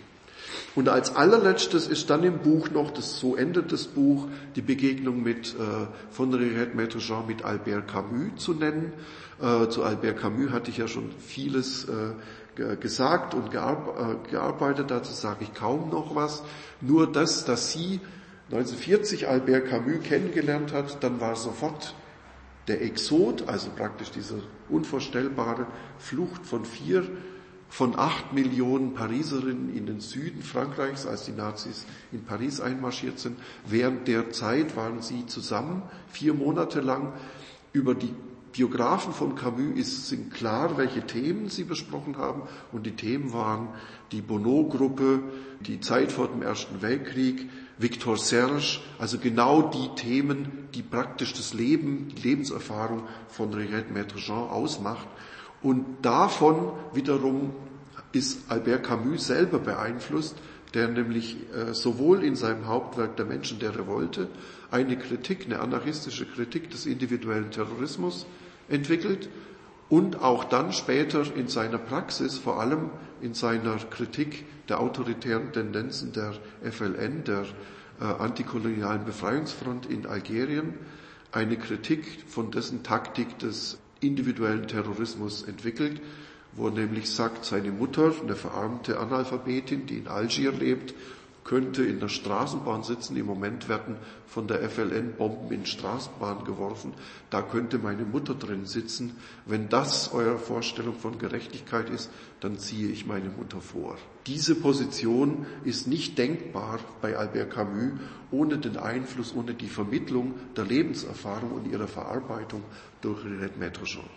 [0.76, 5.22] Und als allerletztes ist dann im Buch noch, das, so endet das Buch, die Begegnung
[5.22, 8.91] mit, äh, von Rirette Maître Jean mit Albert Camus zu nennen.
[9.39, 14.89] Äh, zu Albert Camus hatte ich ja schon vieles äh, gesagt und gear äh, gearbeitet,
[14.89, 16.43] dazu sage ich kaum noch was.
[16.81, 17.99] Nur das, dass sie
[18.49, 21.93] 1940 Albert Camus kennengelernt hat, dann war sofort
[22.67, 25.67] der Exot, also praktisch diese unvorstellbare
[25.97, 27.09] Flucht von vier,
[27.69, 33.39] von acht Millionen Pariserinnen in den Süden Frankreichs, als die Nazis in Paris einmarschiert sind.
[33.65, 37.13] Während der Zeit waren sie zusammen, vier Monate lang.
[37.71, 38.13] Über die
[38.51, 42.41] Biografen von Camus ist, sind klar, welche Themen sie besprochen haben.
[42.73, 43.69] Und die Themen waren
[44.11, 45.23] die Bonneau-Gruppe,
[45.61, 47.49] die Zeit vor dem Ersten Weltkrieg,
[47.81, 54.17] Victor Serge, also genau die Themen, die praktisch das Leben, die Lebenserfahrung von Riette Maître
[54.17, 55.07] Jean ausmacht.
[55.61, 57.53] Und davon wiederum
[58.11, 60.35] ist Albert Camus selber beeinflusst,
[60.73, 64.27] der nämlich äh, sowohl in seinem Hauptwerk Der Menschen der Revolte
[64.69, 68.25] eine Kritik, eine anarchistische Kritik des individuellen Terrorismus
[68.69, 69.29] entwickelt
[69.89, 72.89] und auch dann später in seiner Praxis, vor allem
[73.21, 76.34] in seiner Kritik der autoritären Tendenzen der
[76.64, 77.43] FLN, der
[77.99, 80.76] äh, antikolonialen Befreiungsfront in Algerien,
[81.34, 85.99] eine Kritik von dessen Taktik des individuellen Terrorismus entwickelt,
[86.53, 90.93] wo er nämlich sagt, seine Mutter, eine verarmte Analphabetin, die in Algier lebt,
[91.43, 93.18] könnte in der Straßenbahn sitzen.
[93.18, 93.95] Im Moment werden
[94.27, 96.93] von der FLN Bomben in Straßenbahn geworfen.
[97.30, 99.18] Da könnte meine Mutter drin sitzen.
[99.45, 102.09] Wenn das eure Vorstellung von Gerechtigkeit ist,
[102.39, 103.97] dann ziehe ich meine Mutter vor.
[104.27, 107.99] Diese Position ist nicht denkbar bei Albert Camus
[108.31, 112.63] ohne den Einfluss, ohne die Vermittlung der Lebenserfahrung und ihrer Verarbeitung
[113.01, 114.09] durch Renette Maître-Jean.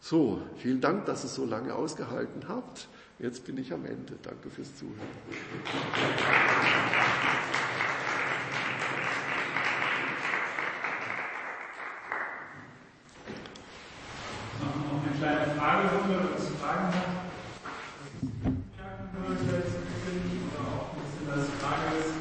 [0.00, 2.88] So, vielen Dank, dass ihr so lange ausgehalten habt.
[3.22, 4.14] Jetzt bin ich am Ende.
[4.22, 4.96] Danke fürs Zuhören.
[14.58, 16.94] Noch eine kleine Fragerunde, was zu fragen hat.
[19.10, 19.28] Oder
[20.64, 22.16] auch ein bisschen das Frage ist,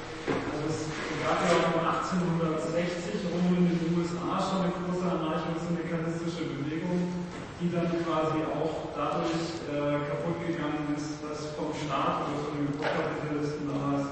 [0.52, 0.80] also es
[1.24, 7.08] gab ja auch 1860 rum in den USA schon eine große anarchisch-syndikalistische Bewegung,
[7.62, 12.72] die dann quasi auch dadurch äh, kaputt gegangen ist, dass vom Staat oder von den
[12.76, 14.08] Kapitalisten damals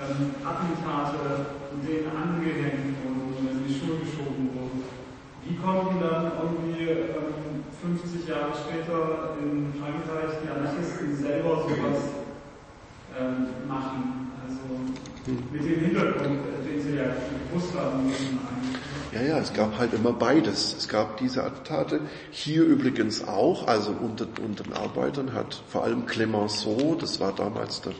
[0.00, 4.84] ähm, Attentate denen angehängt wurden oder in die Schuhe geschoben wurden.
[5.44, 12.00] Wie konnten dann irgendwie ähm, 50 Jahre später in Frankreich die Anarchisten selber sowas
[13.18, 14.32] ähm, machen?
[14.42, 17.14] Also mit dem Hintergrund, den sie ja
[17.50, 18.82] gewusst haben müssen eigentlich.
[19.12, 20.74] Ja, ja, es gab halt immer beides.
[20.76, 22.00] Es gab diese Attentate,
[22.30, 27.82] hier übrigens auch, also unter, unter den Arbeitern hat vor allem Clemenceau, das war damals
[27.82, 27.92] der,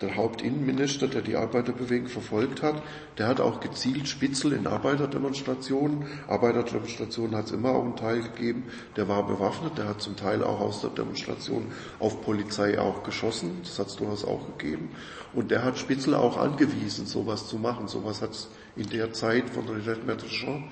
[0.00, 2.82] der Hauptinnenminister, der die Arbeiterbewegung verfolgt hat,
[3.18, 6.06] der hat auch gezielt Spitzel in Arbeiterdemonstrationen.
[6.28, 8.64] Arbeiterdemonstrationen hat es immer auch einen Teil gegeben,
[8.96, 11.66] der war bewaffnet, der hat zum Teil auch aus der Demonstration
[11.98, 14.90] auf Polizei auch geschossen, das hat es durchaus auch gegeben.
[15.32, 17.88] Und der hat Spitzel auch angewiesen, sowas zu machen.
[17.88, 20.62] Sowas hat es in der Zeit von René Maître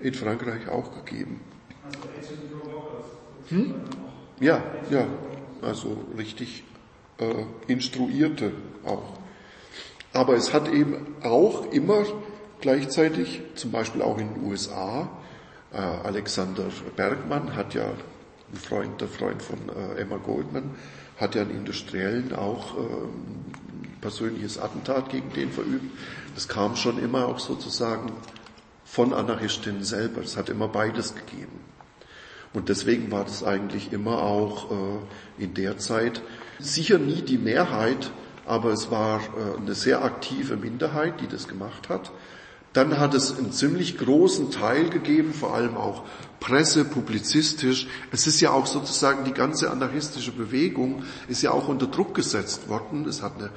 [0.00, 1.40] in Frankreich auch gegeben.
[3.48, 3.74] Hm?
[4.40, 5.06] Ja, ja,
[5.62, 6.64] also richtig
[7.18, 8.52] äh, Instruierte
[8.84, 9.14] auch.
[10.12, 12.04] Aber es hat eben auch immer
[12.60, 15.10] gleichzeitig, zum Beispiel auch in den USA,
[15.72, 20.70] äh, Alexander Bergmann hat ja, ein Freund, der Freund von äh, Emma Goldman,
[21.16, 23.52] hat ja einen Industriellen auch ähm,
[24.00, 25.90] persönliches Attentat gegen den verübt.
[26.34, 28.12] Das kam schon immer auch sozusagen
[28.84, 30.20] von Anarchistinnen selber.
[30.20, 31.60] Es hat immer beides gegeben.
[32.52, 36.22] Und deswegen war das eigentlich immer auch äh, in der Zeit
[36.58, 38.10] sicher nie die Mehrheit,
[38.46, 42.12] aber es war äh, eine sehr aktive Minderheit, die das gemacht hat.
[42.74, 46.02] Dann hat es einen ziemlich großen Teil gegeben, vor allem auch
[46.40, 47.86] Presse, publizistisch.
[48.10, 52.68] Es ist ja auch sozusagen die ganze anarchistische Bewegung ist ja auch unter Druck gesetzt
[52.68, 53.06] worden.
[53.08, 53.50] Es hat eine,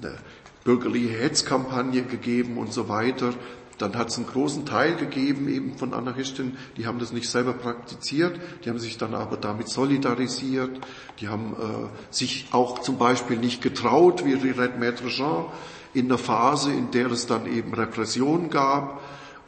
[0.00, 0.18] eine
[0.64, 3.32] bürgerliche Hetzkampagne gegeben und so weiter.
[3.78, 7.52] Dann hat es einen großen Teil gegeben eben von Anarchisten, die haben das nicht selber
[7.52, 10.80] praktiziert, die haben sich dann aber damit solidarisiert,
[11.20, 15.46] die haben äh, sich auch zum Beispiel nicht getraut, wie Red Maître Jean,
[15.94, 19.00] in der Phase, in der es dann eben Repression gab,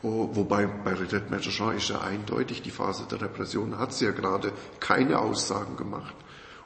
[0.02, 4.52] wobei bei Redet Merchant ist ja eindeutig, die Phase der Repression hat sie ja gerade
[4.78, 6.14] keine Aussagen gemacht.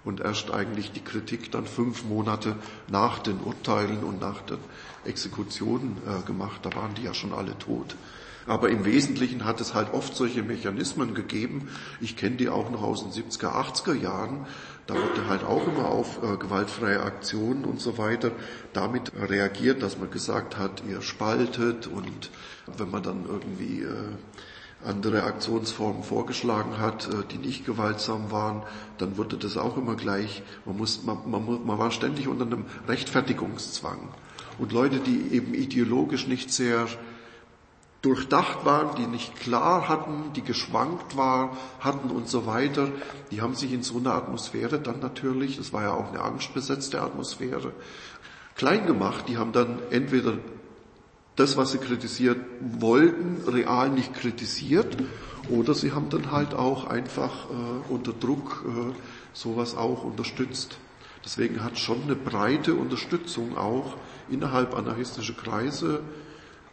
[0.04, 2.56] Und erst eigentlich die Kritik dann fünf Monate
[2.88, 4.58] nach den Urteilen und nach den
[5.06, 6.60] Exekutionen äh, gemacht.
[6.62, 7.96] Da waren die ja schon alle tot.
[8.46, 11.68] Aber im Wesentlichen hat es halt oft solche Mechanismen gegeben.
[12.00, 14.46] Ich kenne die auch noch aus den 70er, 80er Jahren.
[14.86, 18.32] Da wurde halt auch immer auf äh, gewaltfreie Aktionen und so weiter
[18.74, 22.30] damit reagiert, dass man gesagt hat, ihr spaltet und
[22.76, 23.88] wenn man dann irgendwie äh,
[24.84, 28.62] andere Aktionsformen vorgeschlagen hat, äh, die nicht gewaltsam waren,
[28.98, 32.66] dann wurde das auch immer gleich, man, muss, man, man, man war ständig unter einem
[32.86, 34.10] Rechtfertigungszwang.
[34.58, 36.86] Und Leute, die eben ideologisch nicht sehr
[38.02, 42.88] durchdacht waren, die nicht klar hatten, die geschwankt war, hatten und so weiter,
[43.30, 47.00] die haben sich in so einer Atmosphäre dann natürlich, das war ja auch eine angstbesetzte
[47.00, 47.72] Atmosphäre,
[48.56, 49.24] klein gemacht.
[49.28, 50.34] Die haben dann entweder
[51.36, 54.96] das, was sie kritisiert wollten, real nicht kritisiert,
[55.48, 58.92] oder sie haben dann halt auch einfach äh, unter Druck äh,
[59.32, 60.78] sowas auch unterstützt.
[61.24, 63.96] Deswegen hat schon eine breite Unterstützung auch
[64.28, 66.00] innerhalb anarchistischer Kreise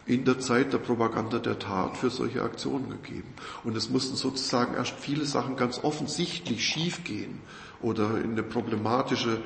[0.05, 3.33] in der Zeit der Propaganda der Tat für solche Aktionen gegeben.
[3.63, 7.39] Und es mussten sozusagen erst viele Sachen ganz offensichtlich schiefgehen
[7.81, 9.41] oder in eine problematische,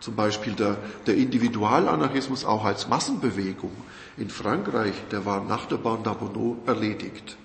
[0.00, 3.72] zum Beispiel der, der Individualanarchismus auch als Massenbewegung
[4.16, 7.36] in Frankreich, der war nach der Bande d'Abonneau erledigt.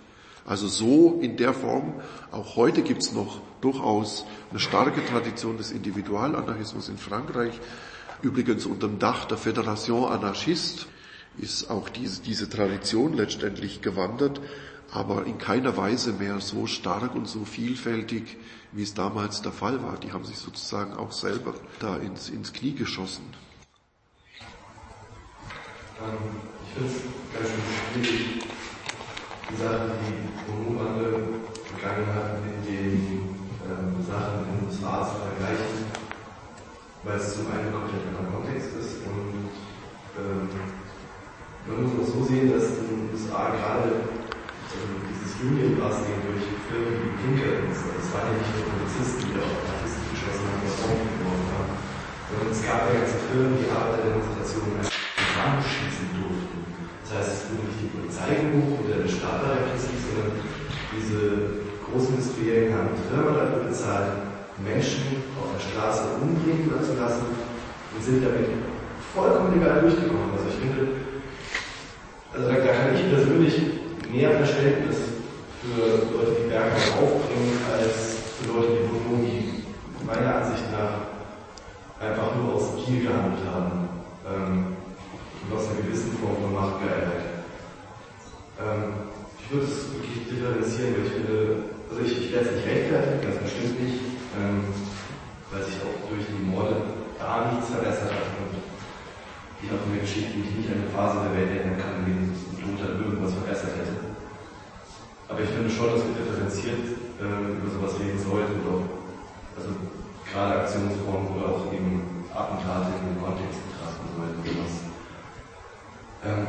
[0.46, 1.94] Also so in der Form,
[2.32, 7.60] auch heute gibt's noch durchaus eine starke Tradition des Individualanarchismus in Frankreich,
[8.22, 10.86] übrigens unter dem Dach der Fédération Anarchiste,
[11.38, 14.42] ist auch diese, diese Tradition letztendlich gewandert,
[14.92, 18.38] aber in keiner Weise mehr so stark und so vielfältig,
[18.72, 19.98] wie es damals der Fall war.
[19.98, 23.24] Die haben sich sozusagen auch selber da ins, ins Knie geschossen.
[26.68, 27.54] Ich finde es
[27.94, 28.44] ganz schwierig,
[29.58, 31.38] Sachen, die Bonobande
[31.70, 35.94] begangen hat, mit den ähm, Sachen in den USA zu vergleichen,
[37.04, 39.54] weil es zum einen komplett anderer Kontext ist und
[40.18, 40.50] ähm,
[41.68, 44.10] man muss auch so sehen, dass in den USA gerade
[44.74, 49.38] also dieses Union Busting durch Firmen wie Pinkertons, das waren ja nicht nur Polizisten, die
[49.38, 51.74] auch Artisten geschossen haben, was Bomben geworfen haben,
[52.26, 54.82] sondern es gab ja ganze Firmen, die Arbeiterdemonstrationen
[55.62, 56.13] schießen durften.
[57.14, 60.34] Das heißt, es wurde nicht die Polizei gebucht oder der Staat repressiv, sondern
[60.98, 61.22] diese
[61.86, 68.26] Großindustriellen haben die Firma dafür bezahlt, Menschen auf der Straße umbringen zu lassen und sind
[68.26, 68.50] damit
[69.14, 70.34] vollkommen legal durchgekommen.
[70.34, 71.06] Also ich finde,
[72.34, 73.62] also da, da kann ich persönlich
[74.10, 75.22] mehr Verständnis
[75.62, 79.62] für Leute, die Berge aufbringen, als für Leute, die Bonomi
[80.02, 81.14] meiner Ansicht nach
[82.02, 83.90] einfach nur aus Gier gehandelt haben
[84.26, 84.83] ähm,
[85.44, 87.44] und aus einer gewissen Form von Macht geeignet.
[88.60, 91.36] Ähm, ich würde es wirklich differenzieren, weil ich finde,
[91.90, 94.00] also ich, ich werde es nicht rechtfertigen, ganz bestimmt nicht,
[94.40, 94.64] ähm,
[95.52, 96.80] weil sich auch durch die Morde
[97.20, 98.56] da nichts verbessert hat und
[99.62, 102.80] ich auch in der Geschichte nicht eine Phase der Welt erinnern kann, in der sich
[102.80, 103.96] dann irgendwas verbessert hätte.
[105.30, 108.84] Aber ich finde schon, dass wir differenziert ähm, über sowas reden sollten, oder,
[109.56, 109.72] also
[110.28, 114.83] gerade Aktionsformen oder auch eben Attentate in den Kontext betrachten sollten.
[116.26, 116.48] Ähm,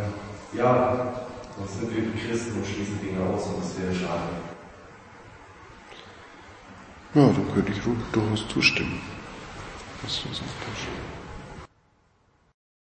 [0.53, 1.15] ja,
[1.59, 4.23] sonst sind wir Christen und schließen Dinge aus und das wäre schade.
[7.15, 9.01] Ja, dann könnte ich durchaus zustimmen,
[10.03, 11.14] was du gesagt hast.